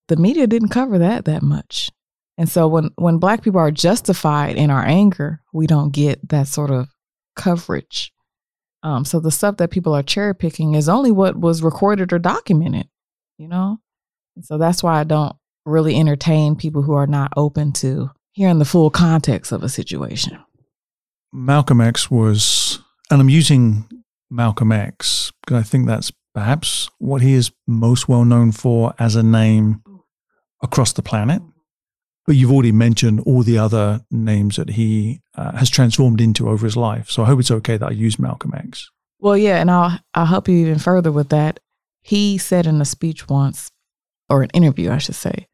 The 0.07 0.15
media 0.17 0.47
didn't 0.47 0.69
cover 0.69 0.97
that 0.99 1.25
that 1.25 1.41
much. 1.41 1.91
And 2.37 2.49
so 2.49 2.67
when 2.67 2.91
when 2.95 3.17
black 3.17 3.43
people 3.43 3.59
are 3.59 3.71
justified 3.71 4.55
in 4.55 4.71
our 4.71 4.85
anger, 4.85 5.41
we 5.53 5.67
don't 5.67 5.91
get 5.91 6.29
that 6.29 6.47
sort 6.47 6.71
of 6.71 6.89
coverage. 7.35 8.11
Um, 8.83 9.05
so 9.05 9.19
the 9.19 9.31
stuff 9.31 9.57
that 9.57 9.71
people 9.71 9.93
are 9.93 10.03
cherry 10.03 10.33
picking 10.33 10.73
is 10.75 10.89
only 10.89 11.11
what 11.11 11.35
was 11.35 11.61
recorded 11.61 12.11
or 12.11 12.19
documented, 12.19 12.87
you 13.37 13.47
know? 13.47 13.79
And 14.35 14.45
so 14.45 14.57
that's 14.57 14.81
why 14.81 14.99
I 14.99 15.03
don't 15.03 15.35
really 15.65 15.95
entertain 15.97 16.55
people 16.55 16.81
who 16.81 16.93
are 16.93 17.07
not 17.07 17.31
open 17.37 17.71
to 17.73 18.09
hearing 18.31 18.59
the 18.59 18.65
full 18.65 18.89
context 18.89 19.51
of 19.51 19.63
a 19.63 19.69
situation. 19.69 20.39
Malcolm 21.31 21.79
X 21.79 22.09
was, 22.09 22.79
and 23.09 23.21
I'm 23.21 23.29
using 23.29 23.87
Malcolm 24.29 24.71
X 24.71 25.31
because 25.41 25.57
I 25.57 25.63
think 25.63 25.85
that's 25.85 26.11
perhaps 26.33 26.89
what 26.97 27.21
he 27.21 27.33
is 27.33 27.51
most 27.67 28.07
well 28.07 28.25
known 28.25 28.51
for 28.51 28.93
as 28.97 29.15
a 29.15 29.23
name 29.23 29.83
across 30.61 30.93
the 30.93 31.03
planet. 31.03 31.41
But 32.31 32.37
you've 32.37 32.53
already 32.53 32.71
mentioned 32.71 33.19
all 33.25 33.43
the 33.43 33.57
other 33.57 34.05
names 34.09 34.55
that 34.55 34.69
he 34.69 35.19
uh, 35.35 35.51
has 35.57 35.69
transformed 35.69 36.21
into 36.21 36.47
over 36.47 36.65
his 36.65 36.77
life. 36.77 37.11
So 37.11 37.23
I 37.23 37.25
hope 37.25 37.41
it's 37.41 37.51
okay 37.51 37.75
that 37.75 37.89
I 37.89 37.91
use 37.91 38.17
Malcolm 38.17 38.53
X. 38.55 38.89
Well, 39.19 39.35
yeah, 39.35 39.57
and 39.57 39.69
I'll 39.69 39.99
I'll 40.13 40.27
help 40.27 40.47
you 40.47 40.55
even 40.55 40.79
further 40.79 41.11
with 41.11 41.27
that. 41.27 41.59
He 42.03 42.37
said 42.37 42.67
in 42.67 42.79
a 42.79 42.85
speech 42.85 43.27
once, 43.27 43.69
or 44.29 44.43
an 44.43 44.49
interview, 44.53 44.91
I 44.91 44.97
should 44.99 45.15
say, 45.15 45.49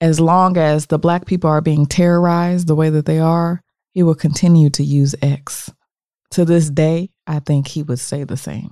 as 0.00 0.20
long 0.20 0.56
as 0.56 0.86
the 0.86 1.00
black 1.00 1.26
people 1.26 1.50
are 1.50 1.60
being 1.60 1.84
terrorized 1.84 2.68
the 2.68 2.76
way 2.76 2.90
that 2.90 3.06
they 3.06 3.18
are, 3.18 3.60
he 3.90 4.04
will 4.04 4.14
continue 4.14 4.70
to 4.70 4.84
use 4.84 5.16
X. 5.20 5.68
To 6.30 6.44
this 6.44 6.70
day, 6.70 7.10
I 7.26 7.40
think 7.40 7.66
he 7.66 7.82
would 7.82 7.98
say 7.98 8.22
the 8.22 8.36
same. 8.36 8.70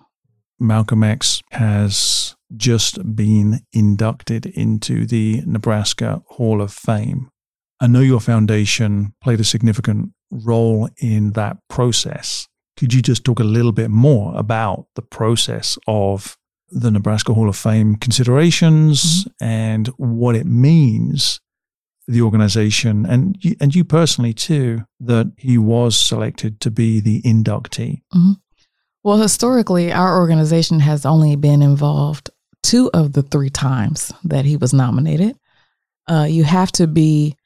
Malcolm 0.61 1.03
X 1.03 1.43
has 1.51 2.37
just 2.57 3.17
been 3.17 3.63
inducted 3.73 4.47
into 4.47 5.07
the 5.07 5.43
Nebraska 5.45 6.23
Hall 6.29 6.63
of 6.63 6.73
Fame. 6.73 7.31
I 7.81 7.87
know 7.87 8.01
your 8.01 8.21
foundation 8.21 9.15
played 9.23 9.41
a 9.41 9.45
significant 9.45 10.13
role 10.31 10.89
in 10.99 11.33
that 11.33 11.59
process. 11.69 12.49
Could 12.77 12.93
you 12.93 13.03
just 13.03 13.25
talk 13.25 13.41
a 13.41 13.45
little 13.45 13.73
bit 13.73 13.91
more 13.91 14.37
about 14.37 14.87
the 14.95 15.03
process 15.03 15.79
of 15.87 16.37
the 16.71 16.91
Nebraska 16.91 17.35
Hall 17.35 17.49
of 17.49 17.57
Fame 17.57 17.97
considerations 17.97 19.25
mm-hmm. 19.25 19.45
and 19.45 19.89
what 19.97 20.37
it 20.37 20.47
means 20.47 21.41
for 22.05 22.13
the 22.13 22.23
organization 22.23 23.05
and 23.07 23.37
you, 23.41 23.55
and 23.61 23.75
you 23.75 23.85
personally 23.85 24.33
too 24.33 24.85
that 25.01 25.33
he 25.37 25.59
was 25.59 25.97
selected 25.97 26.61
to 26.61 26.71
be 26.71 27.01
the 27.01 27.23
inductee. 27.23 28.03
Mm-hmm. 28.15 28.33
Well, 29.05 29.19
historically, 29.19 29.93
our 29.93 30.19
organization 30.19 30.81
has 30.81 31.07
only 31.07 31.37
been 31.37 31.63
involved 31.63 32.31
two 32.63 32.91
of 32.93 33.13
the 33.13 33.23
three 33.23 33.51
times 33.51 34.13
that 34.25 34.45
he 34.45 34.57
was 34.57 34.75
nominated. 34.75 35.37
Uh, 36.09 36.27
you 36.29 36.45
have 36.45 36.73
to 36.73 36.87
be 36.87 37.37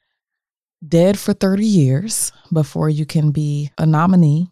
dead 0.87 1.17
for 1.17 1.33
30 1.33 1.65
years 1.65 2.31
before 2.51 2.89
you 2.89 3.05
can 3.05 3.31
be 3.31 3.71
a 3.77 3.85
nominee. 3.85 4.47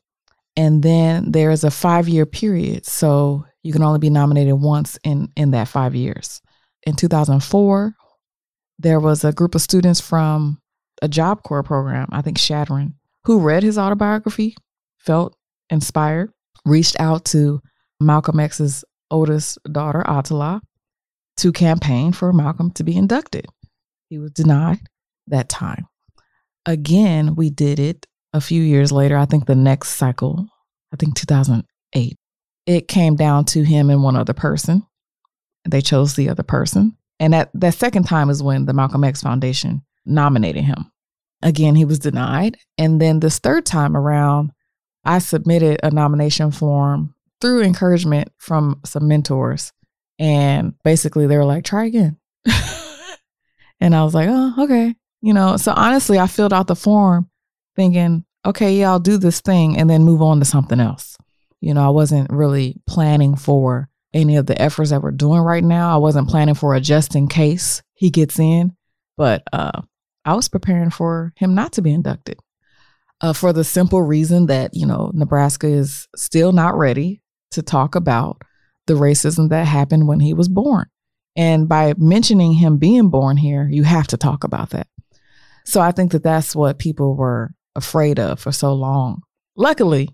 And 0.56 0.84
then 0.84 1.32
there's 1.32 1.64
a 1.64 1.72
five 1.72 2.08
year 2.08 2.26
period. 2.26 2.86
So 2.86 3.46
you 3.64 3.74
can 3.74 3.84
only 3.84 4.00
be 4.00 4.10
nominated 4.10 4.56
once 4.56 4.98
in, 5.04 5.30
in 5.36 5.52
that 5.52 5.68
five 5.68 5.96
years. 5.96 6.42
In 6.84 6.96
2004, 6.96 7.96
there 8.80 9.00
was 9.00 9.24
a 9.24 9.32
group 9.32 9.56
of 9.56 9.62
students 9.62 10.02
from 10.02 10.60
a 11.02 11.08
Job 11.08 11.44
Corps 11.44 11.64
program, 11.64 12.08
I 12.12 12.22
think 12.22 12.38
Chadron, 12.38 12.96
who 13.26 13.40
read 13.40 13.64
his 13.64 13.78
autobiography, 13.78 14.56
felt 14.98 15.36
inspired, 15.70 16.32
reached 16.66 17.00
out 17.00 17.26
to 17.26 17.62
Malcolm 18.00 18.40
X's 18.40 18.84
oldest 19.10 19.60
daughter, 19.72 20.04
Attallah, 20.08 20.62
to 21.38 21.52
campaign 21.52 22.12
for 22.12 22.34
Malcolm 22.34 22.72
to 22.72 22.84
be 22.84 22.96
inducted. 22.96 23.46
He 24.10 24.18
was 24.18 24.32
denied 24.32 24.80
that 25.28 25.50
time. 25.50 25.88
Again, 26.66 27.36
we 27.36 27.50
did 27.50 27.80
it 27.80 28.08
a 28.34 28.42
few 28.42 28.62
years 28.62 28.92
later, 28.92 29.18
I 29.18 29.26
think 29.26 29.46
the 29.46 29.56
next 29.56 29.90
cycle, 29.90 30.48
I 30.94 30.96
think 30.96 31.16
2008 31.16 32.18
it 32.66 32.88
came 32.88 33.16
down 33.16 33.46
to 33.46 33.64
him 33.64 33.90
and 33.90 34.04
one 34.04 34.16
other 34.16 34.34
person. 34.34 34.86
They 35.68 35.82
chose 35.82 36.16
the 36.16 36.30
other 36.30 36.44
person. 36.44 36.98
And 37.20 37.34
that, 37.34 37.50
that 37.54 37.74
second 37.74 38.04
time 38.04 38.30
is 38.30 38.42
when 38.42 38.66
the 38.66 38.74
Malcolm 38.74 39.04
X 39.04 39.22
Foundation 39.22 39.84
nominated 40.06 40.64
him. 40.64 40.92
Again, 41.42 41.76
he 41.76 41.86
was 41.86 42.00
denied. 42.00 42.58
And 42.78 43.02
then 43.02 43.20
this 43.20 43.40
third 43.40 43.66
time 43.66 43.98
around, 43.98 44.52
I 45.04 45.20
submitted 45.20 45.80
a 45.84 45.92
nomination 45.92 46.52
form 46.52 47.16
through 47.42 47.64
encouragement 47.64 48.32
from 48.38 48.80
some 48.86 49.08
mentors. 49.08 49.74
And 50.20 50.76
basically, 50.84 51.26
they 51.26 51.38
were 51.38 51.46
like, 51.46 51.64
try 51.64 51.86
again. 51.86 52.18
And 53.82 53.96
I 53.96 54.04
was 54.04 54.14
like, 54.14 54.30
oh, 54.30 54.54
okay. 54.60 54.96
You 55.22 55.34
know, 55.34 55.58
so 55.58 55.74
honestly, 55.76 56.18
I 56.18 56.28
filled 56.28 56.54
out 56.54 56.68
the 56.68 56.76
form 56.76 57.30
thinking, 57.76 58.26
okay, 58.46 58.74
yeah, 58.80 58.90
I'll 58.90 59.00
do 59.00 59.18
this 59.18 59.42
thing 59.42 59.78
and 59.78 59.90
then 59.90 60.04
move 60.04 60.22
on 60.22 60.40
to 60.40 60.46
something 60.46 60.80
else. 60.80 61.18
You 61.60 61.74
know, 61.74 61.86
I 61.86 61.90
wasn't 61.90 62.32
really 62.32 62.82
planning 62.88 63.36
for 63.36 63.90
any 64.14 64.36
of 64.36 64.48
the 64.48 64.60
efforts 64.60 64.90
that 64.90 65.02
we're 65.02 65.12
doing 65.12 65.42
right 65.42 65.64
now. 65.64 65.94
I 65.94 65.98
wasn't 65.98 66.28
planning 66.28 66.56
for 66.56 66.74
a 66.74 66.82
just 66.82 67.16
in 67.16 67.28
case 67.28 67.84
he 67.94 68.10
gets 68.10 68.40
in, 68.40 68.76
but 69.16 69.44
uh, 69.54 69.82
I 70.26 70.34
was 70.34 70.50
preparing 70.50 70.90
for 70.90 71.34
him 71.36 71.54
not 71.54 71.74
to 71.74 71.82
be 71.82 71.94
inducted 71.94 72.40
uh, 73.22 73.34
for 73.34 73.54
the 73.54 73.64
simple 73.64 74.02
reason 74.02 74.48
that, 74.48 74.74
you 74.74 74.86
know, 74.86 75.12
Nebraska 75.14 75.68
is 75.68 76.08
still 76.16 76.52
not 76.52 76.78
ready 76.78 77.22
to 77.52 77.62
talk 77.62 77.96
about 77.96 78.42
the 78.88 78.94
racism 78.96 79.50
that 79.50 79.68
happened 79.68 80.08
when 80.08 80.20
he 80.20 80.34
was 80.34 80.50
born. 80.50 80.88
And 81.36 81.70
by 81.70 81.94
mentioning 81.98 82.54
him 82.54 82.78
being 82.78 83.10
born 83.10 83.38
here, 83.38 83.68
you 83.72 83.84
have 83.84 84.08
to 84.08 84.18
talk 84.18 84.44
about 84.44 84.72
that. 84.72 84.88
So 85.66 85.82
I 85.82 85.92
think 85.92 86.12
that 86.12 86.24
that's 86.24 86.56
what 86.56 86.80
people 86.80 87.16
were 87.16 87.52
afraid 87.76 88.20
of 88.20 88.40
for 88.40 88.52
so 88.52 88.74
long. 88.74 89.22
Luckily, 89.56 90.10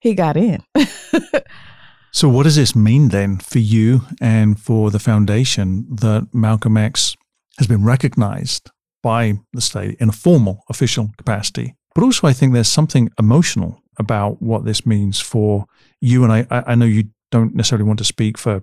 he 0.00 0.14
got 0.14 0.36
in. 0.36 0.62
so, 2.12 2.28
what 2.28 2.44
does 2.44 2.56
this 2.56 2.74
mean 2.74 3.08
then 3.08 3.38
for 3.38 3.58
you 3.58 4.02
and 4.20 4.58
for 4.58 4.90
the 4.90 4.98
foundation 4.98 5.86
that 5.90 6.28
Malcolm 6.32 6.76
X 6.76 7.16
has 7.58 7.66
been 7.66 7.84
recognized 7.84 8.70
by 9.02 9.34
the 9.52 9.60
state 9.60 9.96
in 10.00 10.08
a 10.08 10.12
formal 10.12 10.64
official 10.68 11.10
capacity? 11.16 11.76
But 11.94 12.04
also, 12.04 12.26
I 12.26 12.32
think 12.32 12.52
there's 12.52 12.68
something 12.68 13.10
emotional 13.18 13.82
about 13.98 14.40
what 14.40 14.64
this 14.64 14.86
means 14.86 15.20
for 15.20 15.66
you. 16.00 16.24
And 16.24 16.32
I, 16.32 16.46
I 16.50 16.74
know 16.74 16.84
you 16.84 17.04
don't 17.30 17.54
necessarily 17.54 17.86
want 17.86 17.98
to 17.98 18.04
speak 18.04 18.38
for 18.38 18.62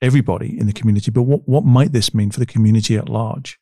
everybody 0.00 0.58
in 0.58 0.66
the 0.66 0.72
community, 0.72 1.10
but 1.10 1.22
what, 1.22 1.48
what 1.48 1.64
might 1.64 1.92
this 1.92 2.14
mean 2.14 2.30
for 2.30 2.38
the 2.38 2.46
community 2.46 2.96
at 2.96 3.08
large? 3.08 3.58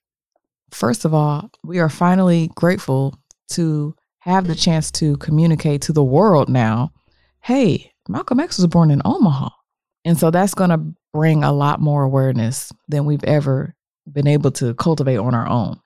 First 0.71 1.05
of 1.05 1.15
all, 1.15 1.51
we 1.65 1.79
are 1.79 1.89
finally 1.89 2.51
grateful 2.55 3.19
to 3.51 3.95
have 4.21 4.47
the 4.47 4.55
chance 4.55 4.91
to 4.91 5.17
communicate 5.19 5.83
to 5.83 5.93
the 5.93 6.05
world 6.05 6.49
now 6.49 6.91
hey, 7.47 7.93
Malcolm 8.09 8.41
X 8.41 8.59
was 8.59 8.67
born 8.67 8.91
in 8.91 9.01
Omaha. 9.05 9.51
And 10.05 10.19
so 10.19 10.33
that's 10.33 10.55
going 10.55 10.71
to 10.71 10.83
bring 11.13 11.45
a 11.45 11.53
lot 11.53 11.81
more 11.81 12.03
awareness 12.03 12.73
than 12.89 13.05
we've 13.05 13.23
ever 13.23 13.77
been 14.11 14.27
able 14.27 14.51
to 14.53 14.75
cultivate 14.75 15.19
on 15.19 15.33
our 15.33 15.49
own. 15.49 15.79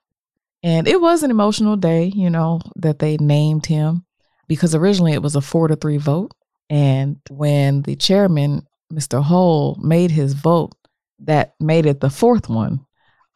And 0.63 0.87
it 0.87 0.99
was 0.99 1.21
an 1.21 1.29
emotional 1.29 1.75
day, 1.75 2.05
you 2.15 2.31
know, 2.31 2.61
that 2.77 2.97
they 2.97 3.17
named 3.17 3.67
him 3.67 4.05
because 4.47 4.73
originally 4.73 5.13
it 5.13 5.21
was 5.21 5.35
a 5.35 5.41
four 5.41 5.67
to 5.67 5.75
three 5.75 5.97
vote. 5.97 6.31
And 6.67 7.17
when 7.29 7.83
the 7.83 7.95
chairman, 7.95 8.65
Mr. 8.91 9.21
Hull, 9.21 9.77
made 9.79 10.09
his 10.09 10.33
vote, 10.33 10.73
that 11.19 11.53
made 11.59 11.85
it 11.85 11.99
the 11.99 12.09
fourth 12.09 12.49
one, 12.49 12.87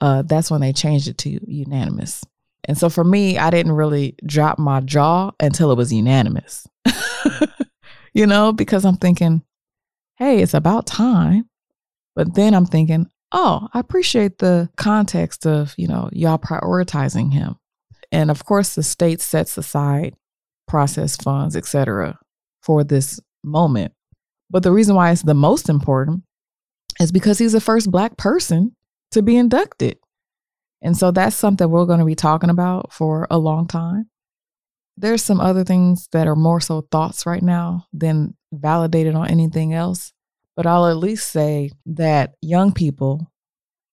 uh, 0.02 0.22
that's 0.24 0.52
when 0.52 0.62
they 0.62 0.74
changed 0.74 1.08
it 1.08 1.18
to 1.20 1.40
unanimous. 1.52 2.24
And 2.66 2.78
so 2.78 2.90
for 2.90 3.04
me, 3.04 3.38
I 3.38 3.50
didn't 3.50 3.74
really 3.74 4.16
drop 4.26 4.58
my 4.58 4.82
jaw 4.82 5.32
until 5.40 5.72
it 5.72 5.78
was 5.78 5.94
unanimous, 5.94 6.68
you 8.14 8.26
know, 8.26 8.52
because 8.52 8.86
I'm 8.86 8.98
thinking, 8.98 9.44
hey, 10.18 10.42
it's 10.42 10.54
about 10.54 10.88
time. 10.88 11.50
But 12.16 12.34
then 12.34 12.54
I'm 12.54 12.66
thinking, 12.66 13.08
oh, 13.32 13.68
I 13.74 13.80
appreciate 13.80 14.40
the 14.40 14.70
context 14.78 15.46
of, 15.46 15.76
you 15.78 15.88
know, 15.88 16.10
y'all 16.12 16.38
prioritizing 16.38 17.34
him. 17.34 17.58
And 18.12 18.32
of 18.32 18.46
course, 18.46 18.76
the 18.76 18.84
state 18.84 19.22
sets 19.22 19.58
aside 19.58 20.16
process 20.68 21.16
funds, 21.16 21.56
et 21.56 21.66
cetera, 21.66 22.18
for 22.62 22.84
this 22.84 23.20
moment. 23.44 23.94
But 24.50 24.64
the 24.64 24.72
reason 24.72 24.96
why 24.96 25.12
it's 25.12 25.24
the 25.24 25.34
most 25.34 25.70
important 25.70 26.24
is 27.00 27.12
because 27.12 27.38
he's 27.38 27.52
the 27.52 27.62
first 27.62 27.92
Black 27.92 28.18
person 28.18 28.76
to 29.16 29.22
be 29.22 29.36
inducted. 29.38 29.98
And 30.82 30.96
so 30.96 31.12
that's 31.12 31.36
something 31.36 31.70
we're 31.70 31.86
going 31.86 32.00
to 32.00 32.06
be 32.06 32.16
talking 32.16 32.50
about 32.50 32.94
for 32.94 33.28
a 33.32 33.38
long 33.38 33.68
time. 33.68 34.10
There's 34.98 35.24
some 35.24 35.42
other 35.42 35.64
things 35.64 36.08
that 36.12 36.28
are 36.28 36.36
more 36.36 36.62
so 36.62 36.88
thoughts 36.92 37.26
right 37.26 37.42
now 37.42 37.88
than 37.92 38.36
validated 38.54 39.16
on 39.16 39.30
anything 39.30 39.74
else. 39.74 40.14
But 40.56 40.68
I'll 40.68 40.88
at 40.88 40.98
least 40.98 41.32
say 41.32 41.72
that 41.88 42.36
young 42.42 42.72
people 42.72 43.32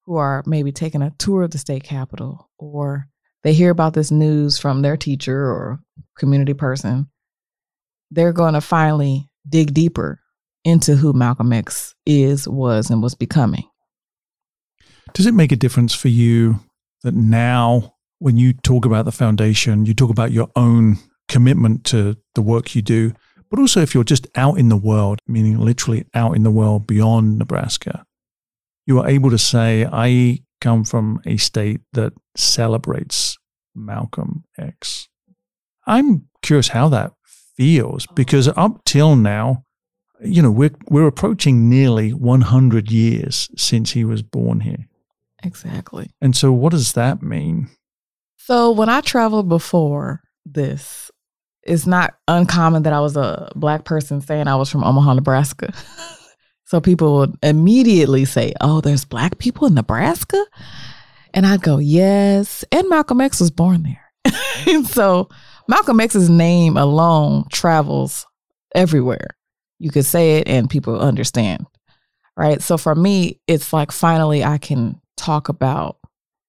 who 0.04 0.16
are 0.16 0.42
maybe 0.46 0.70
taking 0.70 1.02
a 1.02 1.12
tour 1.18 1.42
of 1.42 1.50
the 1.50 1.58
state 1.58 1.82
capitol 1.82 2.50
or 2.58 3.08
they 3.42 3.52
hear 3.52 3.70
about 3.70 3.94
this 3.94 4.10
news 4.10 4.58
from 4.58 4.82
their 4.82 4.96
teacher 4.96 5.50
or 5.50 5.80
community 6.18 6.54
person, 6.54 7.08
they're 8.10 8.32
going 8.32 8.54
to 8.54 8.60
finally 8.60 9.30
dig 9.48 9.72
deeper 9.72 10.20
into 10.64 10.94
who 10.94 11.12
Malcolm 11.12 11.52
X 11.52 11.94
is, 12.06 12.46
was, 12.46 12.90
and 12.90 13.02
was 13.02 13.14
becoming. 13.14 13.64
Does 15.14 15.26
it 15.26 15.34
make 15.34 15.52
a 15.52 15.56
difference 15.56 15.94
for 15.94 16.08
you 16.08 16.60
that 17.02 17.14
now, 17.14 17.94
when 18.18 18.36
you 18.36 18.52
talk 18.52 18.84
about 18.84 19.04
the 19.04 19.12
foundation, 19.12 19.84
you 19.84 19.94
talk 19.94 20.10
about 20.10 20.32
your 20.32 20.50
own 20.56 20.96
commitment 21.28 21.84
to 21.84 22.16
the 22.34 22.42
work 22.42 22.74
you 22.74 22.82
do, 22.82 23.12
but 23.50 23.58
also 23.58 23.80
if 23.80 23.94
you're 23.94 24.04
just 24.04 24.26
out 24.36 24.58
in 24.58 24.68
the 24.68 24.76
world, 24.76 25.18
meaning 25.26 25.58
literally 25.58 26.06
out 26.14 26.34
in 26.34 26.42
the 26.42 26.50
world 26.50 26.86
beyond 26.86 27.38
Nebraska, 27.38 28.06
you 28.86 28.98
are 28.98 29.08
able 29.08 29.30
to 29.30 29.38
say, 29.38 29.86
I 29.92 30.40
come 30.60 30.84
from 30.84 31.20
a 31.26 31.36
state 31.36 31.80
that 31.92 32.14
celebrates 32.36 33.36
Malcolm 33.74 34.44
X. 34.56 35.08
I'm 35.86 36.28
curious 36.42 36.68
how 36.68 36.88
that 36.88 37.12
feels 37.56 38.06
because 38.14 38.48
up 38.48 38.84
till 38.84 39.16
now, 39.16 39.64
you 40.24 40.40
know, 40.40 40.50
we're 40.50 40.70
we're 40.88 41.06
approaching 41.06 41.68
nearly 41.68 42.12
100 42.12 42.90
years 42.90 43.50
since 43.56 43.90
he 43.90 44.04
was 44.04 44.22
born 44.22 44.60
here. 44.60 44.86
Exactly. 45.42 46.10
And 46.20 46.36
so, 46.36 46.52
what 46.52 46.70
does 46.70 46.92
that 46.92 47.22
mean? 47.22 47.68
So, 48.36 48.70
when 48.70 48.88
I 48.88 49.00
traveled 49.00 49.48
before 49.48 50.22
this, 50.44 51.10
it's 51.62 51.86
not 51.86 52.14
uncommon 52.28 52.82
that 52.84 52.92
I 52.92 53.00
was 53.00 53.16
a 53.16 53.52
black 53.54 53.84
person 53.84 54.20
saying 54.20 54.48
I 54.48 54.56
was 54.56 54.70
from 54.70 54.84
Omaha, 54.84 55.14
Nebraska. 55.14 55.72
so, 56.64 56.80
people 56.80 57.18
would 57.18 57.36
immediately 57.42 58.24
say, 58.24 58.52
Oh, 58.60 58.80
there's 58.80 59.04
black 59.04 59.38
people 59.38 59.66
in 59.66 59.74
Nebraska? 59.74 60.44
And 61.34 61.46
I'd 61.46 61.62
go, 61.62 61.78
Yes. 61.78 62.64
And 62.70 62.88
Malcolm 62.88 63.20
X 63.20 63.40
was 63.40 63.50
born 63.50 63.82
there. 63.82 64.34
and 64.66 64.86
so, 64.88 65.28
Malcolm 65.68 66.00
X's 66.00 66.30
name 66.30 66.76
alone 66.76 67.44
travels 67.50 68.26
everywhere. 68.74 69.28
You 69.78 69.90
could 69.90 70.04
say 70.04 70.38
it 70.38 70.48
and 70.48 70.70
people 70.70 71.00
understand. 71.00 71.66
Right. 72.36 72.62
So, 72.62 72.78
for 72.78 72.94
me, 72.94 73.40
it's 73.46 73.72
like 73.72 73.92
finally 73.92 74.42
I 74.42 74.58
can 74.58 75.01
talk 75.16 75.48
about 75.48 75.98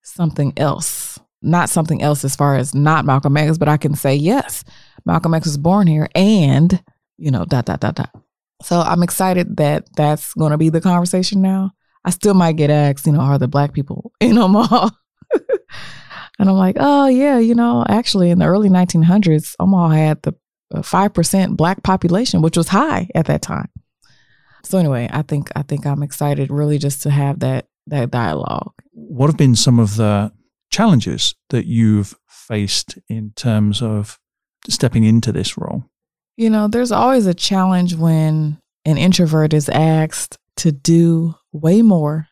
something 0.03 0.53
else, 0.57 1.19
not 1.41 1.69
something 1.69 2.01
else 2.01 2.23
as 2.23 2.35
far 2.35 2.55
as 2.55 2.73
not 2.73 3.05
Malcolm 3.05 3.37
X, 3.37 3.57
but 3.57 3.69
I 3.69 3.77
can 3.77 3.95
say, 3.95 4.15
yes, 4.15 4.63
Malcolm 5.05 5.33
X 5.33 5.45
was 5.45 5.57
born 5.57 5.87
here 5.87 6.07
and, 6.15 6.83
you 7.17 7.31
know, 7.31 7.45
dot, 7.45 7.65
dot, 7.65 7.79
dot, 7.79 7.95
dot. 7.95 8.09
So 8.61 8.79
I'm 8.79 9.03
excited 9.03 9.57
that 9.57 9.87
that's 9.95 10.33
going 10.33 10.51
to 10.51 10.57
be 10.57 10.69
the 10.69 10.81
conversation 10.81 11.41
now. 11.41 11.71
I 12.05 12.09
still 12.11 12.33
might 12.33 12.57
get 12.57 12.69
asked, 12.69 13.05
you 13.05 13.13
know, 13.13 13.21
are 13.21 13.37
the 13.37 13.47
black 13.47 13.73
people 13.73 14.11
in 14.19 14.37
Omaha? 14.37 14.89
and 16.39 16.49
I'm 16.49 16.55
like, 16.55 16.77
oh, 16.79 17.07
yeah, 17.07 17.39
you 17.39 17.55
know, 17.55 17.85
actually 17.87 18.29
in 18.29 18.39
the 18.39 18.45
early 18.45 18.69
1900s, 18.69 19.55
Omaha 19.59 19.89
had 19.89 20.21
the 20.23 20.33
5% 20.73 21.43
uh, 21.43 21.53
black 21.53 21.83
population, 21.83 22.41
which 22.41 22.57
was 22.57 22.69
high 22.69 23.09
at 23.13 23.25
that 23.27 23.41
time. 23.41 23.69
So 24.63 24.77
anyway, 24.77 25.09
I 25.11 25.23
think 25.23 25.49
I 25.55 25.61
think 25.61 25.85
I'm 25.85 26.03
excited 26.03 26.49
really 26.49 26.77
just 26.77 27.01
to 27.03 27.09
have 27.09 27.39
that 27.39 27.67
that 27.87 28.11
dialogue. 28.11 28.73
What 28.91 29.27
have 29.27 29.37
been 29.37 29.55
some 29.55 29.79
of 29.79 29.95
the 29.97 30.31
challenges 30.71 31.35
that 31.49 31.65
you've 31.65 32.15
faced 32.27 32.97
in 33.09 33.31
terms 33.35 33.81
of 33.81 34.19
stepping 34.69 35.03
into 35.03 35.31
this 35.31 35.57
role? 35.57 35.83
You 36.37 36.49
know, 36.49 36.67
there's 36.67 36.91
always 36.91 37.27
a 37.27 37.33
challenge 37.33 37.95
when 37.95 38.57
an 38.85 38.97
introvert 38.97 39.53
is 39.53 39.69
asked 39.69 40.37
to 40.57 40.71
do 40.71 41.35
way 41.51 41.81
more 41.81 42.27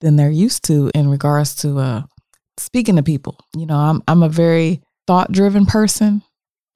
than 0.00 0.16
they're 0.16 0.30
used 0.30 0.64
to 0.64 0.90
in 0.94 1.08
regards 1.08 1.54
to 1.56 1.78
uh, 1.78 2.02
speaking 2.58 2.96
to 2.96 3.02
people. 3.02 3.38
You 3.56 3.66
know, 3.66 3.76
I'm 3.76 4.02
I'm 4.08 4.22
a 4.22 4.28
very 4.28 4.82
thought 5.06 5.32
driven 5.32 5.66
person. 5.66 6.22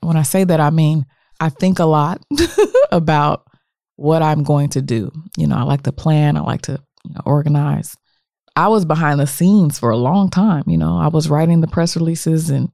When 0.00 0.16
I 0.16 0.22
say 0.22 0.44
that, 0.44 0.60
I 0.60 0.70
mean 0.70 1.06
I 1.40 1.48
think 1.48 1.78
a 1.78 1.84
lot 1.84 2.22
about 2.92 3.46
what 3.96 4.22
I'm 4.22 4.42
going 4.42 4.70
to 4.70 4.82
do. 4.82 5.10
You 5.36 5.46
know, 5.46 5.56
I 5.56 5.62
like 5.62 5.82
to 5.82 5.92
plan. 5.92 6.36
I 6.36 6.40
like 6.40 6.62
to 6.62 6.82
you 7.04 7.14
know, 7.14 7.22
organize. 7.24 7.96
I 8.56 8.68
was 8.68 8.84
behind 8.84 9.20
the 9.20 9.26
scenes 9.26 9.78
for 9.78 9.90
a 9.90 9.96
long 9.96 10.30
time. 10.30 10.64
You 10.66 10.78
know, 10.78 10.98
I 10.98 11.08
was 11.08 11.30
writing 11.30 11.60
the 11.60 11.66
press 11.66 11.96
releases 11.96 12.50
and 12.50 12.70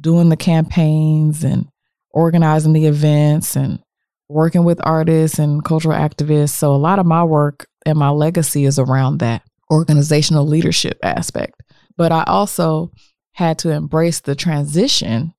doing 0.00 0.28
the 0.28 0.36
campaigns 0.36 1.44
and 1.44 1.68
organizing 2.10 2.72
the 2.72 2.86
events 2.86 3.56
and 3.56 3.80
working 4.28 4.64
with 4.64 4.80
artists 4.84 5.38
and 5.38 5.64
cultural 5.64 5.98
activists. 5.98 6.50
So 6.50 6.74
a 6.74 6.76
lot 6.76 6.98
of 6.98 7.06
my 7.06 7.24
work 7.24 7.66
and 7.86 7.98
my 7.98 8.10
legacy 8.10 8.64
is 8.64 8.78
around 8.78 9.18
that 9.18 9.42
organizational 9.70 10.46
leadership 10.46 10.98
aspect. 11.02 11.62
But 11.96 12.12
I 12.12 12.24
also 12.24 12.92
had 13.32 13.58
to 13.60 13.70
embrace 13.70 14.20
the 14.20 14.34
transition 14.34 15.32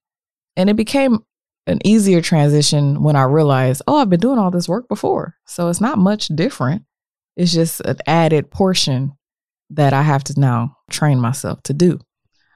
and 0.56 0.70
it 0.70 0.76
became 0.76 1.24
an 1.68 1.80
easier 1.86 2.22
transition 2.22 3.04
when 3.04 3.16
I 3.16 3.24
realized, 3.24 3.84
oh, 3.88 3.98
I've 3.98 4.10
been 4.10 4.20
doing 4.20 4.40
all 4.40 4.52
this 4.52 4.68
work 4.68 4.88
before. 4.88 5.36
So 5.46 5.70
it's 5.70 5.82
not 5.82 6.00
much 6.00 6.28
different. 6.30 6.84
It's 7.38 7.54
just 7.54 7.80
an 7.82 7.98
added 8.08 8.50
portion 8.50 9.14
that 9.72 9.94
I 9.94 10.02
have 10.02 10.24
to 10.26 10.40
now 10.40 10.76
train 10.90 11.20
myself 11.20 11.62
to 11.64 11.74
do. 11.74 12.00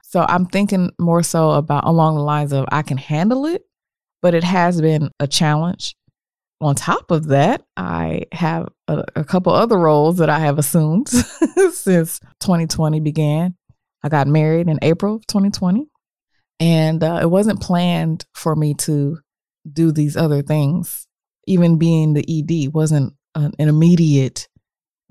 So 0.02 0.24
I'm 0.28 0.46
thinking 0.46 0.90
more 0.98 1.22
so 1.22 1.50
about 1.52 1.84
along 1.84 2.16
the 2.16 2.22
lines 2.22 2.52
of 2.52 2.66
I 2.70 2.82
can 2.82 2.98
handle 2.98 3.46
it, 3.46 3.62
but 4.22 4.34
it 4.34 4.44
has 4.44 4.80
been 4.80 5.10
a 5.18 5.26
challenge. 5.26 5.96
On 6.60 6.74
top 6.74 7.10
of 7.10 7.26
that, 7.26 7.62
I 7.76 8.22
have 8.32 8.68
a, 8.86 9.04
a 9.16 9.24
couple 9.24 9.52
other 9.52 9.76
roles 9.78 10.18
that 10.18 10.30
I 10.30 10.38
have 10.38 10.58
assumed 10.58 11.08
since 11.72 12.20
2020 12.40 13.00
began. 13.00 13.56
I 14.02 14.08
got 14.08 14.28
married 14.28 14.68
in 14.68 14.78
April 14.82 15.16
of 15.16 15.26
2020, 15.26 15.86
and 16.60 17.02
uh, 17.02 17.18
it 17.20 17.30
wasn't 17.30 17.60
planned 17.60 18.24
for 18.34 18.54
me 18.54 18.74
to 18.74 19.18
do 19.70 19.90
these 19.90 20.16
other 20.16 20.42
things. 20.42 21.06
Even 21.46 21.76
being 21.78 22.14
the 22.14 22.24
ED 22.26 22.72
wasn't 22.72 23.14
an, 23.34 23.52
an 23.58 23.68
immediate 23.68 24.48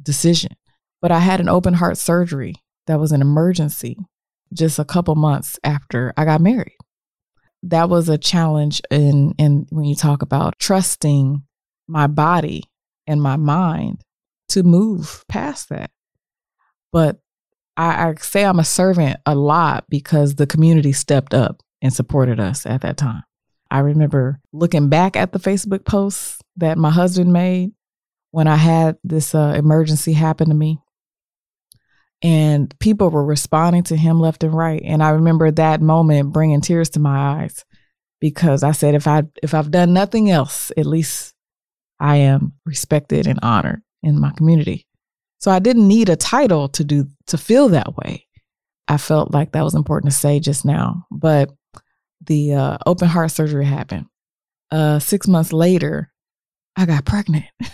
decision. 0.02 0.56
But 1.04 1.12
I 1.12 1.20
had 1.20 1.42
an 1.42 1.50
open 1.50 1.74
heart 1.74 1.98
surgery 1.98 2.56
that 2.88 2.98
was 2.98 3.12
an 3.12 3.22
emergency 3.22 3.98
just 4.54 4.80
a 4.80 4.86
couple 4.86 5.16
months 5.16 5.60
after 5.62 6.14
I 6.16 6.24
got 6.24 6.40
married. 6.40 6.78
That 7.62 7.90
was 7.90 8.08
a 8.08 8.18
challenge 8.18 8.82
in 8.90 9.34
in 9.38 9.68
when 9.70 9.84
you 9.84 9.96
talk 9.96 10.22
about 10.22 10.58
trusting 10.60 11.44
my 11.90 12.08
body 12.08 12.64
and 13.06 13.22
my 13.22 13.36
mind 13.36 14.02
to 14.48 14.64
move 14.64 15.26
past 15.28 15.68
that. 15.68 15.92
But 16.94 17.20
I, 17.76 18.08
I 18.08 18.14
say 18.22 18.46
I'm 18.46 18.60
a 18.60 18.64
servant 18.64 19.18
a 19.26 19.36
lot 19.36 19.84
because 19.90 20.36
the 20.36 20.48
community 20.48 20.94
stepped 20.94 21.34
up 21.34 21.62
and 21.82 21.92
supported 21.92 22.40
us 22.40 22.66
at 22.66 22.80
that 22.82 22.96
time. 22.96 23.24
I 23.70 23.80
remember 23.80 24.40
looking 24.54 24.88
back 24.88 25.18
at 25.18 25.34
the 25.34 25.40
Facebook 25.40 25.84
posts 25.84 26.40
that 26.56 26.78
my 26.78 26.92
husband 26.92 27.34
made 27.34 27.72
when 28.32 28.48
I 28.48 28.56
had 28.56 28.96
this 29.04 29.36
uh, 29.36 29.54
emergency 29.58 30.14
happen 30.14 30.48
to 30.48 30.56
me. 30.56 30.80
And 32.24 32.74
people 32.80 33.10
were 33.10 33.26
responding 33.26 33.84
to 33.84 33.98
him 33.98 34.20
left 34.20 34.44
and 34.44 34.56
right. 34.56 34.82
And 34.84 35.04
I 35.04 35.10
remember 35.10 35.52
that 35.52 35.82
moment 35.82 36.32
bringing 36.32 36.62
tears 36.62 36.90
to 36.92 37.00
my 37.00 37.42
eyes 37.42 37.66
because 38.22 38.64
I 38.64 38.72
said, 38.72 38.96
if 38.96 39.08
I 39.08 39.24
if 39.44 39.54
I've 39.54 39.72
done 39.72 39.94
nothing 39.94 40.32
else, 40.32 40.72
at 40.78 40.86
least 40.86 41.34
I 42.00 42.18
am 42.18 42.54
respected 42.66 43.28
and 43.28 43.40
honored 43.44 43.82
in 44.02 44.20
my 44.20 44.32
community. 44.32 44.88
So 45.40 45.52
I 45.52 45.60
didn't 45.60 45.90
need 45.90 46.08
a 46.08 46.16
title 46.16 46.70
to 46.70 46.84
do 46.86 47.08
to 47.28 47.38
feel 47.38 47.70
that 47.70 47.98
way. 47.98 48.26
I 48.88 48.98
felt 48.98 49.34
like 49.34 49.52
that 49.52 49.64
was 49.64 49.76
important 49.76 50.14
to 50.14 50.18
say 50.18 50.40
just 50.40 50.64
now. 50.64 51.06
But 51.12 51.52
the 52.26 52.54
uh, 52.54 52.78
open 52.86 53.10
heart 53.10 53.32
surgery 53.32 53.66
happened. 53.66 54.06
Uh, 54.72 55.00
six 55.00 55.28
months 55.28 55.52
later, 55.52 56.10
I 56.78 56.86
got 56.86 57.06
pregnant. 57.06 57.46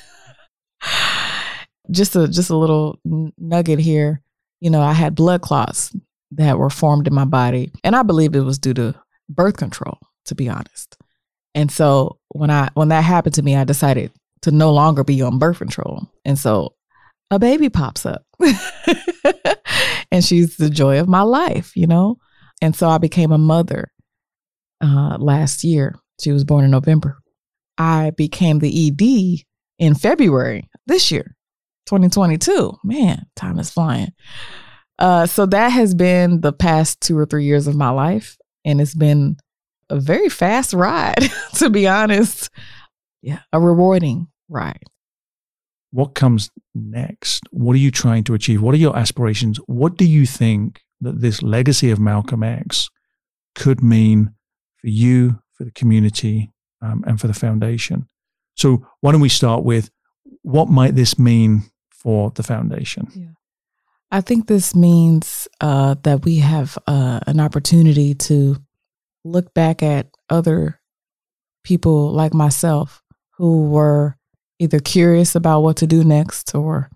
just 1.92 2.16
a 2.16 2.28
just 2.28 2.50
a 2.50 2.58
little 2.58 3.00
nugget 3.06 3.80
here. 3.80 4.24
You 4.60 4.70
know, 4.70 4.82
I 4.82 4.94
had 4.94 5.16
blood 5.16 5.42
clots 5.42 5.96
that 6.32 6.58
were 6.58 6.70
formed 6.70 7.08
in 7.08 7.14
my 7.14 7.26
body, 7.26 7.72
and 7.84 7.96
I 7.96 8.04
believe 8.04 8.36
it 8.36 8.42
was 8.42 8.60
due 8.60 8.74
to 8.76 8.96
birth 9.30 9.58
control. 9.58 9.98
To 10.26 10.36
be 10.36 10.48
honest, 10.48 10.96
and 11.56 11.72
so 11.72 12.20
when 12.30 12.52
I 12.52 12.70
when 12.76 12.90
that 12.90 13.04
happened 13.04 13.36
to 13.36 13.42
me, 13.42 13.56
I 13.56 13.64
decided 13.64 14.12
to 14.44 14.52
no 14.52 14.72
longer 14.72 15.04
be 15.04 15.22
on 15.24 15.40
birth 15.40 15.58
control, 15.58 16.08
and 16.24 16.38
so 16.38 16.76
a 17.32 17.40
baby 17.40 17.70
pops 17.70 18.06
up 18.06 18.24
and 20.12 20.24
she's 20.24 20.58
the 20.58 20.70
joy 20.70 21.00
of 21.00 21.08
my 21.08 21.22
life, 21.22 21.76
you 21.76 21.88
know? 21.88 22.18
And 22.62 22.76
so 22.76 22.90
I 22.90 22.98
became 22.98 23.32
a 23.32 23.38
mother 23.38 23.92
uh, 24.82 25.18
last 25.20 25.64
year. 25.64 25.96
She 26.20 26.32
was 26.32 26.44
born 26.44 26.66
in 26.66 26.72
November. 26.72 27.20
I 27.78 28.12
became 28.12 28.60
the 28.60 28.88
ED 28.88 29.46
in 29.78 29.96
February 29.96 30.70
this 30.86 31.12
year, 31.12 31.36
2022. 31.90 32.78
Man, 32.84 33.26
time 33.36 33.60
is 33.60 33.70
flying. 33.70 34.14
Uh, 34.98 35.26
so 35.26 35.46
that 35.46 35.70
has 35.70 35.96
been 35.96 36.42
the 36.42 36.54
past 36.54 37.02
two 37.02 37.18
or 37.18 37.26
three 37.26 37.46
years 37.46 37.68
of 37.68 37.76
my 37.76 37.90
life. 37.90 38.38
And 38.66 38.82
it's 38.82 38.96
been 38.96 39.38
a 39.90 40.00
very 40.00 40.30
fast 40.30 40.74
ride, 40.74 41.30
to 41.56 41.70
be 41.70 41.88
honest. 41.88 42.50
Yeah, 43.22 43.40
a 43.52 43.60
rewarding 43.60 44.28
ride 44.48 44.84
what 45.92 46.16
comes 46.16 46.50
next? 46.76 47.44
What 47.52 47.74
are 47.74 47.80
you 47.80 47.92
trying 47.92 48.24
to 48.26 48.34
achieve? 48.34 48.62
What 48.62 48.76
are 48.76 48.80
your 48.80 48.96
aspirations? 48.96 49.58
What 49.66 49.98
do 49.98 50.06
you 50.06 50.26
think 50.26 50.82
that 51.02 51.22
this 51.22 51.42
legacy 51.42 51.92
of 51.92 52.00
Malcolm 52.00 52.44
X 52.44 52.90
could 53.56 53.82
mean 53.82 54.34
for 54.80 54.88
you, 54.88 55.40
for 55.54 55.64
the 55.64 55.72
community, 55.72 56.52
um, 56.82 57.04
and 57.08 57.20
for 57.20 57.28
the 57.28 57.34
foundation? 57.34 58.08
So, 58.56 58.86
why 59.02 59.12
don't 59.12 59.22
we 59.22 59.30
start 59.30 59.64
with 59.64 59.90
what 60.42 60.70
might 60.70 60.96
this 60.96 61.18
mean 61.18 61.64
for 62.00 62.32
the 62.32 62.44
foundation? 62.44 63.08
Yeah. 63.16 63.28
I 64.12 64.22
think 64.22 64.48
this 64.48 64.76
means 64.76 65.48
uh, 65.62 65.96
that 66.04 66.26
we 66.26 66.38
have 66.38 66.78
uh, 66.88 67.20
an 67.28 67.40
opportunity 67.40 68.16
to 68.16 68.58
look 69.24 69.54
back 69.54 69.84
at 69.84 70.08
other 70.30 70.80
people 71.64 72.12
like 72.12 72.34
myself 72.34 73.04
who 73.38 73.70
were 73.70 74.18
either 74.58 74.80
curious 74.80 75.36
about 75.36 75.62
what 75.62 75.78
to 75.78 75.88
do 75.88 76.04
next 76.04 76.56
or 76.56 76.90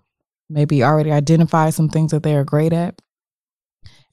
maybe 0.50 0.82
already 0.82 1.12
identify 1.12 1.70
some 1.70 1.88
things 1.88 2.10
that 2.10 2.22
they 2.22 2.34
are 2.34 2.44
great 2.44 2.72
at 2.72 3.00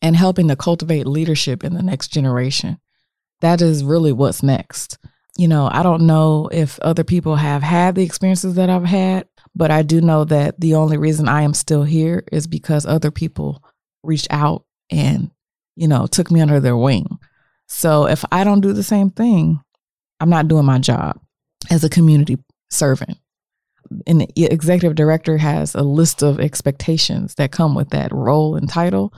and 0.02 0.16
helping 0.16 0.48
to 0.48 0.56
cultivate 0.56 1.06
leadership 1.06 1.64
in 1.64 1.74
the 1.74 1.84
next 1.84 2.10
generation. 2.10 2.80
That 3.42 3.62
is 3.62 3.84
really 3.84 4.12
what's 4.12 4.44
next. 4.44 4.98
You 5.38 5.48
know, 5.48 5.70
I 5.72 5.84
don't 5.84 6.04
know 6.04 6.50
if 6.52 6.80
other 6.80 7.04
people 7.04 7.36
have 7.36 7.64
had 7.64 7.96
the 7.96 8.04
experiences 8.04 8.56
that 8.56 8.70
I've 8.70 8.86
had, 8.86 9.28
but 9.56 9.72
I 9.72 9.82
do 9.82 10.02
know 10.02 10.24
that 10.26 10.60
the 10.60 10.76
only 10.76 10.98
reason 10.98 11.28
I 11.28 11.42
am 11.42 11.54
still 11.54 11.84
here 11.84 12.24
is 12.32 12.48
because 12.48 12.86
other 12.86 13.12
people 13.12 13.64
reached 14.04 14.28
out 14.30 14.66
and, 14.90 15.32
you 15.76 15.88
know, 15.88 16.08
took 16.08 16.32
me 16.32 16.42
under 16.42 16.60
their 16.60 16.78
wing. 16.78 17.20
So 17.68 18.08
if 18.08 18.26
I 18.32 18.44
don't 18.44 18.62
do 18.62 18.74
the 18.74 18.84
same 18.84 19.10
thing, 19.10 19.60
I'm 20.20 20.30
not 20.30 20.48
doing 20.48 20.66
my 20.66 20.80
job 20.80 21.20
as 21.70 21.84
a 21.84 21.90
community 21.90 22.38
servant 22.70 23.18
an 24.08 24.26
executive 24.36 24.96
director 24.96 25.38
has 25.38 25.76
a 25.76 25.82
list 25.82 26.22
of 26.22 26.40
expectations 26.40 27.36
that 27.36 27.52
come 27.52 27.76
with 27.76 27.90
that 27.90 28.12
role 28.12 28.56
and 28.56 28.70
title. 28.70 29.14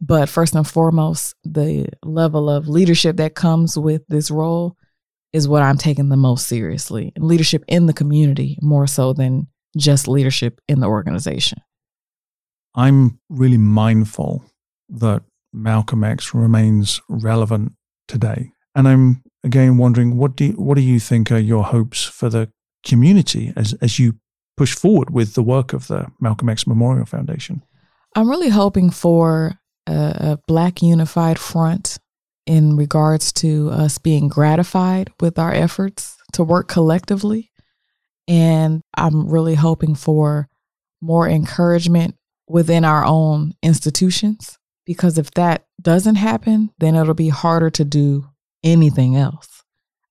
But 0.00 0.28
first 0.28 0.54
and 0.54 0.66
foremost, 0.66 1.34
the 1.44 1.88
level 2.04 2.48
of 2.48 2.68
leadership 2.68 3.16
that 3.16 3.34
comes 3.34 3.76
with 3.76 4.06
this 4.08 4.30
role 4.30 4.76
is 5.32 5.48
what 5.48 5.62
I'm 5.62 5.78
taking 5.78 6.08
the 6.08 6.16
most 6.16 6.46
seriously. 6.46 7.12
Leadership 7.16 7.64
in 7.68 7.86
the 7.86 7.92
community 7.92 8.58
more 8.62 8.86
so 8.86 9.12
than 9.12 9.48
just 9.78 10.08
leadership 10.08 10.60
in 10.68 10.80
the 10.80 10.86
organization. 10.86 11.60
I'm 12.74 13.18
really 13.28 13.58
mindful 13.58 14.44
that 14.88 15.22
Malcolm 15.52 16.04
X 16.04 16.34
remains 16.34 17.00
relevant 17.08 17.72
today. 18.06 18.52
And 18.74 18.86
I'm 18.86 19.22
again 19.42 19.78
wondering 19.78 20.16
what 20.16 20.36
do 20.36 20.46
you, 20.46 20.52
what 20.52 20.76
do 20.76 20.82
you 20.82 21.00
think 21.00 21.32
are 21.32 21.38
your 21.38 21.64
hopes 21.64 22.04
for 22.04 22.28
the 22.28 22.50
community 22.84 23.52
as, 23.56 23.74
as 23.80 23.98
you 23.98 24.14
push 24.56 24.74
forward 24.74 25.10
with 25.10 25.34
the 25.34 25.42
work 25.42 25.72
of 25.72 25.88
the 25.88 26.06
Malcolm 26.20 26.48
X 26.48 26.66
Memorial 26.66 27.06
Foundation? 27.06 27.62
I'm 28.14 28.28
really 28.28 28.48
hoping 28.48 28.90
for 28.90 29.58
a, 29.86 29.92
a 29.92 30.38
Black 30.46 30.82
unified 30.82 31.38
front 31.38 31.98
in 32.46 32.76
regards 32.76 33.32
to 33.34 33.70
us 33.70 33.98
being 33.98 34.28
gratified 34.28 35.12
with 35.20 35.38
our 35.38 35.52
efforts 35.52 36.16
to 36.32 36.42
work 36.42 36.68
collectively. 36.68 37.50
And 38.28 38.82
I'm 38.94 39.28
really 39.28 39.54
hoping 39.56 39.94
for 39.94 40.48
more 41.00 41.26
encouragement 41.26 42.14
within 42.46 42.84
our 42.84 43.04
own 43.04 43.54
institutions. 43.62 44.58
Because 44.84 45.18
if 45.18 45.30
that 45.32 45.66
doesn't 45.82 46.16
happen, 46.16 46.70
then 46.78 46.94
it'll 46.94 47.14
be 47.14 47.28
harder 47.28 47.70
to 47.70 47.84
do 47.84 48.26
anything 48.62 49.16
else. 49.16 49.64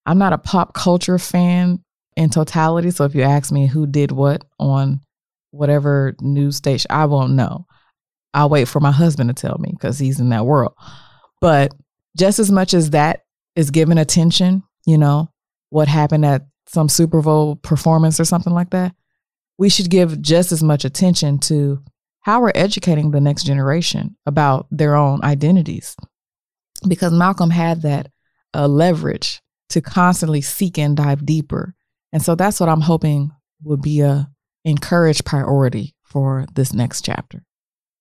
I'm 0.06 0.18
not 0.18 0.34
a 0.34 0.38
pop 0.38 0.74
culture 0.74 1.20
fan 1.20 1.84
in 2.16 2.30
totality. 2.30 2.92
So 2.92 3.06
if 3.06 3.14
you 3.14 3.22
ask 3.22 3.52
me 3.52 3.68
who 3.68 3.86
did 3.86 4.12
what 4.12 4.44
on 4.60 5.02
whatever 5.52 6.16
news 6.22 6.56
station, 6.56 6.88
I 6.90 7.06
won't 7.06 7.34
know. 7.34 7.66
I'll 8.34 8.50
wait 8.50 8.68
for 8.68 8.80
my 8.80 8.92
husband 8.92 9.30
to 9.30 9.34
tell 9.34 9.58
me 9.60 9.72
because 9.72 10.00
he's 10.00 10.20
in 10.20 10.30
that 10.30 10.46
world. 10.46 10.74
But 11.42 11.74
just 12.16 12.40
as 12.40 12.52
much 12.52 12.74
as 12.74 12.92
that 12.92 13.22
is 13.56 13.72
given 13.72 13.98
attention, 13.98 14.64
you 14.86 14.98
know, 14.98 15.32
what 15.70 15.88
happened 15.88 16.26
at 16.26 16.46
some 16.68 16.90
Super 16.90 17.22
Bowl 17.22 17.56
performance 17.58 18.20
or 18.20 18.26
something 18.26 18.54
like 18.54 18.70
that, 18.72 18.94
we 19.58 19.70
should 19.70 19.90
give 19.90 20.22
just 20.22 20.52
as 20.52 20.62
much 20.62 20.86
attention 20.86 21.40
to 21.40 21.82
how 22.22 22.42
we're 22.42 22.52
educating 22.56 23.12
the 23.12 23.22
next 23.22 23.44
generation 23.44 24.16
about 24.26 24.68
their 24.70 24.96
own 24.96 25.24
identities. 25.24 25.96
Because 26.88 27.14
Malcolm 27.14 27.50
had 27.50 27.82
that 27.84 28.12
uh, 28.54 28.68
leverage 28.68 29.42
to 29.70 29.82
constantly 29.82 30.42
seek 30.42 30.78
and 30.78 30.96
dive 30.96 31.26
deeper 31.26 31.76
and 32.12 32.24
so 32.24 32.36
that's 32.36 32.60
what 32.60 32.70
I'm 32.70 32.82
hoping 32.82 33.32
would 33.64 33.82
be 33.82 34.02
a 34.02 34.30
encouraged 34.64 35.26
priority 35.26 35.96
for 36.04 36.46
this 36.54 36.74
next 36.74 37.06
chapter. 37.06 37.44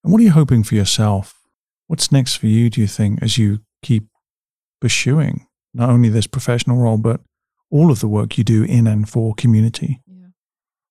And 0.02 0.12
what 0.12 0.20
are 0.20 0.24
you 0.24 0.30
hoping 0.30 0.62
for 0.62 0.74
yourself? 0.74 1.38
What's 1.86 2.10
next 2.10 2.36
for 2.36 2.46
you, 2.46 2.70
do 2.70 2.80
you 2.80 2.86
think, 2.86 3.22
as 3.22 3.38
you 3.38 3.60
keep 3.82 4.08
pursuing 4.80 5.46
not 5.74 5.90
only 5.90 6.08
this 6.08 6.26
professional 6.26 6.78
role, 6.78 6.98
but 6.98 7.20
all 7.70 7.90
of 7.90 8.00
the 8.00 8.08
work 8.08 8.38
you 8.38 8.44
do 8.44 8.64
in 8.64 8.86
and 8.86 9.08
for 9.08 9.34
community? 9.34 10.00
Yeah. 10.06 10.28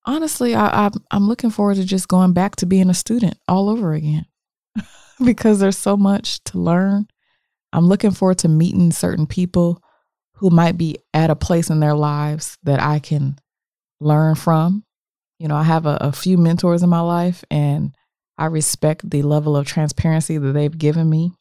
Honestly, 0.04 0.54
I, 0.54 0.86
I, 0.86 0.90
I'm 1.10 1.28
looking 1.28 1.50
forward 1.50 1.76
to 1.76 1.84
just 1.84 2.08
going 2.08 2.32
back 2.32 2.56
to 2.56 2.66
being 2.66 2.90
a 2.90 2.94
student 2.94 3.38
all 3.48 3.68
over 3.68 3.92
again. 3.92 4.26
because 5.24 5.58
there's 5.58 5.78
so 5.78 5.96
much 5.96 6.42
to 6.44 6.58
learn. 6.58 7.06
I'm 7.72 7.86
looking 7.86 8.10
forward 8.10 8.38
to 8.38 8.48
meeting 8.48 8.92
certain 8.92 9.26
people 9.26 9.82
who 10.34 10.50
might 10.50 10.76
be 10.76 10.98
at 11.14 11.30
a 11.30 11.36
place 11.36 11.70
in 11.70 11.80
their 11.80 11.94
lives 11.94 12.58
that 12.62 12.80
I 12.80 12.98
can 12.98 13.38
learn 14.00 14.34
from. 14.34 14.84
You 15.38 15.48
know, 15.48 15.56
I 15.56 15.62
have 15.62 15.86
a, 15.86 15.98
a 16.00 16.12
few 16.12 16.38
mentors 16.38 16.82
in 16.82 16.88
my 16.88 17.00
life 17.00 17.44
and 17.50 17.94
I 18.38 18.46
respect 18.46 19.08
the 19.08 19.22
level 19.22 19.56
of 19.56 19.66
transparency 19.66 20.38
that 20.38 20.52
they've 20.52 20.76
given 20.76 21.08
me. 21.08 21.32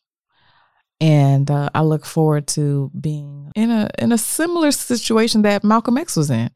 And 1.02 1.52
uh, 1.52 1.70
I 1.76 1.82
look 1.82 2.06
forward 2.06 2.48
to 2.50 2.90
being 3.00 3.52
in 3.56 3.70
a 3.70 3.90
in 4.00 4.12
a 4.12 4.18
similar 4.18 4.72
situation 4.72 5.42
that 5.42 5.64
Malcolm 5.64 5.98
X 5.98 6.16
was 6.16 6.32
in, 6.32 6.50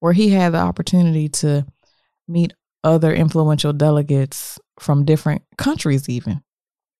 where 0.00 0.12
he 0.12 0.30
had 0.30 0.52
the 0.52 0.58
opportunity 0.58 1.28
to 1.28 1.64
meet 2.26 2.54
other 2.82 3.12
influential 3.12 3.72
delegates 3.72 4.58
from 4.80 5.04
different 5.04 5.42
countries, 5.56 6.08
even. 6.08 6.42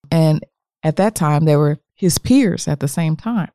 And 0.09 0.43
at 0.83 0.95
that 0.97 1.15
time, 1.15 1.45
they 1.45 1.55
were 1.55 1.79
his 1.95 2.17
peers 2.17 2.67
at 2.67 2.79
the 2.79 2.87
same 2.87 3.15
time. 3.15 3.51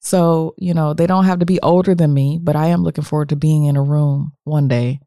So, 0.00 0.54
you 0.58 0.74
know, 0.74 0.92
they 0.92 1.06
don't 1.06 1.24
have 1.24 1.38
to 1.38 1.46
be 1.46 1.60
older 1.62 1.94
than 1.94 2.12
me, 2.12 2.38
but 2.40 2.56
I 2.56 2.66
am 2.66 2.82
looking 2.82 3.04
forward 3.04 3.30
to 3.30 3.36
being 3.36 3.64
in 3.64 3.76
a 3.76 3.82
room 3.82 4.32
one 4.44 4.68
day 4.68 5.00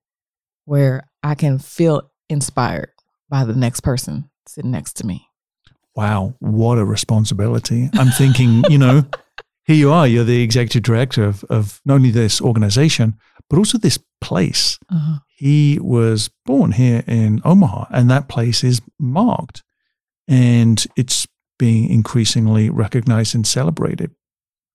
where 0.66 1.08
I 1.22 1.36
can 1.36 1.60
feel 1.60 2.12
inspired 2.30 2.92
by 3.30 3.46
the 3.46 3.54
next 3.54 3.82
person 3.82 4.30
sitting 4.48 4.72
next 4.72 4.94
to 4.98 5.06
me. 5.06 5.27
Wow, 5.98 6.36
what 6.38 6.78
a 6.78 6.86
responsibility. 6.86 7.90
I'm 7.94 8.12
thinking, 8.12 8.64
you 8.70 8.78
know, 8.78 9.04
here 9.66 9.76
you 9.76 9.92
are, 9.92 10.08
you're 10.08 10.24
the 10.24 10.44
executive 10.44 10.84
director 10.84 11.24
of, 11.24 11.44
of 11.46 11.82
not 11.86 11.96
only 11.96 12.12
this 12.12 12.40
organization, 12.40 13.16
but 13.50 13.58
also 13.58 13.80
this 13.80 13.98
place. 14.22 14.78
Uh-huh. 14.92 15.20
He 15.36 15.80
was 15.82 16.30
born 16.46 16.74
here 16.74 17.04
in 17.08 17.42
Omaha, 17.44 17.86
and 17.90 18.12
that 18.12 18.30
place 18.30 18.64
is 18.64 18.80
marked 19.00 19.64
and 20.28 20.86
it's 20.96 21.26
being 21.58 21.90
increasingly 21.90 22.70
recognized 22.70 23.34
and 23.34 23.48
celebrated. 23.48 24.12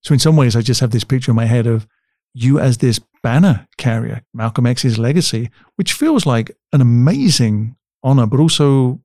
So, 0.02 0.14
in 0.14 0.18
some 0.18 0.36
ways, 0.36 0.56
I 0.56 0.62
just 0.62 0.80
have 0.80 0.90
this 0.90 1.04
picture 1.04 1.30
in 1.30 1.36
my 1.36 1.44
head 1.44 1.68
of 1.68 1.86
you 2.34 2.58
as 2.58 2.78
this 2.78 2.98
banner 3.22 3.68
carrier, 3.76 4.22
Malcolm 4.34 4.66
X's 4.66 4.98
legacy, 4.98 5.50
which 5.76 5.92
feels 5.92 6.26
like 6.26 6.50
an 6.72 6.80
amazing 6.80 7.76
honor, 8.02 8.26
but 8.26 8.40
also 8.40 9.00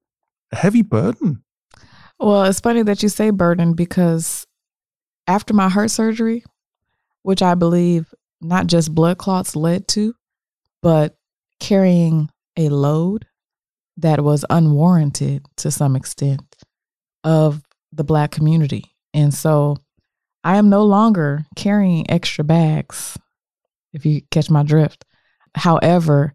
a 0.51 0.55
heavy 0.55 0.81
burden. 0.81 1.43
Well, 2.19 2.45
it's 2.45 2.59
funny 2.59 2.81
that 2.83 3.03
you 3.03 3.09
say 3.09 3.29
burden 3.29 3.73
because 3.73 4.45
after 5.27 5.53
my 5.53 5.69
heart 5.69 5.91
surgery, 5.91 6.43
which 7.21 7.41
I 7.41 7.55
believe 7.55 8.13
not 8.41 8.67
just 8.67 8.95
blood 8.95 9.17
clots 9.17 9.55
led 9.55 9.87
to, 9.89 10.13
but 10.81 11.15
carrying 11.59 12.29
a 12.55 12.69
load 12.69 13.25
that 13.97 14.23
was 14.23 14.45
unwarranted 14.49 15.45
to 15.57 15.71
some 15.71 15.95
extent 15.95 16.41
of 17.23 17.61
the 17.91 18.03
Black 18.03 18.31
community. 18.31 18.85
And 19.13 19.33
so 19.33 19.77
I 20.43 20.57
am 20.57 20.69
no 20.69 20.83
longer 20.83 21.45
carrying 21.55 22.09
extra 22.09 22.43
bags, 22.43 23.17
if 23.93 24.05
you 24.05 24.21
catch 24.31 24.49
my 24.49 24.63
drift. 24.63 25.03
However, 25.55 26.33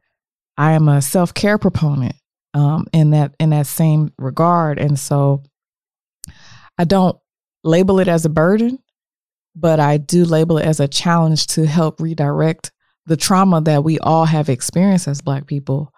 I 0.59 0.73
am 0.73 0.89
a 0.89 1.01
self 1.01 1.33
care 1.33 1.59
proponent 1.59 2.17
um, 2.55 2.87
in 2.93 3.11
that 3.11 3.35
in 3.39 3.51
that 3.51 3.67
same 3.67 4.13
regard, 4.19 4.79
and 4.79 4.99
so 4.99 5.43
I 6.79 6.85
don't 6.85 7.17
label 7.65 8.01
it 8.01 8.09
as 8.09 8.25
a 8.25 8.31
burden, 8.31 8.79
but 9.55 9.81
I 9.81 9.99
do 9.99 10.25
label 10.25 10.59
it 10.59 10.67
as 10.67 10.81
a 10.81 10.89
challenge 10.89 11.47
to 11.49 11.67
help 11.67 12.01
redirect 12.01 12.73
the 13.07 13.17
trauma 13.17 13.61
that 13.63 13.85
we 13.85 13.99
all 13.99 14.25
have 14.25 14.49
experienced 14.49 15.09
as 15.09 15.21
Black 15.21 15.47
people 15.47 15.93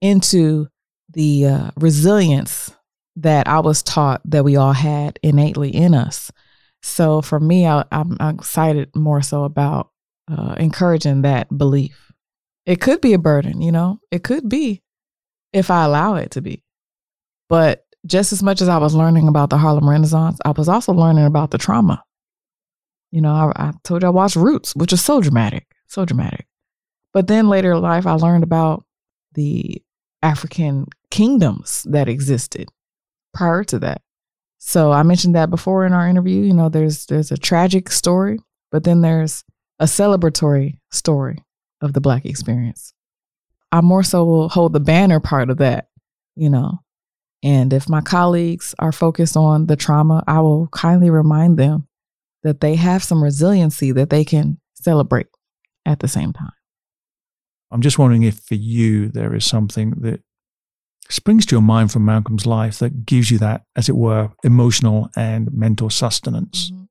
into 0.00 0.66
the 1.10 1.46
uh, 1.46 1.70
resilience 1.76 2.74
that 3.16 3.48
I 3.48 3.60
was 3.60 3.82
taught 3.82 4.20
that 4.26 4.44
we 4.44 4.56
all 4.56 4.72
had 4.72 5.18
innately 5.22 5.70
in 5.70 5.94
us. 5.94 6.30
So 6.82 7.22
for 7.22 7.40
me, 7.40 7.66
I, 7.66 7.84
am 7.90 8.16
excited 8.20 8.94
more 8.94 9.22
so 9.22 9.44
about 9.44 9.90
uh, 10.28 10.54
encouraging 10.58 11.22
that 11.22 11.56
belief. 11.56 12.12
It 12.66 12.80
could 12.80 13.00
be 13.00 13.12
a 13.12 13.18
burden, 13.18 13.62
you 13.62 13.72
know, 13.72 14.00
it 14.10 14.22
could 14.24 14.48
be 14.48 14.82
if 15.52 15.70
I 15.70 15.84
allow 15.84 16.16
it 16.16 16.32
to 16.32 16.42
be. 16.42 16.62
But 17.48 17.85
just 18.06 18.32
as 18.32 18.42
much 18.42 18.60
as 18.60 18.68
I 18.68 18.78
was 18.78 18.94
learning 18.94 19.28
about 19.28 19.50
the 19.50 19.58
Harlem 19.58 19.88
Renaissance, 19.88 20.38
I 20.44 20.50
was 20.50 20.68
also 20.68 20.92
learning 20.92 21.26
about 21.26 21.50
the 21.50 21.58
trauma. 21.58 22.02
You 23.10 23.20
know, 23.20 23.32
I, 23.32 23.52
I 23.56 23.72
told 23.84 24.02
you 24.02 24.08
I 24.08 24.10
watched 24.10 24.36
Roots, 24.36 24.74
which 24.76 24.92
is 24.92 25.04
so 25.04 25.20
dramatic, 25.20 25.66
so 25.86 26.04
dramatic. 26.04 26.46
But 27.12 27.26
then 27.28 27.48
later 27.48 27.72
in 27.72 27.82
life, 27.82 28.06
I 28.06 28.12
learned 28.12 28.44
about 28.44 28.84
the 29.32 29.82
African 30.22 30.86
kingdoms 31.10 31.86
that 31.88 32.08
existed 32.08 32.68
prior 33.32 33.64
to 33.64 33.78
that. 33.80 34.02
So 34.58 34.92
I 34.92 35.02
mentioned 35.02 35.34
that 35.34 35.50
before 35.50 35.86
in 35.86 35.92
our 35.92 36.08
interview. 36.08 36.42
You 36.42 36.54
know, 36.54 36.68
there's 36.68 37.06
there's 37.06 37.30
a 37.30 37.36
tragic 37.36 37.90
story, 37.90 38.38
but 38.72 38.84
then 38.84 39.02
there's 39.02 39.44
a 39.78 39.84
celebratory 39.84 40.78
story 40.90 41.44
of 41.80 41.92
the 41.92 42.00
Black 42.00 42.24
experience. 42.24 42.92
I 43.70 43.80
more 43.80 44.02
so 44.02 44.24
will 44.24 44.48
hold 44.48 44.72
the 44.72 44.80
banner 44.80 45.20
part 45.20 45.50
of 45.50 45.58
that, 45.58 45.88
you 46.34 46.50
know. 46.50 46.80
And 47.42 47.72
if 47.72 47.88
my 47.88 48.00
colleagues 48.00 48.74
are 48.78 48.92
focused 48.92 49.36
on 49.36 49.66
the 49.66 49.76
trauma, 49.76 50.24
I 50.26 50.40
will 50.40 50.68
kindly 50.68 51.10
remind 51.10 51.58
them 51.58 51.86
that 52.42 52.60
they 52.60 52.76
have 52.76 53.04
some 53.04 53.22
resiliency 53.22 53.92
that 53.92 54.10
they 54.10 54.24
can 54.24 54.58
celebrate 54.74 55.26
at 55.84 56.00
the 56.00 56.08
same 56.08 56.32
time. 56.32 56.52
I'm 57.70 57.82
just 57.82 57.98
wondering 57.98 58.22
if 58.22 58.38
for 58.40 58.54
you 58.54 59.08
there 59.08 59.34
is 59.34 59.44
something 59.44 59.90
that 60.00 60.20
springs 61.10 61.46
to 61.46 61.54
your 61.54 61.62
mind 61.62 61.92
from 61.92 62.04
Malcolm's 62.04 62.46
life 62.46 62.78
that 62.78 63.04
gives 63.04 63.30
you 63.30 63.38
that, 63.38 63.64
as 63.74 63.88
it 63.88 63.96
were, 63.96 64.30
emotional 64.44 65.10
and 65.16 65.52
mental 65.52 65.90
sustenance. 65.90 66.70
Mm-hmm. 66.70 66.84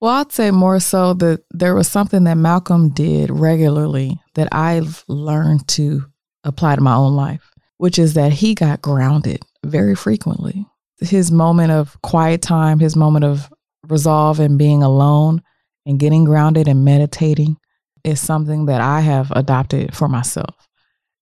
Well, 0.00 0.12
I'd 0.12 0.32
say 0.32 0.50
more 0.52 0.78
so 0.78 1.12
that 1.14 1.42
there 1.50 1.74
was 1.74 1.88
something 1.88 2.24
that 2.24 2.36
Malcolm 2.36 2.90
did 2.90 3.30
regularly 3.30 4.16
that 4.34 4.48
I've 4.52 5.04
learned 5.08 5.66
to 5.68 6.04
apply 6.44 6.76
to 6.76 6.80
my 6.80 6.94
own 6.94 7.16
life, 7.16 7.50
which 7.78 7.98
is 7.98 8.14
that 8.14 8.32
he 8.32 8.54
got 8.54 8.80
grounded 8.80 9.42
very 9.68 9.94
frequently. 9.94 10.66
His 11.00 11.30
moment 11.30 11.70
of 11.70 12.00
quiet 12.02 12.42
time, 12.42 12.80
his 12.80 12.96
moment 12.96 13.24
of 13.24 13.48
resolve 13.86 14.40
and 14.40 14.58
being 14.58 14.82
alone 14.82 15.42
and 15.86 15.98
getting 15.98 16.24
grounded 16.24 16.68
and 16.68 16.84
meditating 16.84 17.56
is 18.04 18.20
something 18.20 18.66
that 18.66 18.80
I 18.80 19.00
have 19.00 19.30
adopted 19.30 19.94
for 19.94 20.08
myself. 20.08 20.54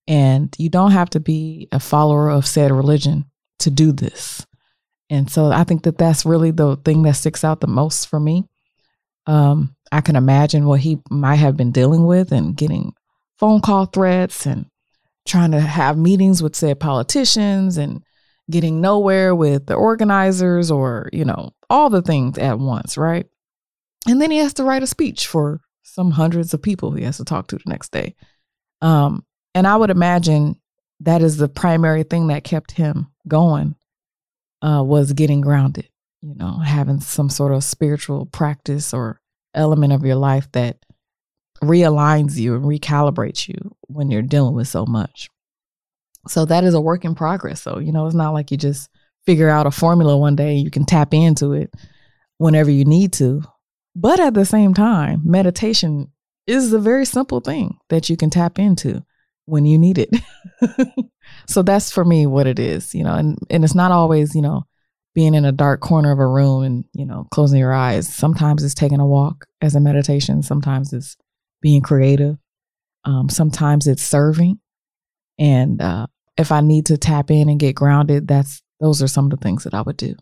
And 0.09 0.55
you 0.59 0.69
don't 0.69 0.93
have 0.93 1.11
to 1.11 1.21
be 1.21 1.69
a 1.73 1.81
follower 1.81 2.31
of 2.31 2.47
said 2.47 2.71
religion 2.71 3.27
to 3.61 3.71
do 3.71 3.93
this. 3.93 4.47
And 5.11 5.31
so 5.31 5.47
I 5.47 5.65
think 5.65 5.83
that 5.83 5.99
that's 5.99 6.27
really 6.27 6.51
the 6.51 6.77
thing 6.77 7.03
that 7.03 7.15
sticks 7.15 7.45
out 7.45 7.61
the 7.61 7.67
most 7.67 8.09
for 8.09 8.19
me 8.19 8.45
um, 9.27 9.75
I 9.93 10.01
can 10.01 10.17
imagine 10.17 10.67
what 10.67 10.81
he 10.81 10.99
might 11.11 11.37
have 11.37 11.57
been 11.57 11.73
dealing 11.73 12.07
with 12.07 12.33
and 12.33 12.57
getting 12.57 12.93
phone 13.39 13.61
call 13.61 13.87
threats 13.87 14.47
and 14.47 14.67
trying 15.27 15.51
to 15.51 15.61
have 15.61 15.99
meetings 15.99 16.43
with 16.43 16.57
said 16.57 16.81
politicians 16.81 17.77
and 17.77 18.03
getting 18.51 18.81
nowhere 18.81 19.35
with 19.35 19.67
the 19.67 19.75
organizers 19.75 20.71
or, 20.71 21.09
you 21.13 21.25
know, 21.25 21.53
all 21.69 21.91
the 21.91 22.03
things 22.03 22.39
at 22.39 22.59
once, 22.59 22.97
right? 22.97 23.27
And 24.09 24.21
then 24.21 24.31
he 24.31 24.39
has 24.39 24.55
to 24.55 24.65
write 24.65 24.83
a 24.83 24.87
speech 24.87 25.27
for 25.27 25.61
some 25.83 26.13
hundreds 26.13 26.55
of 26.55 26.63
people 26.63 26.93
he 26.93 27.05
has 27.05 27.17
to 27.17 27.25
talk 27.25 27.49
to 27.49 27.57
the 27.57 27.63
next 27.67 27.91
day. 27.91 28.15
Um, 28.83 29.25
and 29.55 29.67
I 29.67 29.77
would 29.77 29.91
imagine 29.91 30.61
that 31.01 31.23
is 31.23 31.37
the 31.37 31.49
primary 31.49 32.05
thing 32.05 32.29
that 32.29 32.45
kept 32.45 32.73
him 32.73 33.09
going 33.27 33.75
uh, 34.63 34.83
was 34.85 35.13
getting 35.13 35.41
grounded 35.41 35.89
you 36.27 36.35
know, 36.35 36.59
having 36.59 37.01
some 37.01 37.31
sort 37.31 37.53
of 37.53 37.63
spiritual 37.63 38.27
practice 38.27 38.93
or 38.93 39.21
element 39.55 39.93
of 39.93 40.05
your 40.05 40.17
life 40.17 40.51
that 40.53 40.79
realigns 41.63 42.37
you 42.37 42.55
and 42.55 42.65
recalibrates 42.65 43.49
you 43.49 43.57
when 43.83 44.11
you're 44.11 44.23
dealing 44.23 44.55
with 44.55 44.69
so 44.69 44.85
much. 44.85 45.31
So 46.29 46.45
that 46.47 46.65
is 46.65 46.75
a 46.75 46.81
work 46.81 47.05
in 47.05 47.15
progress. 47.15 47.63
So, 47.63 47.79
you 47.79 47.93
know, 47.93 48.07
it's 48.07 48.15
not 48.15 48.33
like 48.33 48.51
you 48.51 48.57
just 48.57 48.91
figure 49.25 49.49
out 49.49 49.67
a 49.67 49.71
formula 49.71 50.17
one 50.17 50.37
day 50.37 50.57
and 50.57 50.65
you 50.65 50.71
can 50.71 50.85
tap 50.85 51.13
into 51.13 51.53
it 51.53 51.73
whenever 52.39 52.71
you 52.71 52.85
need 52.85 53.13
to. 53.15 53.43
But 53.95 54.21
at 54.21 54.35
the 54.35 54.45
same 54.45 54.75
time, 54.75 55.23
meditation 55.25 56.13
is 56.47 56.73
a 56.73 56.79
very 56.79 57.05
simple 57.05 57.41
thing 57.41 57.79
that 57.89 58.09
you 58.09 58.17
can 58.17 58.31
tap 58.31 58.59
into 58.59 59.05
when 59.47 59.65
you 59.65 59.79
need 59.79 59.99
it. 59.99 60.11
so 61.47 61.63
that's 61.63 61.91
for 61.91 62.05
me 62.05 62.27
what 62.27 62.47
it 62.47 62.59
is, 62.59 62.95
you 62.95 63.05
know, 63.05 63.15
and, 63.15 63.39
and 63.51 63.65
it's 63.65 63.75
not 63.75 63.91
always, 63.91 64.35
you 64.35 64.43
know, 64.43 64.65
being 65.17 65.33
in 65.33 65.47
a 65.47 65.51
dark 65.51 65.81
corner 65.81 66.13
of 66.13 66.19
a 66.19 66.27
room 66.27 66.63
and 66.63 66.85
you 66.93 67.07
know 67.07 67.27
closing 67.33 67.59
your 67.59 67.73
eyes 67.73 68.07
sometimes 68.07 68.63
it's 68.63 68.75
taking 68.75 69.01
a 69.01 69.07
walk 69.07 69.47
as 69.63 69.75
a 69.75 69.81
meditation 69.81 70.43
sometimes 70.43 70.93
it's 70.93 71.17
being 71.63 71.81
creative 71.81 72.37
um, 73.05 73.31
sometimes 73.31 73.87
it's 73.87 74.03
serving 74.03 74.61
and 75.39 75.81
uh, 75.81 76.07
if 76.37 76.53
i 76.53 76.61
need 76.61 76.87
to 76.87 76.97
tap 76.97 77.31
in 77.31 77.49
and 77.49 77.61
get 77.61 77.75
grounded 77.75 78.29
that's 78.29 78.63
those 78.81 79.03
are 79.03 79.09
some 79.09 79.27
of 79.27 79.31
the 79.31 79.37
things 79.37 79.65
that 79.65 79.75
i 79.75 79.83
would 79.83 79.97
do 79.97 80.15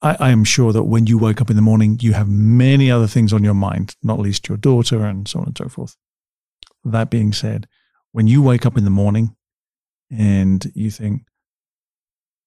I, 0.00 0.16
I 0.20 0.30
am 0.30 0.44
sure 0.44 0.72
that 0.72 0.84
when 0.84 1.08
you 1.08 1.18
wake 1.18 1.40
up 1.40 1.50
in 1.50 1.56
the 1.56 1.62
morning 1.62 1.98
you 2.00 2.12
have 2.12 2.28
many 2.28 2.90
other 2.90 3.06
things 3.06 3.32
on 3.32 3.44
your 3.44 3.54
mind 3.54 3.94
not 4.02 4.18
least 4.18 4.48
your 4.48 4.58
daughter 4.58 5.04
and 5.04 5.26
so 5.26 5.40
on 5.40 5.46
and 5.46 5.58
so 5.58 5.68
forth 5.68 5.96
that 6.84 7.10
being 7.10 7.32
said 7.32 7.66
when 8.12 8.26
you 8.26 8.42
wake 8.42 8.64
up 8.64 8.76
in 8.78 8.84
the 8.84 8.90
morning 8.90 9.34
and 10.10 10.70
you 10.74 10.90
think 10.90 11.22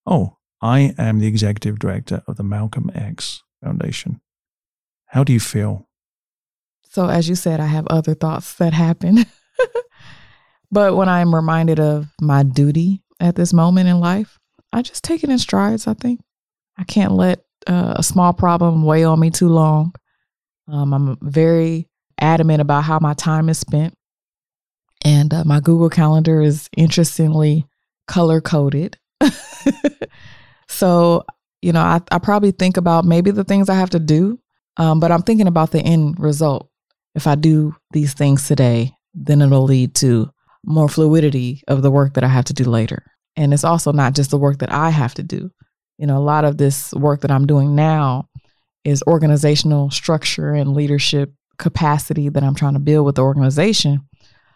oh 0.05 0.37
I 0.61 0.93
am 0.97 1.19
the 1.19 1.27
executive 1.27 1.79
director 1.79 2.21
of 2.27 2.37
the 2.37 2.43
Malcolm 2.43 2.91
X 2.93 3.43
Foundation. 3.63 4.21
How 5.07 5.23
do 5.23 5.33
you 5.33 5.39
feel? 5.39 5.87
So, 6.83 7.09
as 7.09 7.27
you 7.27 7.35
said, 7.35 7.59
I 7.59 7.65
have 7.65 7.87
other 7.87 8.13
thoughts 8.13 8.53
that 8.55 8.73
happen. 8.73 9.25
but 10.71 10.95
when 10.95 11.09
I'm 11.09 11.35
reminded 11.35 11.79
of 11.79 12.07
my 12.19 12.43
duty 12.43 13.03
at 13.19 13.35
this 13.35 13.53
moment 13.53 13.89
in 13.89 13.99
life, 13.99 14.39
I 14.73 14.81
just 14.81 15.03
take 15.03 15.23
it 15.23 15.29
in 15.29 15.37
strides, 15.37 15.87
I 15.87 15.93
think. 15.93 16.21
I 16.77 16.83
can't 16.83 17.11
let 17.11 17.39
uh, 17.67 17.95
a 17.97 18.03
small 18.03 18.33
problem 18.33 18.83
weigh 18.83 19.03
on 19.03 19.19
me 19.19 19.29
too 19.29 19.49
long. 19.49 19.93
Um, 20.67 20.93
I'm 20.93 21.17
very 21.21 21.89
adamant 22.19 22.61
about 22.61 22.83
how 22.83 22.99
my 22.99 23.13
time 23.13 23.49
is 23.49 23.59
spent. 23.59 23.93
And 25.03 25.33
uh, 25.33 25.43
my 25.43 25.59
Google 25.59 25.89
Calendar 25.89 26.41
is 26.41 26.69
interestingly 26.77 27.65
color 28.07 28.39
coded. 28.39 28.97
so, 30.69 31.23
you 31.61 31.73
know, 31.73 31.81
I, 31.81 32.01
I, 32.11 32.19
probably 32.19 32.51
think 32.51 32.77
about 32.77 33.05
maybe 33.05 33.31
the 33.31 33.43
things 33.43 33.69
I 33.69 33.75
have 33.75 33.91
to 33.91 33.99
do, 33.99 34.39
um, 34.77 34.99
but 34.99 35.11
I'm 35.11 35.21
thinking 35.21 35.47
about 35.47 35.71
the 35.71 35.81
end 35.81 36.19
result. 36.19 36.69
If 37.15 37.27
I 37.27 37.35
do 37.35 37.75
these 37.91 38.13
things 38.13 38.47
today, 38.47 38.95
then 39.13 39.41
it'll 39.41 39.63
lead 39.63 39.95
to 39.95 40.31
more 40.65 40.89
fluidity 40.89 41.63
of 41.67 41.81
the 41.81 41.91
work 41.91 42.13
that 42.13 42.23
I 42.23 42.27
have 42.27 42.45
to 42.45 42.53
do 42.53 42.63
later. 42.65 43.03
And 43.35 43.53
it's 43.53 43.63
also 43.63 43.91
not 43.91 44.13
just 44.13 44.31
the 44.31 44.37
work 44.37 44.59
that 44.59 44.71
I 44.71 44.89
have 44.89 45.13
to 45.15 45.23
do. 45.23 45.49
You 45.97 46.07
know, 46.07 46.17
a 46.17 46.19
lot 46.19 46.45
of 46.45 46.57
this 46.57 46.93
work 46.93 47.21
that 47.21 47.31
I'm 47.31 47.47
doing 47.47 47.75
now 47.75 48.27
is 48.83 49.03
organizational 49.07 49.91
structure 49.91 50.53
and 50.53 50.73
leadership 50.73 51.31
capacity 51.57 52.29
that 52.29 52.43
I'm 52.43 52.55
trying 52.55 52.73
to 52.73 52.79
build 52.79 53.05
with 53.05 53.15
the 53.15 53.21
organization 53.21 54.07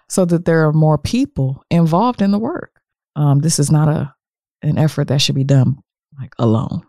so 0.10 0.26
that 0.26 0.46
there 0.46 0.68
are 0.68 0.74
more 0.74 0.98
people 0.98 1.64
involved 1.70 2.22
in 2.22 2.32
the 2.32 2.40
work. 2.40 2.72
Um, 3.16 3.40
this 3.40 3.60
is 3.60 3.72
not 3.72 3.88
a 3.88 4.14
an 4.62 4.78
effort 4.80 5.08
that 5.10 5.22
should 5.22 5.36
be 5.36 5.44
done 5.44 5.78
like 6.20 6.34
alone. 6.40 6.82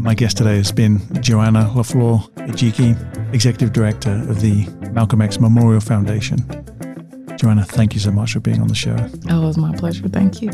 My 0.00 0.14
guest 0.14 0.36
today 0.36 0.56
has 0.56 0.70
been 0.70 1.00
Joanna 1.20 1.70
LaFleur 1.74 2.30
Ejike, 2.46 3.34
Executive 3.34 3.72
Director 3.72 4.12
of 4.12 4.40
the 4.40 4.66
Malcolm 4.92 5.20
X 5.20 5.40
Memorial 5.40 5.80
Foundation. 5.80 6.38
Joanna, 7.36 7.64
thank 7.64 7.94
you 7.94 8.00
so 8.00 8.12
much 8.12 8.34
for 8.34 8.40
being 8.40 8.60
on 8.60 8.68
the 8.68 8.74
show. 8.74 8.96
Oh, 9.30 9.42
it 9.42 9.46
was 9.46 9.58
my 9.58 9.74
pleasure. 9.76 10.08
Thank 10.08 10.42
you. 10.42 10.50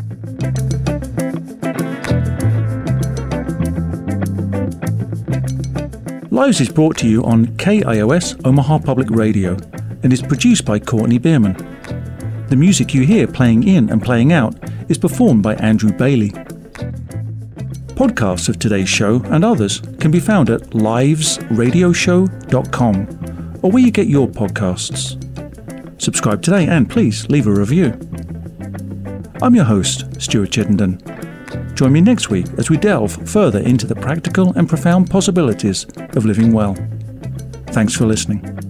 Lives 6.30 6.60
is 6.60 6.68
brought 6.70 6.96
to 6.98 7.08
you 7.08 7.22
on 7.24 7.46
KIOS 7.58 8.44
Omaha 8.46 8.78
Public 8.78 9.10
Radio 9.10 9.56
and 10.02 10.12
is 10.12 10.22
produced 10.22 10.64
by 10.64 10.78
Courtney 10.78 11.18
Bierman. 11.18 11.54
The 12.48 12.56
music 12.56 12.92
you 12.92 13.02
hear 13.02 13.26
playing 13.26 13.68
in 13.68 13.90
and 13.90 14.02
playing 14.02 14.32
out 14.32 14.54
is 14.88 14.98
performed 14.98 15.42
by 15.42 15.54
Andrew 15.56 15.92
Bailey. 15.92 16.30
Podcasts 17.94 18.48
of 18.48 18.58
today's 18.58 18.88
show 18.88 19.22
and 19.26 19.44
others 19.44 19.80
can 20.00 20.10
be 20.10 20.20
found 20.20 20.48
at 20.50 20.62
livesradioshow.com 20.70 23.58
or 23.62 23.70
where 23.70 23.82
you 23.82 23.90
get 23.90 24.08
your 24.08 24.28
podcasts. 24.28 25.20
Subscribe 26.00 26.40
today 26.42 26.66
and 26.66 26.90
please 26.90 27.28
leave 27.28 27.46
a 27.46 27.52
review. 27.52 27.92
I'm 29.40 29.54
your 29.54 29.64
host, 29.64 30.20
Stuart 30.20 30.50
Chittenden. 30.50 31.00
Join 31.74 31.92
me 31.92 32.00
next 32.00 32.30
week 32.30 32.46
as 32.58 32.68
we 32.70 32.76
delve 32.76 33.12
further 33.28 33.60
into 33.60 33.86
the 33.86 33.94
practical 33.94 34.52
and 34.56 34.68
profound 34.68 35.08
possibilities 35.10 35.86
of 36.16 36.24
living 36.24 36.52
well. 36.52 36.74
Thanks 37.68 37.94
for 37.94 38.06
listening. 38.06 38.63